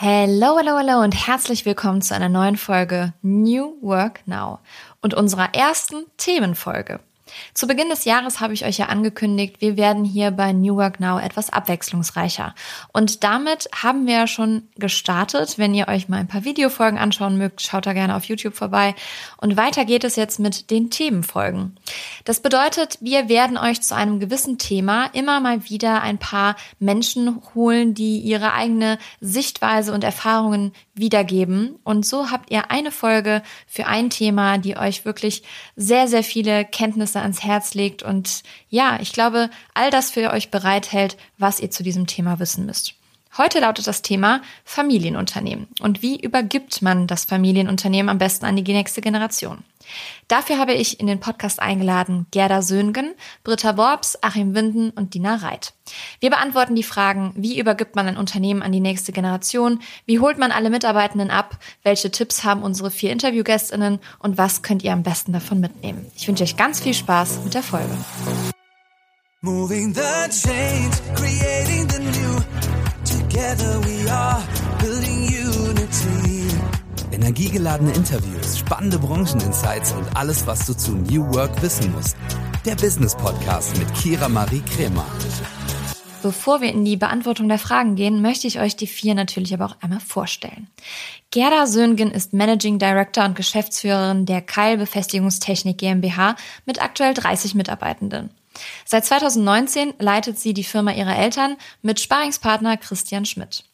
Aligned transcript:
Hello, 0.00 0.56
hello, 0.56 0.78
hello 0.78 1.02
und 1.02 1.26
herzlich 1.26 1.66
willkommen 1.66 2.02
zu 2.02 2.14
einer 2.14 2.28
neuen 2.28 2.56
Folge 2.56 3.14
New 3.20 3.74
Work 3.80 4.20
Now 4.26 4.60
und 5.02 5.12
unserer 5.12 5.56
ersten 5.56 6.04
Themenfolge. 6.18 7.00
Zu 7.54 7.66
Beginn 7.66 7.88
des 7.88 8.04
Jahres 8.04 8.40
habe 8.40 8.54
ich 8.54 8.64
euch 8.64 8.78
ja 8.78 8.86
angekündigt, 8.86 9.60
wir 9.60 9.76
werden 9.76 10.04
hier 10.04 10.30
bei 10.30 10.52
New 10.52 10.76
Work 10.76 11.00
Now 11.00 11.18
etwas 11.18 11.50
abwechslungsreicher. 11.50 12.54
Und 12.92 13.24
damit 13.24 13.68
haben 13.82 14.06
wir 14.06 14.14
ja 14.14 14.26
schon 14.26 14.68
gestartet. 14.76 15.58
Wenn 15.58 15.74
ihr 15.74 15.88
euch 15.88 16.08
mal 16.08 16.18
ein 16.18 16.28
paar 16.28 16.44
Videofolgen 16.44 16.98
anschauen 16.98 17.38
mögt, 17.38 17.62
schaut 17.62 17.86
da 17.86 17.92
gerne 17.92 18.16
auf 18.16 18.24
YouTube 18.24 18.54
vorbei. 18.54 18.94
Und 19.36 19.56
weiter 19.56 19.84
geht 19.84 20.04
es 20.04 20.16
jetzt 20.16 20.38
mit 20.38 20.70
den 20.70 20.90
Themenfolgen. 20.90 21.76
Das 22.24 22.40
bedeutet, 22.40 22.98
wir 23.00 23.28
werden 23.28 23.56
euch 23.56 23.80
zu 23.82 23.94
einem 23.94 24.20
gewissen 24.20 24.58
Thema 24.58 25.06
immer 25.12 25.40
mal 25.40 25.64
wieder 25.68 26.02
ein 26.02 26.18
paar 26.18 26.56
Menschen 26.78 27.40
holen, 27.54 27.94
die 27.94 28.18
ihre 28.20 28.52
eigene 28.52 28.98
Sichtweise 29.20 29.92
und 29.92 30.04
Erfahrungen 30.04 30.72
wiedergeben. 30.94 31.78
Und 31.84 32.04
so 32.04 32.30
habt 32.30 32.50
ihr 32.50 32.70
eine 32.70 32.90
Folge 32.90 33.42
für 33.66 33.86
ein 33.86 34.10
Thema, 34.10 34.58
die 34.58 34.76
euch 34.76 35.04
wirklich 35.04 35.42
sehr, 35.76 36.08
sehr 36.08 36.22
viele 36.22 36.64
Kenntnisse 36.64 37.20
ans 37.28 37.44
Herz 37.44 37.74
legt 37.74 38.02
und 38.02 38.42
ja, 38.70 38.98
ich 39.00 39.12
glaube, 39.12 39.50
all 39.74 39.90
das 39.90 40.10
für 40.10 40.30
euch 40.32 40.50
bereithält, 40.50 41.16
was 41.36 41.60
ihr 41.60 41.70
zu 41.70 41.82
diesem 41.82 42.06
Thema 42.06 42.38
wissen 42.38 42.66
müsst. 42.66 42.94
Heute 43.36 43.60
lautet 43.60 43.86
das 43.86 44.02
Thema 44.02 44.40
Familienunternehmen 44.64 45.68
und 45.80 46.02
wie 46.02 46.20
übergibt 46.20 46.82
man 46.82 47.06
das 47.06 47.24
Familienunternehmen 47.24 48.08
am 48.08 48.18
besten 48.18 48.46
an 48.46 48.56
die 48.56 48.72
nächste 48.72 49.00
Generation. 49.00 49.64
Dafür 50.26 50.58
habe 50.58 50.74
ich 50.74 51.00
in 51.00 51.06
den 51.06 51.20
Podcast 51.20 51.60
eingeladen 51.60 52.26
Gerda 52.30 52.62
Söhngen, 52.62 53.14
Britta 53.44 53.76
Worps, 53.76 54.18
Achim 54.22 54.54
Winden 54.54 54.90
und 54.90 55.14
Dina 55.14 55.36
Reit. 55.36 55.72
Wir 56.20 56.30
beantworten 56.30 56.74
die 56.74 56.82
Fragen, 56.82 57.32
wie 57.36 57.58
übergibt 57.58 57.96
man 57.96 58.06
ein 58.06 58.16
Unternehmen 58.16 58.62
an 58.62 58.72
die 58.72 58.80
nächste 58.80 59.12
Generation, 59.12 59.80
wie 60.04 60.20
holt 60.20 60.38
man 60.38 60.52
alle 60.52 60.70
Mitarbeitenden 60.70 61.30
ab, 61.30 61.58
welche 61.82 62.10
Tipps 62.10 62.44
haben 62.44 62.62
unsere 62.62 62.90
vier 62.90 63.12
Interviewgästinnen 63.12 64.00
und 64.18 64.36
was 64.36 64.62
könnt 64.62 64.82
ihr 64.82 64.92
am 64.92 65.02
besten 65.02 65.32
davon 65.32 65.60
mitnehmen. 65.60 66.10
Ich 66.16 66.28
wünsche 66.28 66.44
euch 66.44 66.56
ganz 66.56 66.80
viel 66.80 66.94
Spaß 66.94 67.40
mit 67.44 67.54
der 67.54 67.62
Folge. 67.62 67.96
Together 73.38 73.80
we 73.86 74.10
are 74.10 74.42
building 74.80 75.22
unity. 75.30 76.50
Energiegeladene 77.12 77.92
Interviews, 77.92 78.58
spannende 78.58 78.98
Brancheninsights 78.98 79.92
und 79.92 80.16
alles, 80.16 80.44
was 80.48 80.66
du 80.66 80.76
zu 80.76 80.96
New 80.96 81.24
Work 81.32 81.62
wissen 81.62 81.92
musst. 81.92 82.16
Der 82.66 82.74
Business 82.74 83.14
Podcast 83.14 83.78
mit 83.78 83.94
Kira 83.94 84.28
Marie 84.28 84.60
Kremer. 84.62 85.06
Bevor 86.20 86.60
wir 86.60 86.72
in 86.72 86.84
die 86.84 86.96
Beantwortung 86.96 87.48
der 87.48 87.60
Fragen 87.60 87.94
gehen, 87.94 88.22
möchte 88.22 88.48
ich 88.48 88.58
euch 88.58 88.74
die 88.74 88.88
vier 88.88 89.14
natürlich 89.14 89.54
aber 89.54 89.66
auch 89.66 89.76
einmal 89.80 90.00
vorstellen. 90.00 90.66
Gerda 91.30 91.68
Söhngen 91.68 92.10
ist 92.10 92.32
Managing 92.32 92.80
Director 92.80 93.24
und 93.24 93.36
Geschäftsführerin 93.36 94.26
der 94.26 94.42
Keil 94.42 94.78
Befestigungstechnik 94.78 95.78
GmbH 95.78 96.34
mit 96.66 96.82
aktuell 96.82 97.14
30 97.14 97.54
Mitarbeitenden. 97.54 98.30
Seit 98.84 99.04
2019 99.04 99.94
leitet 99.98 100.38
sie 100.38 100.54
die 100.54 100.64
Firma 100.64 100.92
ihrer 100.92 101.16
Eltern 101.16 101.56
mit 101.82 102.00
Sparingspartner 102.00 102.76
Christian 102.76 103.24
Schmidt. 103.24 103.64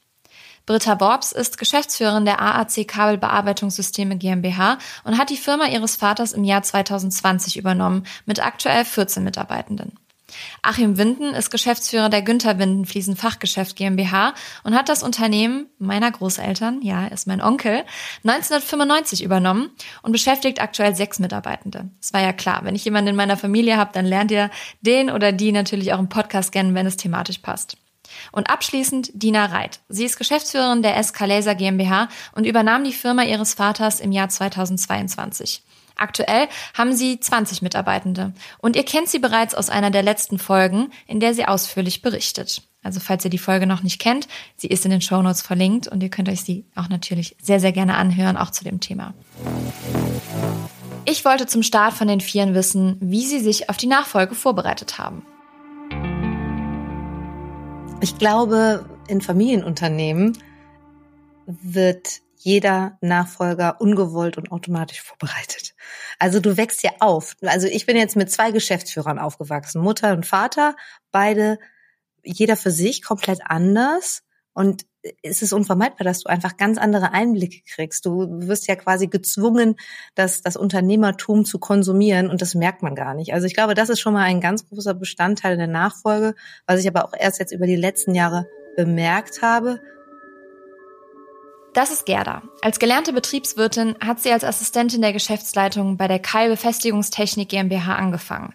Britta 0.66 0.94
Borbs 0.94 1.33
ist 1.33 1.58
Geschäftsführerin 1.58 2.25
der 2.25 2.41
AAC 2.41 2.89
Kabelbearbeitungssysteme 2.89 4.16
GmbH 4.16 4.78
und 5.05 5.19
hat 5.19 5.28
die 5.28 5.36
Firma 5.36 5.66
ihres 5.66 5.97
Vaters 5.97 6.33
im 6.33 6.44
Jahr 6.44 6.62
2020 6.62 7.58
übernommen 7.58 8.06
mit 8.25 8.44
aktuell 8.44 8.84
14 8.84 9.22
Mitarbeitenden. 9.22 9.98
Achim 10.63 10.99
Winden 10.99 11.35
ist 11.35 11.51
Geschäftsführer 11.51 12.09
der 12.09 12.23
Günther 12.23 12.59
Winden 12.59 12.87
Fliesenfachgeschäft 12.87 13.77
GmbH 13.77 14.35
und 14.63 14.75
hat 14.75 14.89
das 14.89 15.03
Unternehmen 15.03 15.67
meiner 15.79 16.11
Großeltern, 16.11 16.83
ja, 16.83 17.07
ist 17.07 17.27
mein 17.27 17.41
Onkel, 17.41 17.85
1995 18.25 19.23
übernommen 19.23 19.71
und 20.03 20.12
beschäftigt 20.12 20.61
aktuell 20.61 20.95
sechs 20.95 21.19
Mitarbeitende. 21.19 21.91
Es 22.01 22.12
war 22.12 22.21
ja 22.21 22.33
klar, 22.33 22.61
wenn 22.65 22.75
ich 22.75 22.85
jemanden 22.85 23.11
in 23.11 23.17
meiner 23.17 23.37
Familie 23.37 23.77
habe, 23.77 23.91
dann 23.93 24.06
lernt 24.06 24.31
ihr 24.31 24.50
den 24.81 25.11
oder 25.11 25.33
die 25.33 25.53
natürlich 25.53 25.93
auch 25.93 25.99
im 25.99 26.09
Podcast 26.09 26.53
kennen, 26.53 26.75
wenn 26.75 26.87
es 26.87 26.97
thematisch 26.97 27.39
passt. 27.39 27.77
Und 28.33 28.50
abschließend 28.50 29.11
Dina 29.15 29.47
Reit. 29.47 29.81
Sie 29.89 30.05
ist 30.05 30.19
Geschäftsführerin 30.19 30.83
der 30.83 31.03
SK 31.03 31.27
Laser 31.27 31.55
GmbH 31.55 32.09
und 32.34 32.47
übernahm 32.47 32.84
die 32.84 32.93
Firma 32.93 33.25
ihres 33.25 33.55
Vaters 33.55 34.00
im 34.00 34.12
Jahr 34.12 34.28
2022. 34.28 35.62
Aktuell 35.97 36.49
haben 36.77 36.93
sie 36.93 37.21
20 37.21 37.62
Mitarbeitende 37.62 38.32
und 38.59 38.77
ihr 38.77 38.84
kennt 38.84 39.09
sie 39.09 39.19
bereits 39.19 39.55
aus 39.55 39.71
einer 39.71 39.91
der 39.91 40.03
letzten 40.03 40.38
Folgen, 40.38 40.91
in 41.06 41.21
der 41.21 41.34
sie 41.34 41.47
ausführlich 41.47 42.03
berichtet. 42.03 42.62
Also 42.82 43.00
falls 43.00 43.25
ihr 43.25 43.31
die 43.31 43.38
Folge 43.38 43.66
noch 43.66 43.82
nicht 43.82 44.00
kennt, 44.00 44.28
sie 44.56 44.66
ist 44.66 44.84
in 44.84 44.91
den 44.91 45.00
Show 45.00 45.22
Notes 45.22 45.41
verlinkt 45.41 45.88
und 45.88 46.03
ihr 46.03 46.10
könnt 46.10 46.28
euch 46.28 46.43
sie 46.43 46.66
auch 46.75 46.88
natürlich 46.88 47.37
sehr, 47.41 47.59
sehr 47.59 47.72
gerne 47.72 47.97
anhören, 47.97 48.37
auch 48.37 48.50
zu 48.50 48.62
dem 48.62 48.81
Thema. 48.81 49.15
Ich 51.06 51.25
wollte 51.25 51.47
zum 51.47 51.62
Start 51.62 51.94
von 51.94 52.09
den 52.09 52.21
Vieren 52.21 52.55
wissen, 52.55 52.97
wie 53.00 53.25
sie 53.25 53.41
sich 53.41 53.71
auf 53.71 53.76
die 53.76 53.87
Nachfolge 53.87 54.34
vorbereitet 54.34 54.99
haben. 54.99 55.25
Ich 58.00 58.19
glaube, 58.19 58.84
in 59.09 59.22
Familienunternehmen 59.22 60.37
wird 61.47 62.21
jeder 62.44 62.99
Nachfolger 63.00 63.81
ungewollt 63.81 64.37
und 64.37 64.53
automatisch 64.53 65.00
vorbereitet. 65.00 65.75
Also 66.19 66.41
du 66.41 66.59
wächst 66.59 66.82
ja 66.82 66.91
auf. 67.00 67.37
Also 67.43 67.66
ich 67.66 67.87
bin 67.87 67.97
jetzt 67.97 68.16
mit 68.16 68.31
zwei 68.31 68.50
Geschäftsführern 68.50 69.19
aufgewachsen, 69.19 69.81
Mutter 69.81 70.12
und 70.12 70.27
Vater, 70.27 70.77
beide, 71.10 71.59
jeder 72.22 72.56
für 72.56 72.71
sich 72.71 73.03
komplett 73.03 73.41
anders. 73.47 74.22
Und 74.53 74.84
es 75.22 75.41
ist 75.41 75.55
unvermeidbar, 75.55 76.05
dass 76.05 76.21
du 76.21 76.28
einfach 76.28 76.59
ganz 76.59 76.77
andere 76.77 77.12
Einblicke 77.12 77.62
kriegst. 77.66 78.05
Du 78.05 78.28
wirst 78.47 78.69
ja 78.69 78.76
quasi 78.76 79.06
gezwungen, 79.06 79.76
das, 80.15 80.43
das 80.43 80.56
Unternehmertum 80.56 81.47
zu 81.47 81.59
konsumieren 81.59 82.28
und 82.28 82.43
das 82.43 82.55
merkt 82.55 82.82
man 82.82 82.94
gar 82.94 83.15
nicht. 83.15 83.32
Also 83.32 83.47
ich 83.47 83.55
glaube, 83.55 83.72
das 83.72 83.88
ist 83.88 84.00
schon 84.00 84.12
mal 84.12 84.25
ein 84.25 84.43
ganz 84.43 84.69
großer 84.69 84.93
Bestandteil 84.93 85.56
der 85.56 85.66
Nachfolge, 85.66 86.34
was 86.66 86.78
ich 86.78 86.88
aber 86.88 87.06
auch 87.06 87.15
erst 87.19 87.38
jetzt 87.38 87.53
über 87.53 87.66
die 87.66 87.76
letzten 87.76 88.15
Jahre 88.15 88.47
bemerkt 88.76 89.41
habe, 89.41 89.81
das 91.75 91.91
ist 91.91 92.07
Gerda. 92.07 92.43
Als 92.62 92.79
gelernte 92.79 93.12
Betriebswirtin 93.12 93.97
hat 94.01 94.21
sie 94.21 94.33
als 94.33 94.45
Assistentin 94.45 95.03
der 95.03 95.12
Geschäftsleitung 95.12 95.97
bei 95.97 96.09
der 96.09 96.19
Kai 96.21 96.49
Befestigungstechnik 96.49 97.49
GmbH 97.49 97.97
angefangen. 97.97 98.55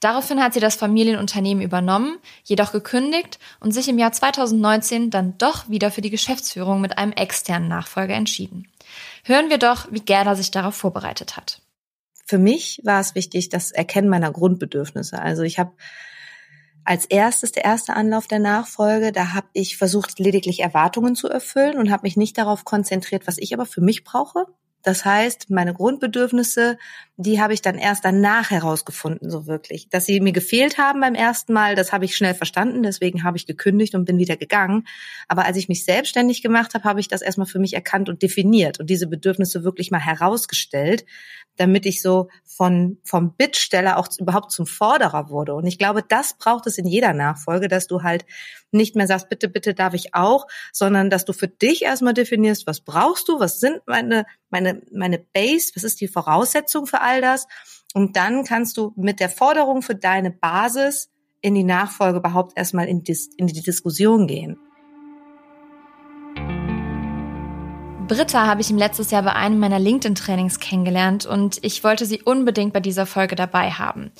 Daraufhin 0.00 0.42
hat 0.42 0.54
sie 0.54 0.60
das 0.60 0.76
Familienunternehmen 0.76 1.62
übernommen, 1.62 2.18
jedoch 2.42 2.72
gekündigt 2.72 3.38
und 3.60 3.72
sich 3.72 3.88
im 3.88 3.98
Jahr 3.98 4.12
2019 4.12 5.10
dann 5.10 5.36
doch 5.36 5.68
wieder 5.68 5.90
für 5.90 6.00
die 6.00 6.08
Geschäftsführung 6.08 6.80
mit 6.80 6.96
einem 6.96 7.12
externen 7.12 7.68
Nachfolger 7.68 8.14
entschieden. 8.14 8.68
Hören 9.24 9.50
wir 9.50 9.58
doch, 9.58 9.88
wie 9.90 10.00
Gerda 10.00 10.34
sich 10.34 10.50
darauf 10.50 10.74
vorbereitet 10.74 11.36
hat. 11.36 11.60
Für 12.24 12.38
mich 12.38 12.80
war 12.84 13.00
es 13.00 13.14
wichtig, 13.14 13.50
das 13.50 13.72
Erkennen 13.72 14.08
meiner 14.08 14.32
Grundbedürfnisse. 14.32 15.20
Also 15.20 15.42
ich 15.42 15.58
habe 15.58 15.72
als 16.84 17.04
erstes, 17.06 17.52
der 17.52 17.64
erste 17.64 17.94
Anlauf 17.94 18.26
der 18.26 18.38
Nachfolge, 18.38 19.12
da 19.12 19.34
habe 19.34 19.48
ich 19.52 19.76
versucht, 19.76 20.18
lediglich 20.18 20.60
Erwartungen 20.60 21.14
zu 21.14 21.28
erfüllen 21.28 21.78
und 21.78 21.90
habe 21.90 22.02
mich 22.04 22.16
nicht 22.16 22.38
darauf 22.38 22.64
konzentriert, 22.64 23.26
was 23.26 23.38
ich 23.38 23.54
aber 23.54 23.66
für 23.66 23.80
mich 23.80 24.04
brauche. 24.04 24.46
Das 24.82 25.04
heißt, 25.04 25.50
meine 25.50 25.74
Grundbedürfnisse, 25.74 26.78
die 27.20 27.40
habe 27.40 27.52
ich 27.52 27.60
dann 27.60 27.76
erst 27.76 28.04
danach 28.04 28.50
herausgefunden, 28.50 29.30
so 29.30 29.46
wirklich. 29.46 29.90
Dass 29.90 30.06
sie 30.06 30.20
mir 30.20 30.32
gefehlt 30.32 30.78
haben 30.78 31.00
beim 31.00 31.14
ersten 31.14 31.52
Mal, 31.52 31.74
das 31.74 31.92
habe 31.92 32.06
ich 32.06 32.16
schnell 32.16 32.32
verstanden, 32.32 32.82
deswegen 32.82 33.24
habe 33.24 33.36
ich 33.36 33.46
gekündigt 33.46 33.94
und 33.94 34.06
bin 34.06 34.16
wieder 34.16 34.38
gegangen. 34.38 34.86
Aber 35.28 35.44
als 35.44 35.58
ich 35.58 35.68
mich 35.68 35.84
selbstständig 35.84 36.42
gemacht 36.42 36.72
habe, 36.72 36.84
habe 36.84 36.98
ich 36.98 37.08
das 37.08 37.20
erstmal 37.20 37.46
für 37.46 37.58
mich 37.58 37.74
erkannt 37.74 38.08
und 38.08 38.22
definiert 38.22 38.80
und 38.80 38.88
diese 38.88 39.06
Bedürfnisse 39.06 39.64
wirklich 39.64 39.90
mal 39.90 40.00
herausgestellt, 40.00 41.04
damit 41.56 41.84
ich 41.84 42.00
so 42.00 42.28
von, 42.46 42.98
vom 43.04 43.36
Bittsteller 43.36 43.98
auch 43.98 44.08
überhaupt 44.18 44.50
zum 44.50 44.66
Forderer 44.66 45.28
wurde. 45.28 45.54
Und 45.54 45.66
ich 45.66 45.76
glaube, 45.76 46.02
das 46.02 46.38
braucht 46.38 46.66
es 46.66 46.78
in 46.78 46.86
jeder 46.86 47.12
Nachfolge, 47.12 47.68
dass 47.68 47.86
du 47.86 48.02
halt 48.02 48.24
nicht 48.72 48.96
mehr 48.96 49.06
sagst, 49.06 49.28
bitte, 49.28 49.48
bitte 49.48 49.74
darf 49.74 49.94
ich 49.94 50.14
auch, 50.14 50.46
sondern 50.72 51.10
dass 51.10 51.24
du 51.24 51.32
für 51.32 51.48
dich 51.48 51.82
erstmal 51.82 52.14
definierst, 52.14 52.66
was 52.66 52.80
brauchst 52.80 53.28
du, 53.28 53.40
was 53.40 53.60
sind 53.60 53.80
meine, 53.86 54.24
meine, 54.48 54.82
meine 54.92 55.18
Base, 55.18 55.72
was 55.74 55.84
ist 55.84 56.00
die 56.00 56.08
Voraussetzung 56.08 56.86
für 56.86 57.00
all 57.10 57.20
das? 57.20 57.46
Und 57.94 58.16
dann 58.16 58.44
kannst 58.44 58.76
du 58.76 58.92
mit 58.96 59.20
der 59.20 59.28
Forderung 59.28 59.82
für 59.82 59.94
deine 59.94 60.30
Basis 60.30 61.10
in 61.40 61.54
die 61.54 61.64
Nachfolge 61.64 62.18
überhaupt 62.18 62.52
erstmal 62.56 62.86
in, 62.86 63.02
die, 63.02 63.16
in 63.36 63.46
die 63.46 63.62
Diskussion 63.62 64.26
gehen. 64.26 64.58
Britta 68.10 68.44
habe 68.44 68.60
ich 68.60 68.72
im 68.72 68.76
letztes 68.76 69.12
Jahr 69.12 69.22
bei 69.22 69.34
einem 69.34 69.60
meiner 69.60 69.78
LinkedIn-Trainings 69.78 70.58
kennengelernt 70.58 71.26
und 71.26 71.60
ich 71.62 71.84
wollte 71.84 72.06
sie 72.06 72.20
unbedingt 72.20 72.72
bei 72.72 72.80
dieser 72.80 73.06
Folge 73.06 73.36
dabei 73.36 73.70
haben. 73.70 74.10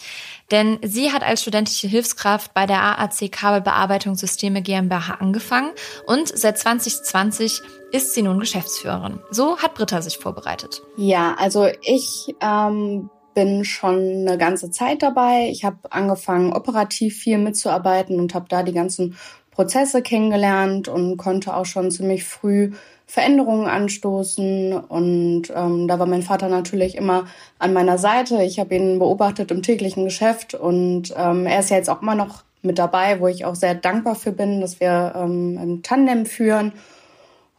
Denn 0.52 0.78
sie 0.82 1.10
hat 1.10 1.24
als 1.24 1.42
studentische 1.42 1.88
Hilfskraft 1.88 2.54
bei 2.54 2.66
der 2.66 2.80
AAC 2.80 3.32
Kabelbearbeitungssysteme 3.32 4.62
GmbH 4.62 5.14
angefangen 5.14 5.72
und 6.06 6.28
seit 6.28 6.56
2020 6.56 7.62
ist 7.90 8.14
sie 8.14 8.22
nun 8.22 8.38
Geschäftsführerin. 8.38 9.18
So 9.32 9.58
hat 9.58 9.74
Britta 9.74 10.02
sich 10.02 10.18
vorbereitet. 10.18 10.82
Ja, 10.96 11.34
also 11.36 11.66
ich 11.82 12.32
ähm, 12.40 13.10
bin 13.34 13.64
schon 13.64 13.96
eine 13.96 14.38
ganze 14.38 14.70
Zeit 14.70 15.02
dabei. 15.02 15.48
Ich 15.50 15.64
habe 15.64 15.78
angefangen, 15.90 16.52
operativ 16.52 17.16
viel 17.16 17.38
mitzuarbeiten 17.38 18.20
und 18.20 18.34
habe 18.34 18.46
da 18.48 18.62
die 18.62 18.72
ganzen 18.72 19.16
Prozesse 19.50 20.00
kennengelernt 20.00 20.86
und 20.86 21.16
konnte 21.16 21.54
auch 21.54 21.66
schon 21.66 21.90
ziemlich 21.90 22.24
früh 22.24 22.70
Veränderungen 23.10 23.66
anstoßen. 23.66 24.72
Und 24.72 25.52
ähm, 25.52 25.88
da 25.88 25.98
war 25.98 26.06
mein 26.06 26.22
Vater 26.22 26.48
natürlich 26.48 26.96
immer 26.96 27.24
an 27.58 27.72
meiner 27.72 27.98
Seite. 27.98 28.42
Ich 28.44 28.60
habe 28.60 28.76
ihn 28.76 29.00
beobachtet 29.00 29.50
im 29.50 29.62
täglichen 29.62 30.04
Geschäft 30.04 30.54
und 30.54 31.12
ähm, 31.16 31.44
er 31.44 31.58
ist 31.58 31.70
ja 31.70 31.76
jetzt 31.76 31.90
auch 31.90 32.02
immer 32.02 32.14
noch 32.14 32.44
mit 32.62 32.78
dabei, 32.78 33.20
wo 33.20 33.26
ich 33.26 33.44
auch 33.44 33.56
sehr 33.56 33.74
dankbar 33.74 34.14
für 34.14 34.30
bin, 34.30 34.60
dass 34.60 34.78
wir 34.78 35.14
ähm, 35.16 35.58
im 35.60 35.82
Tandem 35.82 36.24
führen. 36.24 36.72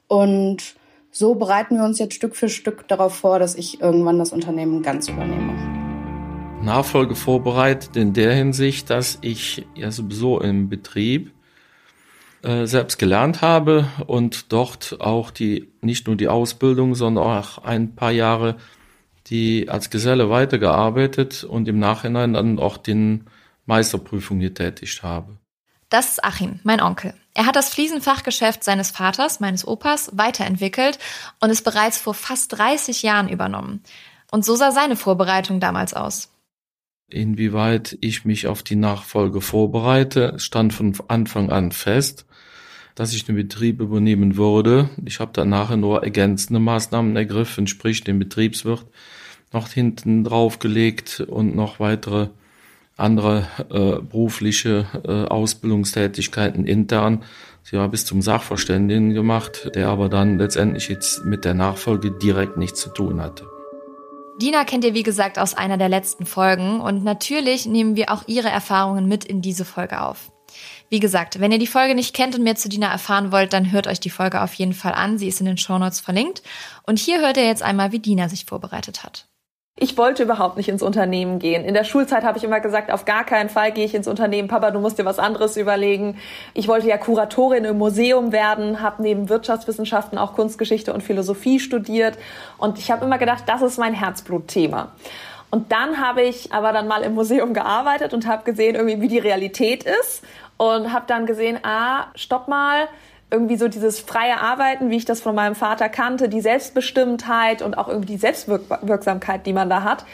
Und 0.07 0.75
so 1.11 1.35
bereiten 1.35 1.75
wir 1.75 1.83
uns 1.83 1.99
jetzt 1.99 2.13
Stück 2.13 2.37
für 2.37 2.47
Stück 2.47 2.87
darauf 2.87 3.15
vor, 3.15 3.37
dass 3.37 3.55
ich 3.55 3.81
irgendwann 3.81 4.19
das 4.19 4.31
Unternehmen 4.31 4.83
ganz 4.83 5.09
übernehme. 5.09 5.51
Nachfolge 6.63 7.15
vorbereitet 7.15 7.97
in 7.97 8.13
der 8.13 8.33
Hinsicht, 8.33 8.89
dass 8.89 9.17
ich 9.21 9.65
ja 9.75 9.91
sowieso 9.91 10.39
im 10.39 10.69
Betrieb 10.69 11.31
äh, 12.43 12.65
selbst 12.65 12.97
gelernt 12.97 13.41
habe 13.41 13.87
und 14.07 14.51
dort 14.51 14.97
auch 14.99 15.31
die 15.31 15.71
nicht 15.81 16.07
nur 16.07 16.15
die 16.15 16.27
Ausbildung, 16.27 16.95
sondern 16.95 17.23
auch 17.23 17.59
ein 17.59 17.95
paar 17.95 18.11
Jahre 18.11 18.57
die 19.27 19.69
als 19.69 19.89
Geselle 19.89 20.29
weitergearbeitet 20.29 21.43
und 21.43 21.67
im 21.67 21.79
Nachhinein 21.79 22.33
dann 22.33 22.59
auch 22.59 22.77
den 22.77 23.27
Meisterprüfung 23.65 24.39
getätigt 24.39 25.03
habe. 25.03 25.37
Das 25.89 26.11
ist 26.11 26.23
Achim, 26.23 26.59
mein 26.63 26.81
Onkel. 26.81 27.13
Er 27.33 27.45
hat 27.45 27.55
das 27.55 27.69
Fliesenfachgeschäft 27.69 28.63
seines 28.63 28.91
Vaters, 28.91 29.39
meines 29.39 29.67
Opas, 29.67 30.09
weiterentwickelt 30.13 30.99
und 31.39 31.49
es 31.49 31.61
bereits 31.61 31.97
vor 31.97 32.13
fast 32.13 32.57
30 32.57 33.03
Jahren 33.03 33.29
übernommen. 33.29 33.83
Und 34.31 34.45
so 34.45 34.55
sah 34.55 34.71
seine 34.71 34.95
Vorbereitung 34.95 35.59
damals 35.59 35.93
aus. 35.93 36.30
Inwieweit 37.13 37.97
ich 38.01 38.25
mich 38.25 38.47
auf 38.47 38.63
die 38.63 38.75
Nachfolge 38.75 39.41
vorbereite, 39.41 40.35
stand 40.37 40.73
von 40.73 40.93
Anfang 41.07 41.51
an 41.51 41.71
fest, 41.71 42.25
dass 42.95 43.13
ich 43.13 43.25
den 43.25 43.35
Betrieb 43.35 43.81
übernehmen 43.81 44.37
würde. 44.37 44.89
Ich 45.05 45.19
habe 45.19 45.31
dann 45.33 45.49
nachher 45.49 45.77
nur 45.77 46.03
ergänzende 46.03 46.59
Maßnahmen 46.59 47.15
ergriffen, 47.15 47.67
sprich 47.67 48.03
den 48.03 48.19
Betriebswirt 48.19 48.85
noch 49.53 49.67
hinten 49.69 50.23
draufgelegt 50.23 51.19
und 51.27 51.55
noch 51.55 51.79
weitere 51.79 52.29
andere 52.95 53.47
äh, 53.69 54.01
berufliche 54.01 54.85
äh, 55.03 55.25
Ausbildungstätigkeiten 55.25 56.65
intern. 56.65 57.23
Sie 57.63 57.77
war 57.77 57.89
bis 57.89 58.05
zum 58.05 58.21
Sachverständigen 58.21 59.13
gemacht, 59.13 59.71
der 59.75 59.89
aber 59.89 60.07
dann 60.07 60.37
letztendlich 60.37 60.87
jetzt 60.87 61.25
mit 61.25 61.45
der 61.45 61.53
Nachfolge 61.53 62.11
direkt 62.11 62.57
nichts 62.57 62.79
zu 62.79 62.89
tun 62.89 63.21
hatte. 63.21 63.45
Dina 64.41 64.63
kennt 64.63 64.83
ihr, 64.83 64.95
wie 64.95 65.03
gesagt, 65.03 65.37
aus 65.37 65.53
einer 65.53 65.77
der 65.77 65.87
letzten 65.87 66.25
Folgen 66.25 66.81
und 66.81 67.03
natürlich 67.03 67.67
nehmen 67.67 67.95
wir 67.95 68.11
auch 68.11 68.23
ihre 68.25 68.49
Erfahrungen 68.49 69.07
mit 69.07 69.23
in 69.23 69.41
diese 69.41 69.65
Folge 69.65 70.01
auf. 70.01 70.31
Wie 70.89 70.99
gesagt, 70.99 71.39
wenn 71.39 71.51
ihr 71.51 71.59
die 71.59 71.67
Folge 71.67 71.95
nicht 71.95 72.15
kennt 72.15 72.35
und 72.35 72.43
mehr 72.43 72.55
zu 72.55 72.67
Dina 72.67 72.91
erfahren 72.91 73.31
wollt, 73.31 73.53
dann 73.53 73.71
hört 73.71 73.87
euch 73.87 73.99
die 73.99 74.09
Folge 74.09 74.41
auf 74.41 74.53
jeden 74.55 74.73
Fall 74.73 74.93
an. 74.93 75.17
Sie 75.17 75.27
ist 75.27 75.39
in 75.39 75.45
den 75.45 75.57
Shownotes 75.57 75.99
verlinkt. 75.99 76.41
Und 76.83 76.99
hier 76.99 77.21
hört 77.21 77.37
ihr 77.37 77.45
jetzt 77.45 77.63
einmal, 77.63 77.91
wie 77.91 77.99
Dina 77.99 78.27
sich 78.27 78.45
vorbereitet 78.45 79.03
hat. 79.03 79.30
Ich 79.83 79.97
wollte 79.97 80.21
überhaupt 80.21 80.57
nicht 80.57 80.69
ins 80.69 80.83
Unternehmen 80.83 81.39
gehen. 81.39 81.65
In 81.65 81.73
der 81.73 81.83
Schulzeit 81.83 82.23
habe 82.23 82.37
ich 82.37 82.43
immer 82.43 82.59
gesagt, 82.59 82.91
auf 82.91 83.03
gar 83.03 83.23
keinen 83.23 83.49
Fall 83.49 83.71
gehe 83.71 83.83
ich 83.83 83.95
ins 83.95 84.07
Unternehmen. 84.07 84.47
Papa, 84.47 84.69
du 84.69 84.79
musst 84.79 84.99
dir 84.99 85.05
was 85.05 85.17
anderes 85.17 85.57
überlegen. 85.57 86.19
Ich 86.53 86.67
wollte 86.67 86.87
ja 86.87 86.99
Kuratorin 86.99 87.65
im 87.65 87.79
Museum 87.79 88.31
werden, 88.31 88.81
habe 88.81 89.01
neben 89.01 89.27
Wirtschaftswissenschaften 89.27 90.19
auch 90.19 90.35
Kunstgeschichte 90.35 90.93
und 90.93 91.01
Philosophie 91.01 91.59
studiert. 91.59 92.19
Und 92.59 92.77
ich 92.77 92.91
habe 92.91 93.05
immer 93.05 93.17
gedacht, 93.17 93.45
das 93.47 93.63
ist 93.63 93.79
mein 93.79 93.95
Herzblutthema. 93.95 94.91
Und 95.49 95.71
dann 95.71 95.99
habe 95.99 96.21
ich 96.21 96.53
aber 96.53 96.73
dann 96.73 96.87
mal 96.87 97.01
im 97.01 97.15
Museum 97.15 97.55
gearbeitet 97.55 98.13
und 98.13 98.27
habe 98.27 98.43
gesehen, 98.43 98.75
irgendwie, 98.75 99.01
wie 99.01 99.07
die 99.07 99.17
Realität 99.17 99.83
ist. 99.83 100.21
Und 100.57 100.93
habe 100.93 101.05
dann 101.07 101.25
gesehen, 101.25 101.57
ah, 101.63 102.05
stopp 102.13 102.47
mal, 102.47 102.87
irgendwie 103.31 103.55
so 103.55 103.67
dieses 103.67 103.99
freie 103.99 104.39
Arbeiten, 104.39 104.89
wie 104.89 104.97
ich 104.97 105.05
das 105.05 105.21
von 105.21 105.33
meinem 105.33 105.55
Vater 105.55 105.89
kannte, 105.89 106.29
die 106.29 106.41
Selbstbestimmtheit 106.41 107.61
und 107.61 107.77
auch 107.77 107.87
irgendwie 107.87 108.13
die 108.13 108.17
Selbstwirksamkeit, 108.17 109.45
die 109.45 109.53
man 109.53 109.69
da 109.69 109.83
hat, 109.83 110.05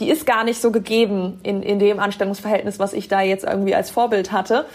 die 0.00 0.10
ist 0.10 0.26
gar 0.26 0.44
nicht 0.44 0.60
so 0.60 0.70
gegeben 0.70 1.40
in, 1.42 1.62
in 1.62 1.78
dem 1.78 1.98
Anstellungsverhältnis, 1.98 2.78
was 2.78 2.92
ich 2.92 3.08
da 3.08 3.22
jetzt 3.22 3.44
irgendwie 3.44 3.74
als 3.74 3.90
Vorbild 3.90 4.30
hatte. 4.30 4.66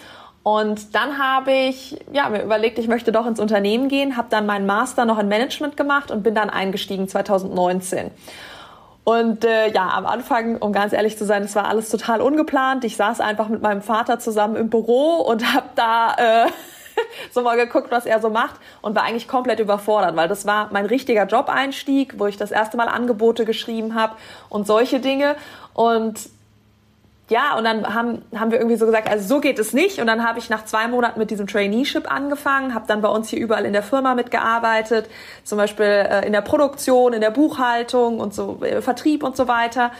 Und 0.41 0.93
dann 0.93 1.17
habe 1.19 1.53
ich 1.53 2.03
ja, 2.11 2.27
mir 2.27 2.43
überlegt, 2.43 2.77
ich 2.77 2.89
möchte 2.89 3.13
doch 3.13 3.25
ins 3.25 3.39
Unternehmen 3.39 3.87
gehen, 3.87 4.17
habe 4.17 4.27
dann 4.29 4.45
meinen 4.45 4.65
Master 4.65 5.05
noch 5.05 5.17
in 5.17 5.29
Management 5.29 5.77
gemacht 5.77 6.11
und 6.11 6.23
bin 6.23 6.35
dann 6.35 6.49
eingestiegen 6.49 7.07
2019. 7.07 8.11
Und 9.05 9.45
äh, 9.45 9.71
ja, 9.71 9.89
am 9.89 10.05
Anfang, 10.05 10.57
um 10.57 10.73
ganz 10.73 10.93
ehrlich 10.93 11.17
zu 11.17 11.25
sein, 11.25 11.43
es 11.43 11.55
war 11.55 11.67
alles 11.67 11.89
total 11.89 12.21
ungeplant. 12.21 12.83
Ich 12.83 12.97
saß 12.97 13.21
einfach 13.21 13.49
mit 13.49 13.61
meinem 13.61 13.81
Vater 13.81 14.19
zusammen 14.19 14.55
im 14.55 14.69
Büro 14.69 15.17
und 15.17 15.53
habe 15.53 15.67
da 15.75 16.45
äh, 16.45 16.47
so 17.31 17.41
mal 17.41 17.57
geguckt, 17.57 17.91
was 17.91 18.05
er 18.05 18.19
so 18.21 18.29
macht 18.29 18.55
und 18.81 18.95
war 18.95 19.03
eigentlich 19.03 19.27
komplett 19.27 19.59
überfordert, 19.59 20.15
weil 20.15 20.27
das 20.27 20.45
war 20.45 20.69
mein 20.71 20.85
richtiger 20.85 21.25
Job-Einstieg, 21.25 22.19
wo 22.19 22.27
ich 22.27 22.37
das 22.37 22.51
erste 22.51 22.77
Mal 22.77 22.87
Angebote 22.87 23.45
geschrieben 23.45 23.95
habe 23.95 24.15
und 24.49 24.67
solche 24.67 24.99
Dinge. 24.99 25.35
Und 25.73 26.19
ja, 27.29 27.57
und 27.57 27.63
dann 27.63 27.93
haben, 27.93 28.21
haben 28.35 28.51
wir 28.51 28.59
irgendwie 28.59 28.75
so 28.75 28.85
gesagt, 28.85 29.09
also 29.09 29.25
so 29.25 29.39
geht 29.39 29.57
es 29.57 29.73
nicht. 29.73 29.99
Und 29.99 30.07
dann 30.07 30.27
habe 30.27 30.39
ich 30.39 30.49
nach 30.49 30.65
zwei 30.65 30.87
Monaten 30.87 31.19
mit 31.19 31.31
diesem 31.31 31.47
Traineeship 31.47 32.11
angefangen, 32.11 32.75
habe 32.75 32.85
dann 32.87 33.01
bei 33.01 33.07
uns 33.07 33.29
hier 33.29 33.39
überall 33.39 33.65
in 33.65 33.73
der 33.73 33.81
Firma 33.81 34.13
mitgearbeitet, 34.13 35.09
zum 35.43 35.57
Beispiel 35.57 35.85
äh, 35.85 36.25
in 36.27 36.33
der 36.33 36.41
Produktion, 36.41 37.13
in 37.13 37.21
der 37.21 37.31
Buchhaltung 37.31 38.19
und 38.19 38.33
so 38.33 38.59
äh, 38.61 38.81
Vertrieb 38.81 39.23
und 39.23 39.37
so 39.37 39.47
weiter. 39.47 39.91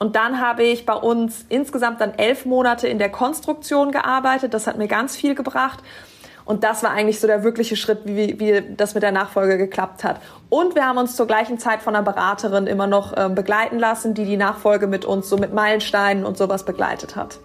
Und 0.00 0.16
dann 0.16 0.40
habe 0.40 0.64
ich 0.64 0.84
bei 0.84 0.94
uns 0.94 1.46
insgesamt 1.48 2.00
dann 2.00 2.14
elf 2.18 2.44
Monate 2.44 2.88
in 2.88 2.98
der 2.98 3.10
Konstruktion 3.10 3.92
gearbeitet. 3.92 4.52
Das 4.52 4.66
hat 4.66 4.76
mir 4.76 4.88
ganz 4.88 5.14
viel 5.14 5.36
gebracht. 5.36 5.78
Und 6.52 6.64
das 6.64 6.82
war 6.82 6.90
eigentlich 6.90 7.18
so 7.18 7.26
der 7.26 7.44
wirkliche 7.44 7.76
Schritt, 7.76 8.00
wie, 8.04 8.38
wie 8.38 8.62
das 8.76 8.92
mit 8.92 9.02
der 9.02 9.10
Nachfolge 9.10 9.56
geklappt 9.56 10.04
hat. 10.04 10.20
Und 10.50 10.74
wir 10.74 10.84
haben 10.84 10.98
uns 10.98 11.16
zur 11.16 11.26
gleichen 11.26 11.58
Zeit 11.58 11.80
von 11.80 11.96
einer 11.96 12.04
Beraterin 12.04 12.66
immer 12.66 12.86
noch 12.86 13.16
äh, 13.16 13.30
begleiten 13.30 13.78
lassen, 13.78 14.12
die 14.12 14.26
die 14.26 14.36
Nachfolge 14.36 14.86
mit 14.86 15.06
uns 15.06 15.30
so 15.30 15.38
mit 15.38 15.54
Meilensteinen 15.54 16.26
und 16.26 16.36
sowas 16.36 16.66
begleitet 16.66 17.16
hat. 17.16 17.38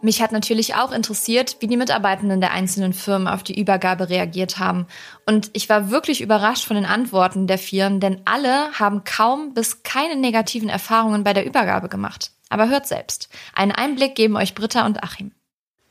Mich 0.00 0.22
hat 0.22 0.32
natürlich 0.32 0.74
auch 0.74 0.90
interessiert, 0.90 1.58
wie 1.60 1.66
die 1.66 1.76
Mitarbeitenden 1.76 2.40
der 2.40 2.52
einzelnen 2.52 2.94
Firmen 2.94 3.28
auf 3.28 3.42
die 3.42 3.60
Übergabe 3.60 4.08
reagiert 4.08 4.58
haben. 4.58 4.86
Und 5.26 5.50
ich 5.52 5.68
war 5.68 5.90
wirklich 5.90 6.22
überrascht 6.22 6.64
von 6.64 6.76
den 6.76 6.86
Antworten 6.86 7.46
der 7.46 7.58
Firmen, 7.58 8.00
denn 8.00 8.22
alle 8.24 8.72
haben 8.72 9.04
kaum 9.04 9.52
bis 9.52 9.82
keine 9.82 10.16
negativen 10.16 10.70
Erfahrungen 10.70 11.24
bei 11.24 11.34
der 11.34 11.44
Übergabe 11.44 11.90
gemacht. 11.90 12.30
Aber 12.48 12.70
hört 12.70 12.86
selbst. 12.86 13.28
Einen 13.52 13.72
Einblick 13.72 14.14
geben 14.14 14.38
euch 14.38 14.54
Britta 14.54 14.86
und 14.86 15.04
Achim 15.04 15.32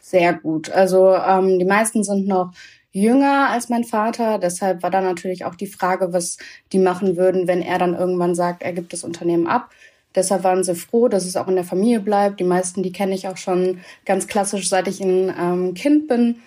sehr 0.10 0.34
gut. 0.34 0.72
Also 0.72 1.14
ähm, 1.14 1.60
die 1.60 1.66
meisten 1.66 2.04
sind 2.04 2.28
noch 2.28 2.52
jünger 2.92 3.50
als 3.50 3.70
mein 3.70 3.84
Vater. 3.84 4.40
Deshalb 4.40 4.82
war 4.82 4.90
da 4.90 5.02
natürlich 5.02 5.46
auch 5.46 5.54
die 5.54 5.68
Frage, 5.68 6.14
was 6.14 6.38
die 6.72 6.80
machen 6.80 7.16
würden, 7.16 7.48
wenn 7.48 7.62
er 7.62 7.78
dann 7.78 7.96
irgendwann 7.96 8.34
sagt, 8.34 8.64
er 8.64 8.74
gibt 8.74 8.92
das 8.92 9.04
Unternehmen 9.04 9.46
ab. 9.46 9.70
Deshalb 10.16 10.44
waren 10.44 10.64
sie 10.64 10.74
froh, 10.74 11.08
dass 11.08 11.26
es 11.26 11.36
auch 11.36 11.48
in 11.48 11.56
der 11.56 11.64
Familie 11.64 12.00
bleibt. 12.00 12.40
Die 12.40 12.44
meisten, 12.46 12.82
die 12.82 12.92
kenne 12.92 13.14
ich 13.14 13.28
auch 13.28 13.38
schon 13.38 13.82
ganz 14.06 14.28
klassisch, 14.28 14.68
seit 14.68 14.88
ich 14.88 15.00
ein 15.02 15.32
ähm, 15.40 15.74
Kind 15.76 16.08
bin. 16.08 16.38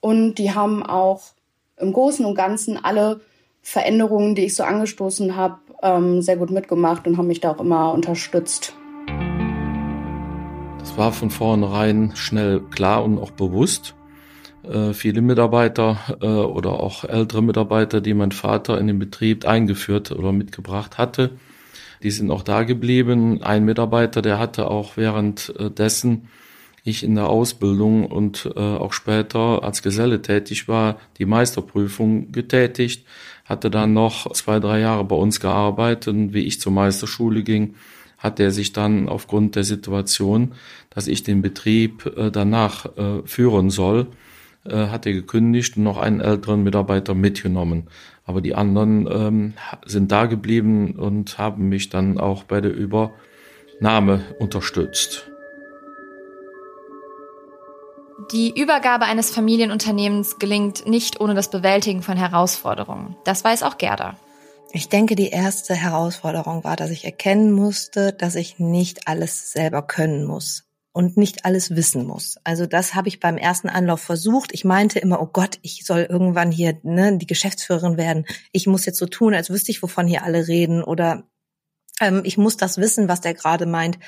Und 0.00 0.34
die 0.34 0.54
haben 0.54 0.82
auch 0.82 1.22
im 1.78 1.94
Großen 1.94 2.26
und 2.26 2.34
Ganzen 2.34 2.82
alle 2.82 3.20
Veränderungen, 3.62 4.34
die 4.34 4.44
ich 4.44 4.54
so 4.54 4.64
angestoßen 4.64 5.36
habe, 5.36 5.58
ähm, 5.82 6.20
sehr 6.20 6.36
gut 6.36 6.50
mitgemacht 6.50 7.06
und 7.06 7.16
haben 7.16 7.28
mich 7.28 7.40
da 7.40 7.52
auch 7.52 7.60
immer 7.60 7.94
unterstützt. 7.94 8.74
War 11.00 11.12
von 11.12 11.30
vornherein 11.30 12.12
schnell 12.14 12.60
klar 12.60 13.02
und 13.02 13.16
auch 13.16 13.30
bewusst. 13.30 13.94
Äh, 14.64 14.92
viele 14.92 15.22
Mitarbeiter 15.22 15.96
äh, 16.20 16.26
oder 16.26 16.72
auch 16.72 17.04
ältere 17.04 17.42
Mitarbeiter, 17.42 18.02
die 18.02 18.12
mein 18.12 18.32
Vater 18.32 18.78
in 18.78 18.86
den 18.86 18.98
Betrieb 18.98 19.46
eingeführt 19.46 20.12
oder 20.12 20.32
mitgebracht 20.32 20.98
hatte, 20.98 21.30
die 22.02 22.10
sind 22.10 22.30
auch 22.30 22.42
da 22.42 22.64
geblieben. 22.64 23.42
Ein 23.42 23.64
Mitarbeiter, 23.64 24.20
der 24.20 24.38
hatte 24.38 24.70
auch 24.70 24.98
währenddessen 24.98 26.28
ich 26.84 27.02
in 27.02 27.14
der 27.14 27.30
Ausbildung 27.30 28.04
und 28.04 28.50
äh, 28.54 28.60
auch 28.60 28.92
später 28.92 29.64
als 29.64 29.80
Geselle 29.80 30.20
tätig 30.20 30.68
war, 30.68 30.98
die 31.16 31.24
Meisterprüfung 31.24 32.30
getätigt, 32.30 33.06
hatte 33.46 33.70
dann 33.70 33.94
noch 33.94 34.30
zwei, 34.32 34.60
drei 34.60 34.80
Jahre 34.80 35.04
bei 35.04 35.16
uns 35.16 35.40
gearbeitet 35.40 36.34
wie 36.34 36.44
ich 36.44 36.60
zur 36.60 36.72
Meisterschule 36.72 37.42
ging, 37.42 37.76
hat 38.20 38.38
er 38.38 38.52
sich 38.52 38.72
dann 38.72 39.08
aufgrund 39.08 39.56
der 39.56 39.64
Situation, 39.64 40.52
dass 40.90 41.08
ich 41.08 41.24
den 41.24 41.42
Betrieb 41.42 42.06
äh, 42.16 42.30
danach 42.30 42.84
äh, 42.96 43.22
führen 43.24 43.70
soll, 43.70 44.06
äh, 44.64 44.86
hat 44.88 45.06
er 45.06 45.14
gekündigt 45.14 45.76
und 45.76 45.82
noch 45.84 45.96
einen 45.96 46.20
älteren 46.20 46.62
Mitarbeiter 46.62 47.14
mitgenommen. 47.14 47.88
Aber 48.26 48.42
die 48.42 48.54
anderen 48.54 49.08
ähm, 49.10 49.54
sind 49.86 50.12
da 50.12 50.26
geblieben 50.26 50.92
und 50.92 51.38
haben 51.38 51.68
mich 51.68 51.88
dann 51.88 52.18
auch 52.18 52.44
bei 52.44 52.60
der 52.60 52.72
Übernahme 52.72 54.22
unterstützt. 54.38 55.26
Die 58.32 58.52
Übergabe 58.54 59.06
eines 59.06 59.30
Familienunternehmens 59.30 60.38
gelingt 60.38 60.86
nicht 60.86 61.20
ohne 61.20 61.34
das 61.34 61.50
Bewältigen 61.50 62.02
von 62.02 62.18
Herausforderungen. 62.18 63.16
Das 63.24 63.42
weiß 63.42 63.62
auch 63.62 63.78
Gerda. 63.78 64.16
Ich 64.72 64.88
denke, 64.88 65.16
die 65.16 65.30
erste 65.30 65.74
Herausforderung 65.74 66.62
war, 66.64 66.76
dass 66.76 66.90
ich 66.90 67.04
erkennen 67.04 67.50
musste, 67.52 68.12
dass 68.12 68.36
ich 68.36 68.58
nicht 68.58 69.08
alles 69.08 69.52
selber 69.52 69.82
können 69.82 70.24
muss. 70.24 70.70
und 70.92 71.16
nicht 71.16 71.44
alles 71.44 71.76
wissen 71.76 72.04
muss. 72.04 72.36
Also 72.42 72.66
das 72.66 72.94
habe 72.94 73.08
ich 73.08 73.20
beim 73.20 73.36
ersten 73.36 73.68
Anlauf 73.68 74.00
versucht. 74.00 74.52
Ich 74.52 74.64
meinte 74.64 74.98
immer, 74.98 75.22
oh 75.22 75.28
Gott, 75.32 75.58
ich 75.62 75.84
soll 75.86 76.00
irgendwann 76.00 76.50
hier 76.50 76.78
ne, 76.82 77.16
die 77.16 77.26
Geschäftsführerin 77.26 77.96
werden. 77.96 78.26
Ich 78.52 78.66
muss 78.66 78.86
jetzt 78.86 78.98
so 78.98 79.06
tun, 79.06 79.34
als 79.34 79.50
wüsste 79.50 79.70
ich, 79.70 79.82
wovon 79.82 80.06
hier 80.08 80.24
alle 80.24 80.48
reden 80.48 80.82
oder 80.82 81.24
ähm, 82.00 82.22
ich 82.24 82.38
muss 82.38 82.56
das 82.56 82.78
wissen, 82.78 83.08
was 83.08 83.20
der 83.20 83.34
gerade 83.34 83.66
meint. 83.66 83.98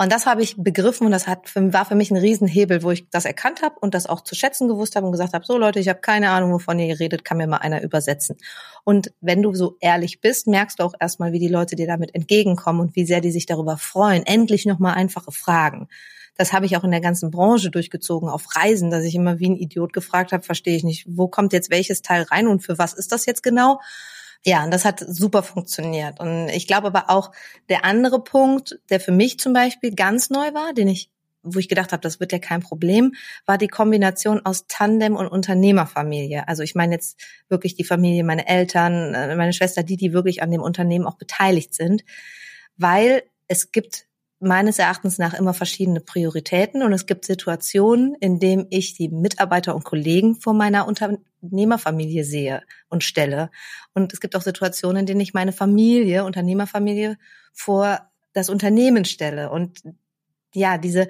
Und 0.00 0.10
das 0.10 0.24
habe 0.24 0.40
ich 0.42 0.56
begriffen 0.56 1.04
und 1.04 1.12
das 1.12 1.26
hat 1.26 1.50
für, 1.50 1.74
war 1.74 1.84
für 1.84 1.94
mich 1.94 2.10
ein 2.10 2.16
Riesenhebel, 2.16 2.82
wo 2.82 2.90
ich 2.90 3.10
das 3.10 3.26
erkannt 3.26 3.60
habe 3.60 3.74
und 3.82 3.92
das 3.92 4.06
auch 4.06 4.22
zu 4.22 4.34
schätzen 4.34 4.66
gewusst 4.66 4.96
habe 4.96 5.04
und 5.04 5.12
gesagt 5.12 5.34
habe, 5.34 5.44
so 5.44 5.58
Leute, 5.58 5.78
ich 5.78 5.90
habe 5.90 6.00
keine 6.00 6.30
Ahnung, 6.30 6.52
wovon 6.52 6.78
ihr 6.78 6.98
redet, 6.98 7.22
kann 7.22 7.36
mir 7.36 7.46
mal 7.46 7.58
einer 7.58 7.82
übersetzen. 7.82 8.38
Und 8.82 9.12
wenn 9.20 9.42
du 9.42 9.54
so 9.54 9.76
ehrlich 9.78 10.22
bist, 10.22 10.46
merkst 10.46 10.80
du 10.80 10.84
auch 10.84 10.94
erstmal, 10.98 11.32
wie 11.32 11.38
die 11.38 11.48
Leute 11.48 11.76
dir 11.76 11.86
damit 11.86 12.14
entgegenkommen 12.14 12.80
und 12.80 12.96
wie 12.96 13.04
sehr 13.04 13.20
die 13.20 13.30
sich 13.30 13.44
darüber 13.44 13.76
freuen. 13.76 14.24
Endlich 14.24 14.64
nochmal 14.64 14.94
einfache 14.94 15.32
Fragen. 15.32 15.86
Das 16.38 16.54
habe 16.54 16.64
ich 16.64 16.78
auch 16.78 16.84
in 16.84 16.92
der 16.92 17.02
ganzen 17.02 17.30
Branche 17.30 17.70
durchgezogen, 17.70 18.30
auf 18.30 18.56
Reisen, 18.56 18.90
dass 18.90 19.04
ich 19.04 19.14
immer 19.14 19.38
wie 19.38 19.50
ein 19.50 19.56
Idiot 19.56 19.92
gefragt 19.92 20.32
habe, 20.32 20.42
verstehe 20.42 20.76
ich 20.76 20.82
nicht, 20.82 21.04
wo 21.10 21.28
kommt 21.28 21.52
jetzt 21.52 21.70
welches 21.70 22.00
Teil 22.00 22.22
rein 22.22 22.48
und 22.48 22.60
für 22.60 22.78
was 22.78 22.94
ist 22.94 23.12
das 23.12 23.26
jetzt 23.26 23.42
genau? 23.42 23.80
Ja, 24.44 24.64
und 24.64 24.70
das 24.70 24.84
hat 24.84 25.00
super 25.06 25.42
funktioniert. 25.42 26.18
Und 26.18 26.48
ich 26.48 26.66
glaube 26.66 26.86
aber 26.86 27.10
auch, 27.10 27.30
der 27.68 27.84
andere 27.84 28.24
Punkt, 28.24 28.80
der 28.88 29.00
für 29.00 29.12
mich 29.12 29.38
zum 29.38 29.52
Beispiel 29.52 29.94
ganz 29.94 30.30
neu 30.30 30.54
war, 30.54 30.72
den 30.72 30.88
ich 30.88 31.10
wo 31.42 31.58
ich 31.58 31.68
gedacht 31.68 31.92
habe, 31.92 32.02
das 32.02 32.20
wird 32.20 32.32
ja 32.32 32.38
kein 32.38 32.60
Problem, 32.60 33.14
war 33.46 33.58
die 33.58 33.68
Kombination 33.68 34.44
aus 34.44 34.66
Tandem 34.68 35.16
und 35.16 35.26
Unternehmerfamilie. 35.26 36.46
Also 36.48 36.62
ich 36.62 36.74
meine 36.74 36.94
jetzt 36.94 37.18
wirklich 37.48 37.74
die 37.74 37.84
Familie, 37.84 38.24
meine 38.24 38.46
Eltern, 38.46 39.14
äh, 39.14 39.34
meine 39.36 39.52
Schwester, 39.52 39.82
die, 39.82 39.96
die 39.96 40.12
wirklich 40.12 40.42
an 40.42 40.50
dem 40.50 40.60
Unternehmen 40.60 41.06
auch 41.06 41.16
beteiligt 41.16 41.74
sind, 41.74 42.04
weil 42.76 43.22
es 43.48 43.72
gibt 43.72 44.06
meines 44.40 44.78
Erachtens 44.78 45.18
nach 45.18 45.34
immer 45.34 45.52
verschiedene 45.52 46.00
Prioritäten 46.00 46.82
und 46.82 46.92
es 46.94 47.06
gibt 47.06 47.26
Situationen, 47.26 48.14
in 48.20 48.40
denen 48.40 48.66
ich 48.70 48.94
die 48.94 49.10
Mitarbeiter 49.10 49.74
und 49.74 49.84
Kollegen 49.84 50.34
vor 50.34 50.54
meiner 50.54 50.88
Unternehmerfamilie 50.88 52.24
sehe 52.24 52.62
und 52.88 53.04
stelle. 53.04 53.50
Und 53.92 54.14
es 54.14 54.20
gibt 54.20 54.34
auch 54.34 54.42
Situationen, 54.42 55.00
in 55.00 55.06
denen 55.06 55.20
ich 55.20 55.34
meine 55.34 55.52
Familie, 55.52 56.24
Unternehmerfamilie 56.24 57.18
vor 57.52 58.00
das 58.32 58.48
Unternehmen 58.48 59.04
stelle. 59.04 59.50
Und 59.50 59.82
ja, 60.54 60.78
diese 60.78 61.08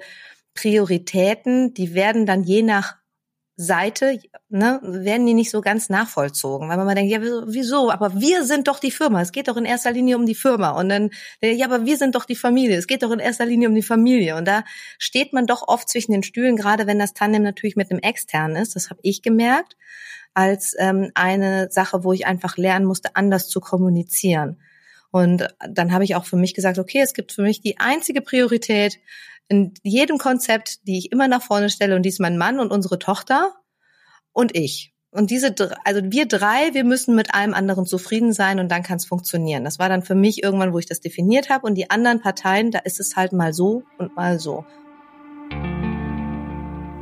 Prioritäten, 0.53 1.73
die 1.73 1.93
werden 1.93 2.25
dann 2.25 2.43
je 2.43 2.63
nach 2.63 2.97
Seite, 3.57 4.19
ne, 4.49 4.79
werden 4.81 5.25
die 5.27 5.33
nicht 5.33 5.51
so 5.51 5.61
ganz 5.61 5.89
nachvollzogen, 5.89 6.69
weil 6.69 6.77
man 6.77 6.85
mal 6.85 6.95
denkt, 6.95 7.11
ja, 7.11 7.21
wieso? 7.21 7.91
Aber 7.91 8.19
wir 8.19 8.43
sind 8.43 8.67
doch 8.67 8.79
die 8.79 8.91
Firma. 8.91 9.21
Es 9.21 9.31
geht 9.31 9.47
doch 9.47 9.57
in 9.57 9.65
erster 9.65 9.91
Linie 9.91 10.17
um 10.17 10.25
die 10.25 10.35
Firma. 10.35 10.71
Und 10.71 10.89
dann, 10.89 11.11
ja, 11.41 11.65
aber 11.65 11.85
wir 11.85 11.97
sind 11.97 12.15
doch 12.15 12.25
die 12.25 12.35
Familie. 12.35 12.77
Es 12.77 12.87
geht 12.87 13.03
doch 13.03 13.11
in 13.11 13.19
erster 13.19 13.45
Linie 13.45 13.69
um 13.69 13.75
die 13.75 13.83
Familie. 13.83 14.35
Und 14.35 14.47
da 14.47 14.63
steht 14.97 15.33
man 15.33 15.45
doch 15.45 15.67
oft 15.67 15.89
zwischen 15.89 16.11
den 16.11 16.23
Stühlen, 16.23 16.55
gerade 16.55 16.87
wenn 16.87 16.97
das 16.97 17.13
Tandem 17.13 17.43
natürlich 17.43 17.75
mit 17.75 17.91
einem 17.91 17.99
externen 17.99 18.55
ist. 18.55 18.75
Das 18.75 18.89
habe 18.89 18.99
ich 19.03 19.21
gemerkt 19.21 19.75
als 20.33 20.75
ähm, 20.79 21.11
eine 21.13 21.69
Sache, 21.71 22.03
wo 22.03 22.13
ich 22.13 22.25
einfach 22.25 22.57
lernen 22.57 22.85
musste, 22.85 23.15
anders 23.15 23.49
zu 23.49 23.59
kommunizieren. 23.59 24.59
Und 25.11 25.53
dann 25.69 25.91
habe 25.91 26.05
ich 26.05 26.15
auch 26.15 26.25
für 26.25 26.37
mich 26.37 26.53
gesagt, 26.53 26.79
okay, 26.79 27.01
es 27.01 27.13
gibt 27.13 27.33
für 27.33 27.41
mich 27.41 27.61
die 27.61 27.79
einzige 27.79 28.21
Priorität, 28.21 28.97
in 29.51 29.73
jedem 29.83 30.17
Konzept, 30.17 30.87
die 30.87 30.97
ich 30.97 31.11
immer 31.11 31.27
nach 31.27 31.41
vorne 31.41 31.69
stelle, 31.69 31.97
und 31.97 32.03
die 32.03 32.09
ist 32.09 32.21
mein 32.21 32.37
Mann 32.37 32.61
und 32.61 32.71
unsere 32.71 32.99
Tochter 32.99 33.53
und 34.31 34.55
ich. 34.55 34.93
Und 35.11 35.29
diese, 35.29 35.53
also 35.83 36.01
wir 36.05 36.25
drei, 36.25 36.73
wir 36.73 36.85
müssen 36.85 37.15
mit 37.15 37.33
allem 37.33 37.53
anderen 37.53 37.85
zufrieden 37.85 38.31
sein 38.31 38.61
und 38.61 38.71
dann 38.71 38.81
kann 38.81 38.95
es 38.95 39.05
funktionieren. 39.05 39.65
Das 39.65 39.77
war 39.77 39.89
dann 39.89 40.03
für 40.03 40.15
mich 40.15 40.41
irgendwann, 40.41 40.71
wo 40.71 40.79
ich 40.79 40.85
das 40.85 41.01
definiert 41.01 41.49
habe. 41.49 41.67
Und 41.67 41.75
die 41.75 41.89
anderen 41.89 42.21
Parteien, 42.21 42.71
da 42.71 42.79
ist 42.79 43.01
es 43.01 43.17
halt 43.17 43.33
mal 43.33 43.51
so 43.51 43.83
und 43.97 44.15
mal 44.15 44.39
so. 44.39 44.63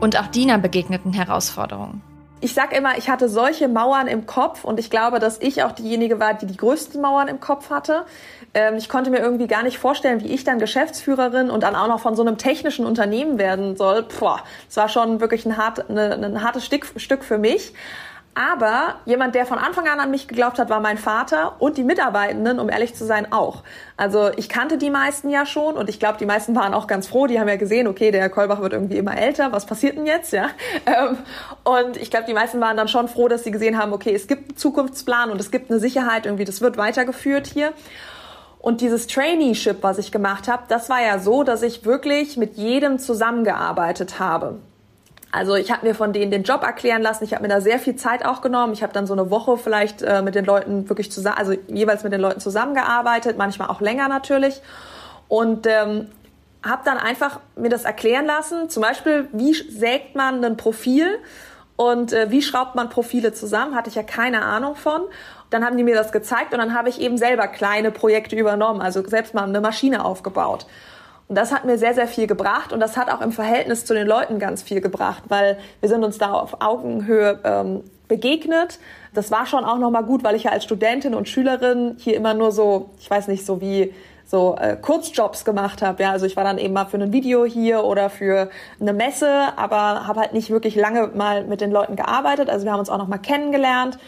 Und 0.01 0.19
auch 0.19 0.27
Dina 0.27 0.57
begegneten 0.57 1.13
Herausforderungen 1.13 2.01
ich 2.41 2.53
sag 2.53 2.75
immer, 2.75 2.97
ich 2.97 3.09
hatte 3.09 3.27
solche 3.27 3.67
Mauern 3.67 4.07
im 4.07 4.25
Kopf 4.25 4.63
und 4.63 4.79
ich 4.79 4.89
glaube, 4.89 5.19
dass 5.19 5.41
ich 5.41 5.63
auch 5.63 5.73
diejenige 5.73 6.19
war, 6.19 6.33
die 6.33 6.45
die 6.45 6.55
größten 6.55 7.01
Mauern 7.01 7.27
im 7.27 7.39
Kopf 7.39 7.69
hatte. 7.69 8.05
Ähm, 8.53 8.75
ich 8.75 8.87
konnte 8.87 9.09
mir 9.09 9.19
irgendwie 9.19 9.47
gar 9.47 9.63
nicht 9.63 9.77
vorstellen, 9.77 10.21
wie 10.21 10.33
ich 10.33 10.43
dann 10.43 10.59
Geschäftsführerin 10.59 11.49
und 11.49 11.63
dann 11.63 11.75
auch 11.75 11.87
noch 11.87 11.99
von 11.99 12.15
so 12.15 12.21
einem 12.21 12.37
technischen 12.37 12.85
Unternehmen 12.85 13.37
werden 13.37 13.75
soll. 13.75 14.03
Puh, 14.03 14.37
das 14.67 14.77
war 14.77 14.89
schon 14.89 15.19
wirklich 15.19 15.45
ein, 15.45 15.57
hart, 15.57 15.89
eine, 15.89 16.13
ein 16.13 16.43
hartes 16.43 16.65
Stück, 16.65 16.87
Stück 16.95 17.23
für 17.23 17.37
mich. 17.37 17.73
Aber 18.39 18.95
jemand, 19.03 19.35
der 19.35 19.45
von 19.45 19.57
Anfang 19.57 19.85
an 19.89 19.99
an 19.99 20.11
mich 20.11 20.29
geglaubt 20.29 20.59
hat, 20.59 20.69
war 20.69 20.79
mein 20.79 20.97
Vater 20.97 21.57
und 21.59 21.75
die 21.75 21.83
Mitarbeitenden, 21.83 22.57
um 22.61 22.69
ehrlich 22.69 22.95
zu 22.95 23.05
sein, 23.05 23.33
auch. 23.33 23.63
Also 23.97 24.29
ich 24.37 24.47
kannte 24.47 24.77
die 24.77 24.89
meisten 24.89 25.29
ja 25.29 25.45
schon 25.45 25.75
und 25.75 25.89
ich 25.89 25.99
glaube, 25.99 26.17
die 26.19 26.25
meisten 26.25 26.55
waren 26.55 26.73
auch 26.73 26.87
ganz 26.87 27.07
froh. 27.07 27.27
Die 27.27 27.37
haben 27.37 27.49
ja 27.49 27.57
gesehen, 27.57 27.85
okay, 27.85 28.11
der 28.11 28.21
Herr 28.21 28.29
Kolbach 28.29 28.61
wird 28.61 28.71
irgendwie 28.71 28.95
immer 28.95 29.17
älter. 29.17 29.51
Was 29.51 29.65
passiert 29.65 29.97
denn 29.97 30.05
jetzt? 30.05 30.31
Ja. 30.31 30.51
Ähm, 30.85 31.17
und 31.65 31.97
ich 31.97 32.09
glaube, 32.09 32.25
die 32.25 32.33
meisten 32.33 32.61
waren 32.61 32.77
dann 32.77 32.87
schon 32.87 33.09
froh, 33.09 33.27
dass 33.27 33.43
sie 33.43 33.51
gesehen 33.51 33.77
haben, 33.77 33.91
okay, 33.91 34.13
es 34.15 34.27
gibt 34.27 34.51
einen 34.51 34.57
Zukunftsplan 34.57 35.29
und 35.29 35.39
es 35.39 35.51
gibt 35.51 35.69
eine 35.69 35.79
Sicherheit, 35.79 36.25
irgendwie, 36.25 36.45
das 36.45 36.61
wird 36.61 36.77
weitergeführt 36.77 37.47
hier. 37.47 37.73
Und 38.59 38.81
dieses 38.81 39.07
Traineeship, 39.07 39.83
was 39.83 39.97
ich 39.97 40.11
gemacht 40.11 40.47
habe, 40.47 40.63
das 40.69 40.89
war 40.89 41.01
ja 41.01 41.19
so, 41.19 41.43
dass 41.43 41.61
ich 41.61 41.85
wirklich 41.85 42.37
mit 42.37 42.55
jedem 42.55 42.97
zusammengearbeitet 42.97 44.19
habe. 44.19 44.59
Also 45.31 45.55
ich 45.55 45.71
habe 45.71 45.85
mir 45.85 45.93
von 45.93 46.11
denen 46.11 46.31
den 46.31 46.43
Job 46.43 46.63
erklären 46.63 47.01
lassen. 47.01 47.23
Ich 47.23 47.33
habe 47.33 47.43
mir 47.43 47.49
da 47.49 47.61
sehr 47.61 47.77
viel 47.77 47.95
Zeit 47.95 48.25
auch 48.25 48.41
genommen. 48.41 48.73
Ich 48.73 48.81
habe 48.81 48.93
dann 48.93 49.05
so 49.05 49.13
eine 49.13 49.29
Woche 49.29 49.57
vielleicht 49.57 50.01
äh, 50.01 50.21
mit 50.21 50.35
den 50.35 50.45
Leuten 50.45 50.89
wirklich 50.89 51.11
zusammen, 51.11 51.37
also 51.37 51.53
jeweils 51.67 52.03
mit 52.03 52.13
den 52.13 52.21
Leuten 52.21 52.39
zusammengearbeitet, 52.39 53.37
manchmal 53.37 53.69
auch 53.69 53.81
länger 53.81 54.07
natürlich. 54.07 54.61
Und 55.27 55.67
ähm, 55.67 56.07
habe 56.63 56.81
dann 56.83 56.97
einfach 56.97 57.39
mir 57.55 57.69
das 57.69 57.85
erklären 57.85 58.25
lassen. 58.25 58.69
Zum 58.69 58.81
Beispiel, 58.81 59.27
wie 59.31 59.53
sägt 59.53 60.15
man 60.15 60.43
ein 60.43 60.57
Profil 60.57 61.19
und 61.75 62.11
äh, 62.11 62.31
wie 62.31 62.41
schraubt 62.41 62.75
man 62.75 62.89
Profile 62.89 63.31
zusammen? 63.31 63.75
Hatte 63.75 63.89
ich 63.89 63.95
ja 63.95 64.03
keine 64.03 64.41
Ahnung 64.41 64.75
von. 64.75 65.01
Dann 65.51 65.63
haben 65.63 65.77
die 65.77 65.83
mir 65.83 65.95
das 65.95 66.11
gezeigt 66.11 66.53
und 66.53 66.59
dann 66.59 66.73
habe 66.73 66.89
ich 66.89 66.99
eben 66.99 67.17
selber 67.17 67.47
kleine 67.47 67.91
Projekte 67.91 68.35
übernommen, 68.35 68.81
also 68.81 69.07
selbst 69.07 69.33
mal 69.33 69.43
eine 69.43 69.61
Maschine 69.61 70.05
aufgebaut. 70.05 70.65
Und 71.29 71.35
das 71.35 71.51
hat 71.53 71.63
mir 71.63 71.77
sehr, 71.77 71.93
sehr 71.93 72.07
viel 72.07 72.25
gebracht 72.25 72.73
und 72.73 72.79
das 72.79 72.97
hat 72.97 73.11
auch 73.11 73.21
im 73.21 73.31
Verhältnis 73.31 73.85
zu 73.85 73.93
den 73.93 74.07
Leuten 74.07 74.39
ganz 74.39 74.63
viel 74.63 74.81
gebracht, 74.81 75.23
weil 75.27 75.59
wir 75.79 75.87
sind 75.87 76.03
uns 76.03 76.17
da 76.17 76.33
auf 76.33 76.59
Augenhöhe 76.59 77.39
ähm, 77.43 77.83
begegnet. 78.07 78.79
Das 79.13 79.29
war 79.29 79.45
schon 79.45 79.63
auch 79.63 79.77
nochmal 79.77 80.03
gut, 80.03 80.23
weil 80.23 80.35
ich 80.35 80.45
ja 80.45 80.51
als 80.51 80.63
Studentin 80.63 81.13
und 81.13 81.29
Schülerin 81.29 81.95
hier 81.99 82.15
immer 82.15 82.33
nur 82.33 82.51
so, 82.51 82.89
ich 82.99 83.07
weiß 83.07 83.27
nicht, 83.27 83.45
so 83.45 83.61
wie 83.61 83.93
so 84.25 84.57
äh, 84.59 84.75
Kurzjobs 84.75 85.45
gemacht 85.45 85.83
habe. 85.83 86.01
Ja, 86.01 86.11
also 86.11 86.25
ich 86.25 86.35
war 86.35 86.43
dann 86.43 86.57
eben 86.57 86.73
mal 86.73 86.85
für 86.85 86.97
ein 86.97 87.13
Video 87.13 87.45
hier 87.45 87.83
oder 87.83 88.09
für 88.09 88.49
eine 88.79 88.93
Messe, 88.93 89.29
aber 89.55 90.07
habe 90.07 90.21
halt 90.21 90.33
nicht 90.33 90.49
wirklich 90.49 90.75
lange 90.75 91.11
mal 91.13 91.43
mit 91.45 91.61
den 91.61 91.69
Leuten 91.69 91.95
gearbeitet. 91.95 92.49
Also 92.49 92.65
wir 92.65 92.71
haben 92.71 92.79
uns 92.79 92.89
auch 92.89 92.97
noch 92.97 93.07
mal 93.07 93.19
kennengelernt 93.19 93.99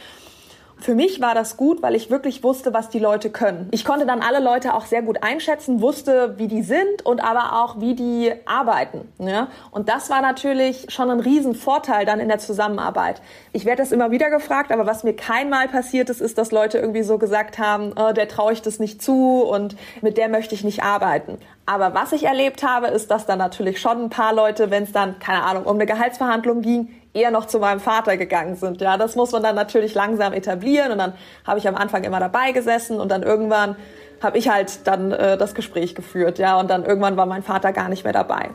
für 0.82 0.96
mich 0.96 1.22
war 1.22 1.36
das 1.36 1.58
gut, 1.58 1.82
weil 1.82 1.96
ich 1.96 2.10
wirklich 2.10 2.44
wusste, 2.44 2.74
was 2.74 2.90
die 2.90 3.00
Leute 3.00 3.30
können. 3.30 3.70
Ich 3.72 3.86
konnte 3.86 4.06
dann 4.06 4.22
alle 4.22 4.40
Leute 4.40 4.74
auch 4.74 4.86
sehr 4.86 5.02
gut 5.02 5.24
einschätzen, 5.24 5.82
wusste, 5.82 6.36
wie 6.38 6.48
die 6.48 6.64
sind 6.64 7.06
und 7.06 7.24
aber 7.24 7.64
auch, 7.64 7.80
wie 7.80 7.96
die 7.96 8.34
arbeiten. 8.46 9.08
Ja? 9.20 9.48
Und 9.70 9.90
das 9.90 10.10
war 10.10 10.22
natürlich 10.22 10.88
schon 10.90 11.10
ein 11.10 11.20
Riesenvorteil 11.20 12.06
dann 12.06 12.20
in 12.20 12.28
der 12.28 12.40
Zusammenarbeit. 12.40 13.22
Ich 13.54 13.66
werde 13.66 13.82
das 13.82 13.92
immer 13.92 14.12
wieder 14.12 14.30
gefragt, 14.30 14.72
aber 14.72 14.86
was 14.86 15.04
mir 15.04 15.16
keinmal 15.16 15.68
passiert 15.68 16.10
ist, 16.10 16.22
ist, 16.22 16.38
dass 16.38 16.52
Leute 16.52 16.80
irgendwie 16.80 17.04
so 17.04 17.18
gesagt 17.18 17.60
haben, 17.60 17.94
oh, 17.96 18.12
der 18.12 18.28
traue 18.28 18.54
ich 18.54 18.62
das 18.62 18.80
nicht 18.80 19.02
zu 19.02 19.44
und 19.44 19.76
mit 20.02 20.18
der 20.18 20.30
möchte 20.30 20.56
ich 20.56 20.64
nicht 20.64 20.84
arbeiten. 20.84 21.38
Aber 21.66 21.94
was 21.94 22.12
ich 22.12 22.24
erlebt 22.24 22.64
habe, 22.64 22.88
ist, 22.88 23.12
dass 23.12 23.26
dann 23.26 23.38
natürlich 23.38 23.80
schon 23.80 24.04
ein 24.04 24.10
paar 24.10 24.34
Leute, 24.34 24.72
wenn 24.72 24.84
es 24.84 24.92
dann, 24.92 25.20
keine 25.20 25.44
Ahnung, 25.44 25.64
um 25.64 25.76
eine 25.76 25.86
Gehaltsverhandlung 25.86 26.62
ging, 26.62 26.90
eher 27.14 27.32
noch 27.32 27.46
zu 27.46 27.60
meinem 27.60 27.80
Vater 27.80 28.18
gegangen 28.18 28.56
sind. 28.56 28.82
Ja, 28.82 28.98
das 28.98 29.16
muss 29.16 29.32
man 29.32 29.44
dann 29.44 29.56
natürlich 29.56 29.94
langsam 29.94 30.34
etablieren 30.34 30.92
und 30.92 30.98
dann 30.98 31.14
habe 31.46 31.60
ich 31.60 31.68
am 31.68 31.76
Anfang 31.76 32.04
immer 32.04 32.20
dabei 32.20 32.52
gesessen 32.52 33.00
und 33.00 33.10
dann 33.10 33.24
irgendwann 33.24 33.76
habe 34.22 34.38
ich 34.38 34.50
halt 34.50 34.88
dann 34.88 35.12
äh, 35.12 35.38
das 35.38 35.56
Gespräch 35.56 35.96
geführt, 35.96 36.38
ja, 36.40 36.60
und 36.60 36.70
dann 36.70 36.86
irgendwann 36.86 37.18
war 37.18 37.26
mein 37.26 37.44
Vater 37.44 37.74
gar 37.74 37.90
nicht 37.90 38.04
mehr 38.04 38.14
dabei. 38.14 38.52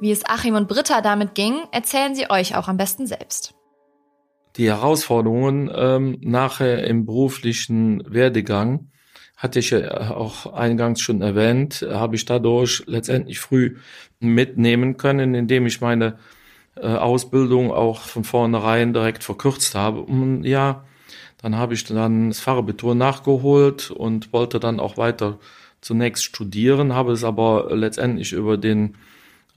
Wie 0.00 0.12
es 0.12 0.24
Achim 0.26 0.54
und 0.54 0.68
Britta 0.68 1.00
damit 1.00 1.34
ging, 1.34 1.56
erzählen 1.72 2.14
sie 2.14 2.30
euch 2.30 2.56
auch 2.56 2.68
am 2.68 2.76
besten 2.76 3.06
selbst. 3.06 3.54
Die 4.56 4.68
Herausforderungen 4.68 5.70
ähm, 5.74 6.18
nachher 6.20 6.84
im 6.84 7.06
beruflichen 7.06 8.02
Werdegang 8.06 8.90
hatte 9.36 9.60
ich 9.60 9.70
ja 9.70 10.10
auch 10.10 10.52
eingangs 10.52 11.00
schon 11.00 11.22
erwähnt, 11.22 11.86
habe 11.88 12.16
ich 12.16 12.24
dadurch 12.24 12.82
letztendlich 12.86 13.38
früh 13.38 13.76
mitnehmen 14.18 14.96
können, 14.96 15.34
indem 15.34 15.66
ich 15.66 15.80
meine 15.80 16.06
äh, 16.06 16.37
Ausbildung 16.86 17.72
auch 17.72 18.00
von 18.00 18.24
vornherein 18.24 18.92
direkt 18.92 19.24
verkürzt 19.24 19.74
habe 19.74 20.04
ein 20.08 20.44
Jahr. 20.44 20.84
Dann 21.40 21.56
habe 21.56 21.74
ich 21.74 21.84
dann 21.84 22.30
das 22.30 22.40
Fachabitur 22.40 22.94
nachgeholt 22.94 23.90
und 23.90 24.32
wollte 24.32 24.58
dann 24.58 24.80
auch 24.80 24.96
weiter 24.96 25.38
zunächst 25.80 26.24
studieren, 26.24 26.92
habe 26.92 27.12
es 27.12 27.22
aber 27.24 27.68
letztendlich 27.74 28.32
über 28.32 28.56
den 28.56 28.96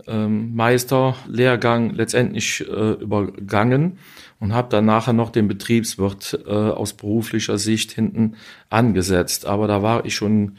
ähm, 0.08 0.56
Meisterlehrgang 0.56 1.92
letztendlich 1.92 2.62
äh, 2.68 2.94
übergangen 2.94 3.98
und 4.40 4.54
habe 4.54 4.70
dann 4.70 4.86
nachher 4.86 5.14
noch 5.14 5.30
den 5.30 5.48
Betriebswirt 5.48 6.40
äh, 6.46 6.52
aus 6.52 6.94
beruflicher 6.94 7.58
Sicht 7.58 7.92
hinten 7.92 8.36
angesetzt. 8.70 9.46
Aber 9.46 9.68
da 9.68 9.82
war 9.82 10.06
ich 10.06 10.16
schon 10.16 10.58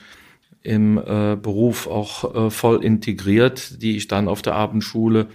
im 0.63 0.99
äh, 0.99 1.37
Beruf 1.37 1.87
auch 1.87 2.35
äh, 2.35 2.51
voll 2.51 2.85
integriert, 2.85 3.83
die 3.83 3.97
ich 3.97 4.09
dann 4.09 4.29
auf 4.29 4.43
der 4.43 4.55
Abendschule 4.55 5.29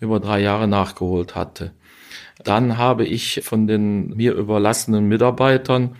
über 0.00 0.20
drei 0.20 0.40
Jahre 0.40 0.66
nachgeholt 0.66 1.34
hatte. 1.34 1.72
Dann 2.42 2.78
habe 2.78 3.04
ich 3.04 3.42
von 3.44 3.66
den 3.66 4.16
mir 4.16 4.34
überlassenen 4.34 5.06
Mitarbeitern 5.06 5.96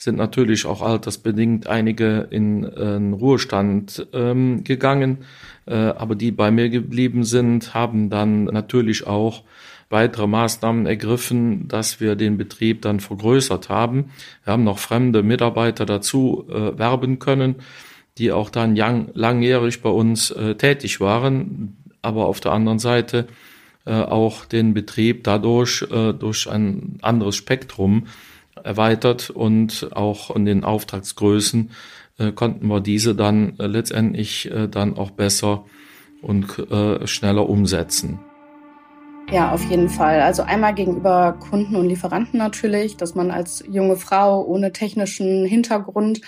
sind 0.00 0.16
natürlich 0.16 0.64
auch 0.64 0.80
altersbedingt 0.80 1.66
einige 1.66 2.26
in, 2.30 2.64
äh, 2.64 2.96
in 2.96 3.12
Ruhestand 3.12 4.06
ähm, 4.14 4.64
gegangen, 4.64 5.18
äh, 5.66 5.74
aber 5.74 6.14
die 6.14 6.32
bei 6.32 6.50
mir 6.50 6.70
geblieben 6.70 7.24
sind, 7.24 7.74
haben 7.74 8.08
dann 8.08 8.44
natürlich 8.44 9.06
auch 9.06 9.42
weitere 9.90 10.26
Maßnahmen 10.26 10.86
ergriffen, 10.86 11.68
dass 11.68 12.00
wir 12.00 12.16
den 12.16 12.38
Betrieb 12.38 12.80
dann 12.80 13.00
vergrößert 13.00 13.68
haben. 13.68 14.10
Wir 14.44 14.54
haben 14.54 14.64
noch 14.64 14.78
fremde 14.78 15.22
Mitarbeiter 15.22 15.84
dazu 15.84 16.46
äh, 16.48 16.78
werben 16.78 17.18
können, 17.18 17.56
die 18.16 18.32
auch 18.32 18.48
dann 18.48 18.76
lang, 18.76 19.10
langjährig 19.12 19.82
bei 19.82 19.90
uns 19.90 20.30
äh, 20.30 20.54
tätig 20.54 21.00
waren, 21.00 21.76
aber 22.02 22.26
auf 22.26 22.40
der 22.40 22.52
anderen 22.52 22.78
Seite 22.78 23.26
äh, 23.86 23.92
auch 23.92 24.44
den 24.44 24.74
Betrieb 24.74 25.24
dadurch 25.24 25.86
äh, 25.90 26.12
durch 26.12 26.48
ein 26.48 26.98
anderes 27.02 27.36
Spektrum 27.36 28.06
erweitert 28.62 29.30
und 29.30 29.88
auch 29.92 30.34
in 30.34 30.44
den 30.44 30.64
Auftragsgrößen 30.64 31.70
äh, 32.18 32.32
konnten 32.32 32.66
wir 32.66 32.80
diese 32.80 33.14
dann 33.14 33.58
äh, 33.58 33.66
letztendlich 33.66 34.50
äh, 34.50 34.68
dann 34.68 34.96
auch 34.96 35.10
besser 35.10 35.64
und 36.22 36.58
äh, 36.70 37.06
schneller 37.06 37.48
umsetzen. 37.48 38.20
Ja, 39.32 39.52
auf 39.52 39.64
jeden 39.70 39.88
Fall. 39.88 40.20
Also 40.20 40.42
einmal 40.42 40.74
gegenüber 40.74 41.36
Kunden 41.38 41.76
und 41.76 41.88
Lieferanten 41.88 42.38
natürlich, 42.38 42.96
dass 42.96 43.14
man 43.14 43.30
als 43.30 43.64
junge 43.70 43.96
Frau 43.96 44.44
ohne 44.44 44.72
technischen 44.72 45.46
Hintergrund 45.46 46.20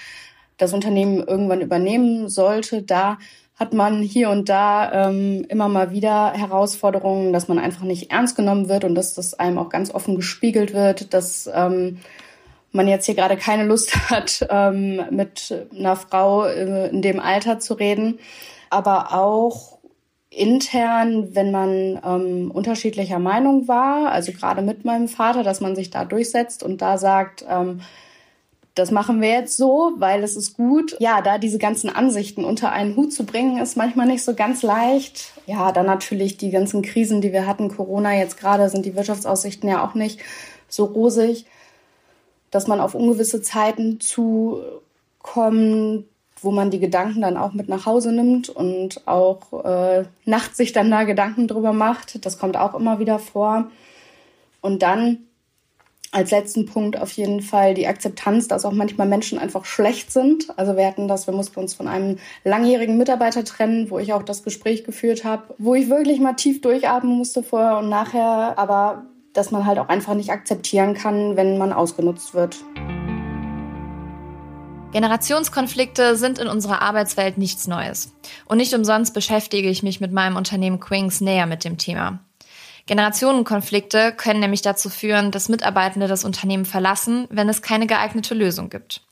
das 0.56 0.72
Unternehmen 0.72 1.18
irgendwann 1.18 1.60
übernehmen 1.60 2.28
sollte. 2.28 2.82
Da 2.82 3.18
hat 3.56 3.74
man 3.74 4.02
hier 4.02 4.30
und 4.30 4.48
da 4.48 5.08
ähm, 5.08 5.44
immer 5.48 5.68
mal 5.68 5.90
wieder 5.90 6.32
Herausforderungen, 6.32 7.32
dass 7.32 7.48
man 7.48 7.58
einfach 7.58 7.82
nicht 7.82 8.10
ernst 8.10 8.36
genommen 8.36 8.68
wird 8.68 8.84
und 8.84 8.94
dass 8.94 9.14
das 9.14 9.34
einem 9.34 9.58
auch 9.58 9.68
ganz 9.68 9.94
offen 9.94 10.16
gespiegelt 10.16 10.72
wird, 10.72 11.12
dass 11.14 11.48
ähm, 11.52 11.98
man 12.72 12.88
jetzt 12.88 13.06
hier 13.06 13.14
gerade 13.14 13.36
keine 13.36 13.64
Lust 13.64 13.94
hat, 14.10 14.46
ähm, 14.50 15.02
mit 15.10 15.66
einer 15.76 15.96
Frau 15.96 16.44
äh, 16.44 16.88
in 16.88 17.02
dem 17.02 17.20
Alter 17.20 17.60
zu 17.60 17.74
reden. 17.74 18.18
Aber 18.70 19.12
auch 19.12 19.78
intern, 20.30 21.34
wenn 21.34 21.50
man 21.50 22.00
ähm, 22.04 22.50
unterschiedlicher 22.50 23.18
Meinung 23.18 23.68
war, 23.68 24.10
also 24.10 24.32
gerade 24.32 24.62
mit 24.62 24.84
meinem 24.84 25.08
Vater, 25.08 25.42
dass 25.42 25.60
man 25.60 25.76
sich 25.76 25.90
da 25.90 26.06
durchsetzt 26.06 26.62
und 26.62 26.80
da 26.80 26.96
sagt, 26.96 27.44
ähm, 27.48 27.80
das 28.74 28.90
machen 28.90 29.20
wir 29.20 29.28
jetzt 29.28 29.56
so, 29.56 29.92
weil 29.98 30.22
es 30.22 30.34
ist 30.34 30.56
gut. 30.56 30.96
Ja, 30.98 31.20
da 31.20 31.36
diese 31.36 31.58
ganzen 31.58 31.90
Ansichten 31.90 32.44
unter 32.44 32.72
einen 32.72 32.96
Hut 32.96 33.12
zu 33.12 33.24
bringen, 33.24 33.60
ist 33.60 33.76
manchmal 33.76 34.06
nicht 34.06 34.24
so 34.24 34.34
ganz 34.34 34.62
leicht. 34.62 35.32
Ja, 35.46 35.72
dann 35.72 35.86
natürlich 35.86 36.38
die 36.38 36.50
ganzen 36.50 36.80
Krisen, 36.80 37.20
die 37.20 37.32
wir 37.32 37.46
hatten, 37.46 37.68
Corona 37.68 38.14
jetzt 38.14 38.38
gerade, 38.38 38.68
sind 38.70 38.86
die 38.86 38.96
Wirtschaftsaussichten 38.96 39.68
ja 39.68 39.84
auch 39.84 39.94
nicht 39.94 40.20
so 40.68 40.84
rosig, 40.84 41.44
dass 42.50 42.66
man 42.66 42.80
auf 42.80 42.94
ungewisse 42.94 43.42
Zeiten 43.42 44.00
zukommt, 44.00 46.06
wo 46.40 46.50
man 46.50 46.70
die 46.70 46.80
Gedanken 46.80 47.20
dann 47.20 47.36
auch 47.36 47.52
mit 47.52 47.68
nach 47.68 47.84
Hause 47.84 48.10
nimmt 48.10 48.48
und 48.48 49.06
auch 49.06 49.64
äh, 49.64 50.04
nachts 50.24 50.56
sich 50.56 50.72
dann 50.72 50.90
da 50.90 51.04
Gedanken 51.04 51.46
drüber 51.46 51.74
macht. 51.74 52.24
Das 52.24 52.38
kommt 52.38 52.56
auch 52.56 52.74
immer 52.74 52.98
wieder 52.98 53.18
vor. 53.18 53.70
Und 54.62 54.82
dann 54.82 55.18
als 56.12 56.30
letzten 56.30 56.66
Punkt 56.66 57.00
auf 57.00 57.10
jeden 57.12 57.40
Fall 57.40 57.72
die 57.72 57.86
Akzeptanz, 57.86 58.46
dass 58.46 58.66
auch 58.66 58.72
manchmal 58.72 59.08
Menschen 59.08 59.38
einfach 59.38 59.64
schlecht 59.64 60.12
sind. 60.12 60.46
Also 60.58 60.76
wir 60.76 60.86
hatten 60.86 61.08
das, 61.08 61.26
wir 61.26 61.34
mussten 61.34 61.58
uns 61.58 61.74
von 61.74 61.88
einem 61.88 62.18
langjährigen 62.44 62.98
Mitarbeiter 62.98 63.44
trennen, 63.44 63.90
wo 63.90 63.98
ich 63.98 64.12
auch 64.12 64.22
das 64.22 64.44
Gespräch 64.44 64.84
geführt 64.84 65.24
habe, 65.24 65.54
wo 65.58 65.74
ich 65.74 65.88
wirklich 65.88 66.20
mal 66.20 66.34
tief 66.34 66.60
durchatmen 66.60 67.16
musste 67.16 67.42
vorher 67.42 67.78
und 67.78 67.88
nachher, 67.88 68.58
aber 68.58 69.06
dass 69.32 69.50
man 69.50 69.64
halt 69.64 69.78
auch 69.78 69.88
einfach 69.88 70.12
nicht 70.12 70.30
akzeptieren 70.30 70.92
kann, 70.92 71.36
wenn 71.36 71.56
man 71.56 71.72
ausgenutzt 71.72 72.34
wird. 72.34 72.58
Generationskonflikte 74.92 76.16
sind 76.16 76.38
in 76.38 76.48
unserer 76.48 76.82
Arbeitswelt 76.82 77.38
nichts 77.38 77.66
Neues. 77.66 78.14
Und 78.44 78.58
nicht 78.58 78.74
umsonst 78.74 79.14
beschäftige 79.14 79.70
ich 79.70 79.82
mich 79.82 80.02
mit 80.02 80.12
meinem 80.12 80.36
Unternehmen 80.36 80.80
Quings 80.80 81.22
näher 81.22 81.46
mit 81.46 81.64
dem 81.64 81.78
Thema. 81.78 82.20
Generationenkonflikte 82.86 84.12
können 84.12 84.40
nämlich 84.40 84.62
dazu 84.62 84.90
führen, 84.90 85.30
dass 85.30 85.48
Mitarbeitende 85.48 86.08
das 86.08 86.24
Unternehmen 86.24 86.64
verlassen, 86.64 87.26
wenn 87.30 87.48
es 87.48 87.62
keine 87.62 87.86
geeignete 87.86 88.34
Lösung 88.34 88.70
gibt. 88.70 89.02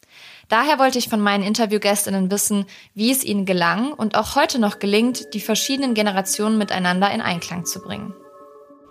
Daher 0.49 0.81
wollte 0.81 0.99
ich 0.99 1.09
von 1.09 1.21
meinen 1.21 1.45
Interviewgästinnen 1.45 2.31
wissen, 2.31 2.67
wie 2.95 3.13
es 3.13 3.23
ihnen 3.23 3.47
gelang 3.47 3.93
und 3.93 4.17
auch 4.17 4.35
heute 4.35 4.61
noch 4.61 4.81
gelingt, 4.81 5.33
die 5.33 5.41
verschiedenen 5.41 5.95
Generationen 5.95 6.59
miteinander 6.59 7.09
in 7.13 7.21
Einklang 7.21 7.65
zu 7.65 7.81
bringen. 7.81 8.13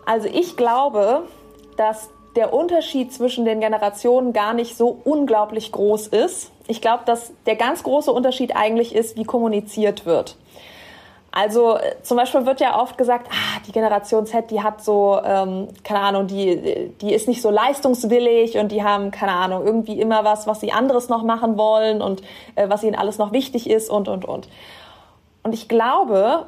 Also 0.06 0.30
ich 0.30 0.56
glaube, 0.56 1.28
dass 1.76 2.10
der 2.38 2.54
Unterschied 2.54 3.12
zwischen 3.12 3.44
den 3.44 3.60
Generationen 3.60 4.32
gar 4.32 4.54
nicht 4.54 4.78
so 4.78 5.02
unglaublich 5.04 5.74
groß 5.74 6.08
ist. 6.08 6.52
Ich 6.68 6.80
glaube, 6.80 7.04
dass 7.06 7.34
der 7.46 7.58
ganz 7.58 7.84
große 7.84 8.12
Unterschied 8.12 8.56
eigentlich 8.56 8.96
ist, 8.96 9.18
wie 9.18 9.26
kommuniziert 9.26 10.06
wird. 10.06 10.38
Also 11.32 11.78
äh, 11.78 11.96
zum 12.02 12.18
Beispiel 12.18 12.46
wird 12.46 12.60
ja 12.60 12.80
oft 12.80 12.98
gesagt, 12.98 13.28
ah, 13.30 13.60
die 13.68 13.72
Generation 13.72 14.26
Z, 14.26 14.50
die 14.50 14.62
hat 14.62 14.84
so, 14.84 15.20
ähm, 15.24 15.68
keine 15.84 16.00
Ahnung, 16.00 16.28
die, 16.28 16.92
die 17.02 17.14
ist 17.14 17.28
nicht 17.28 17.42
so 17.42 17.52
leistungswillig 17.52 18.58
und 18.58 18.72
die 18.72 18.84
haben, 18.84 19.12
keine 19.12 19.34
Ahnung, 19.34 19.66
irgendwie 19.66 20.00
immer 20.00 20.24
was, 20.24 20.48
was 20.48 20.60
sie 20.60 20.72
anderes 20.72 21.10
noch 21.10 21.24
machen 21.24 21.58
wollen 21.58 22.02
und 22.02 22.22
äh, 22.56 22.68
was 22.70 22.84
ihnen 22.84 22.96
alles 22.96 23.18
noch 23.18 23.32
wichtig 23.32 23.70
ist 23.70 23.90
und, 23.90 24.08
und, 24.08 24.26
und. 24.26 24.48
Und 25.44 25.54
ich 25.54 25.68
glaube, 25.68 26.48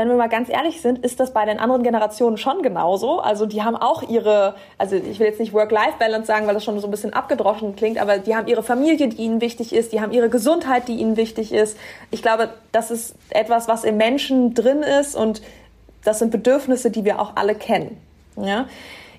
wenn 0.00 0.08
wir 0.08 0.16
mal 0.16 0.30
ganz 0.30 0.48
ehrlich 0.48 0.80
sind, 0.80 1.04
ist 1.04 1.20
das 1.20 1.34
bei 1.34 1.44
den 1.44 1.58
anderen 1.58 1.82
Generationen 1.82 2.38
schon 2.38 2.62
genauso. 2.62 3.20
Also 3.20 3.44
die 3.44 3.62
haben 3.62 3.76
auch 3.76 4.02
ihre, 4.08 4.54
also 4.78 4.96
ich 4.96 5.18
will 5.18 5.26
jetzt 5.26 5.38
nicht 5.38 5.52
Work-Life-Balance 5.52 6.26
sagen, 6.26 6.46
weil 6.46 6.54
das 6.54 6.64
schon 6.64 6.80
so 6.80 6.86
ein 6.86 6.90
bisschen 6.90 7.12
abgedroschen 7.12 7.76
klingt, 7.76 7.98
aber 7.98 8.16
die 8.16 8.34
haben 8.34 8.46
ihre 8.46 8.62
Familie, 8.62 9.08
die 9.08 9.22
ihnen 9.22 9.42
wichtig 9.42 9.74
ist, 9.74 9.92
die 9.92 10.00
haben 10.00 10.10
ihre 10.10 10.30
Gesundheit, 10.30 10.88
die 10.88 10.94
ihnen 10.94 11.18
wichtig 11.18 11.52
ist. 11.52 11.76
Ich 12.10 12.22
glaube, 12.22 12.48
das 12.72 12.90
ist 12.90 13.14
etwas, 13.28 13.68
was 13.68 13.84
im 13.84 13.98
Menschen 13.98 14.54
drin 14.54 14.82
ist 14.82 15.14
und 15.14 15.42
das 16.02 16.18
sind 16.18 16.30
Bedürfnisse, 16.30 16.90
die 16.90 17.04
wir 17.04 17.20
auch 17.20 17.36
alle 17.36 17.54
kennen. 17.54 18.00
Ja? 18.36 18.64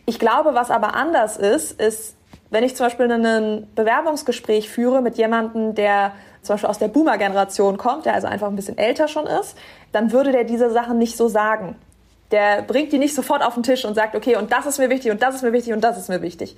Ich 0.07 0.17
glaube, 0.17 0.55
was 0.55 0.71
aber 0.71 0.95
anders 0.95 1.37
ist, 1.37 1.79
ist, 1.79 2.15
wenn 2.49 2.63
ich 2.63 2.75
zum 2.75 2.87
Beispiel 2.87 3.11
ein 3.11 3.67
Bewerbungsgespräch 3.75 4.67
führe 4.67 5.03
mit 5.03 5.15
jemandem, 5.17 5.75
der 5.75 6.13
zum 6.41 6.55
Beispiel 6.55 6.69
aus 6.69 6.79
der 6.79 6.87
Boomer-Generation 6.87 7.77
kommt, 7.77 8.05
der 8.05 8.15
also 8.15 8.27
einfach 8.27 8.47
ein 8.47 8.55
bisschen 8.55 8.77
älter 8.77 9.07
schon 9.07 9.27
ist, 9.27 9.55
dann 9.91 10.11
würde 10.11 10.31
der 10.31 10.43
diese 10.43 10.71
Sachen 10.71 10.97
nicht 10.97 11.17
so 11.17 11.27
sagen. 11.27 11.75
Der 12.31 12.61
bringt 12.61 12.93
die 12.93 12.97
nicht 12.97 13.13
sofort 13.13 13.43
auf 13.43 13.55
den 13.55 13.63
Tisch 13.63 13.83
und 13.83 13.95
sagt, 13.95 14.15
okay, 14.15 14.37
und 14.37 14.51
das 14.51 14.65
ist 14.65 14.79
mir 14.79 14.89
wichtig 14.89 15.11
und 15.11 15.21
das 15.21 15.35
ist 15.35 15.43
mir 15.43 15.51
wichtig 15.51 15.73
und 15.73 15.81
das 15.81 15.97
ist 15.97 16.07
mir 16.09 16.21
wichtig. 16.21 16.55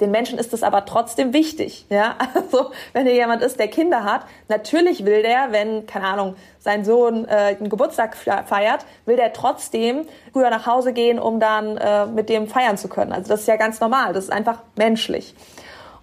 Den 0.00 0.10
Menschen 0.10 0.36
ist 0.36 0.52
es 0.52 0.64
aber 0.64 0.84
trotzdem 0.84 1.32
wichtig. 1.32 1.86
Ja? 1.88 2.16
Also 2.34 2.72
wenn 2.92 3.06
hier 3.06 3.14
jemand 3.14 3.40
ist, 3.40 3.60
der 3.60 3.68
Kinder 3.68 4.02
hat, 4.02 4.22
natürlich 4.48 5.04
will 5.04 5.22
der, 5.22 5.52
wenn, 5.52 5.86
keine 5.86 6.06
Ahnung, 6.06 6.34
sein 6.58 6.84
Sohn 6.84 7.24
äh, 7.26 7.56
einen 7.58 7.68
Geburtstag 7.68 8.16
feiert, 8.16 8.84
will 9.06 9.16
der 9.16 9.32
trotzdem 9.32 10.06
früher 10.32 10.50
nach 10.50 10.66
Hause 10.66 10.92
gehen, 10.92 11.20
um 11.20 11.38
dann 11.38 11.76
äh, 11.76 12.06
mit 12.06 12.28
dem 12.28 12.48
feiern 12.48 12.76
zu 12.76 12.88
können. 12.88 13.12
Also 13.12 13.28
das 13.28 13.42
ist 13.42 13.46
ja 13.46 13.56
ganz 13.56 13.78
normal, 13.80 14.12
das 14.12 14.24
ist 14.24 14.32
einfach 14.32 14.58
menschlich. 14.76 15.36